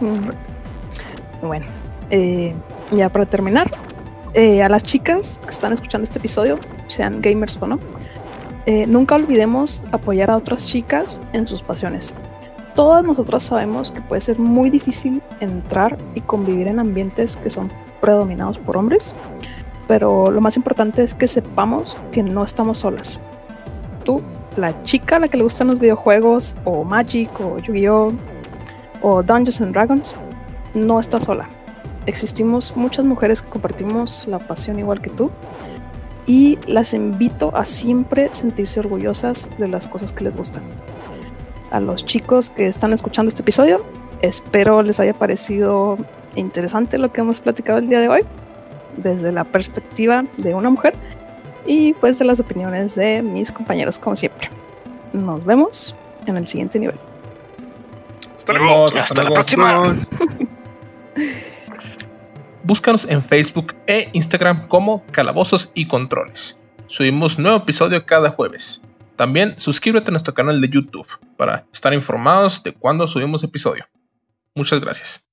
Mm. 0.01 1.45
Bueno, 1.45 1.66
eh, 2.10 2.54
ya 2.91 3.10
para 3.10 3.26
terminar, 3.26 3.70
eh, 4.34 4.64
a 4.64 4.70
las 4.70 4.84
chicas 4.84 5.39
que 5.43 5.51
están 5.51 5.74
escuchando 5.74 6.04
este 6.04 6.20
episodio, 6.20 6.60
sean 6.88 7.22
gamers 7.22 7.58
o 7.62 7.68
no, 7.68 7.80
eh, 8.66 8.86
nunca 8.88 9.16
olvidemos 9.16 9.84
apoyar 9.91 10.32
a 10.32 10.38
otras 10.38 10.66
chicas 10.66 11.22
en 11.34 11.47
sus 11.47 11.62
pasiones. 11.62 12.14
Todas 12.76 13.03
nosotras 13.03 13.43
sabemos 13.43 13.91
que 13.91 14.01
puede 14.01 14.21
ser 14.21 14.39
muy 14.39 14.71
difícil 14.71 15.21
entrar 15.39 15.97
y 16.15 16.21
convivir 16.21 16.67
en 16.67 16.80
ambientes 16.80 17.38
que 17.38 17.51
son 17.51 17.69
predominados 18.01 18.57
por 18.57 18.78
hombres, 18.78 19.13
pero 19.88 20.32
lo 20.32 20.41
más 20.41 20.57
importante 20.57 21.03
es 21.03 21.13
que 21.13 21.28
sepamos 21.28 21.97
que 22.11 22.24
no 22.24 22.43
estamos 22.43 22.80
solas. 22.80 23.19
Tú, 24.03 24.21
la 24.57 24.82
chica 24.84 25.17
a 25.17 25.19
la 25.19 25.28
que 25.28 25.38
le 25.38 25.43
gustan 25.43 25.67
los 25.67 25.80
videojuegos, 25.80 26.55
o 26.63 26.84
Magic, 26.84 27.30
o 27.39 27.59
Yu-Gi-Oh! 27.59 28.13
o 29.03 29.21
Dungeons 29.21 29.61
and 29.61 29.74
Dragons, 29.74 30.15
no 30.74 30.99
está 30.99 31.19
sola. 31.19 31.47
Existimos 32.07 32.76
muchas 32.76 33.05
mujeres 33.05 33.41
que 33.41 33.49
compartimos 33.49 34.26
la 34.28 34.39
pasión 34.39 34.80
igual 34.80 34.99
que 34.99 35.09
tú 35.09 35.30
y 36.26 36.57
las 36.67 36.93
invito 36.93 37.55
a 37.55 37.65
siempre 37.65 38.30
sentirse 38.34 38.80
orgullosas 38.80 39.49
de 39.57 39.67
las 39.67 39.88
cosas 39.88 40.11
que 40.11 40.24
les 40.24 40.36
gustan. 40.36 40.63
A 41.74 41.80
los 41.80 42.05
chicos 42.05 42.51
que 42.51 42.67
están 42.67 42.93
escuchando 42.93 43.30
este 43.30 43.41
episodio, 43.41 43.84
espero 44.21 44.84
les 44.84 44.99
haya 44.99 45.15
parecido 45.15 45.97
interesante 46.36 46.99
lo 46.99 47.11
que 47.11 47.21
hemos 47.21 47.39
platicado 47.39 47.80
el 47.80 47.89
día 47.89 47.99
de 47.99 48.09
hoy, 48.09 48.21
desde 48.97 49.32
la 49.32 49.43
perspectiva 49.43 50.24
de 50.38 50.53
una 50.53 50.69
mujer 50.69 50.93
y 51.65 51.93
pues 51.95 52.19
de 52.19 52.26
las 52.26 52.39
opiniones 52.39 52.93
de 52.93 53.24
mis 53.24 53.51
compañeros 53.51 53.97
como 53.97 54.15
siempre. 54.15 54.51
Nos 55.13 55.43
vemos 55.45 55.95
en 56.28 56.38
el 56.38 56.45
siguiente 56.45 56.78
nivel. 56.78 56.95
Hasta 58.38 58.53
luego. 58.53 58.86
Hasta 58.86 58.99
Hasta 58.99 59.15
la 59.15 59.21
luego. 59.24 59.36
próxima. 59.36 59.95
Búscanos 62.63 63.05
en 63.09 63.24
Facebook 63.24 63.74
e 63.88 64.09
Instagram 64.13 64.67
como 64.67 65.03
Calabozos 65.07 65.71
y 65.74 65.88
Controles. 65.88 66.59
Subimos 66.86 67.39
nuevo 67.39 67.57
episodio 67.57 68.05
cada 68.05 68.30
jueves. 68.30 68.84
También 69.16 69.55
suscríbete 69.59 70.09
a 70.09 70.11
nuestro 70.11 70.34
canal 70.34 70.59
de 70.59 70.70
YouTube 70.70 71.07
para 71.38 71.66
estar 71.72 71.93
informados 71.93 72.64
de 72.64 72.74
cuando 72.74 73.07
subimos 73.07 73.43
episodio. 73.43 73.86
Muchas 74.55 74.80
gracias. 74.80 75.26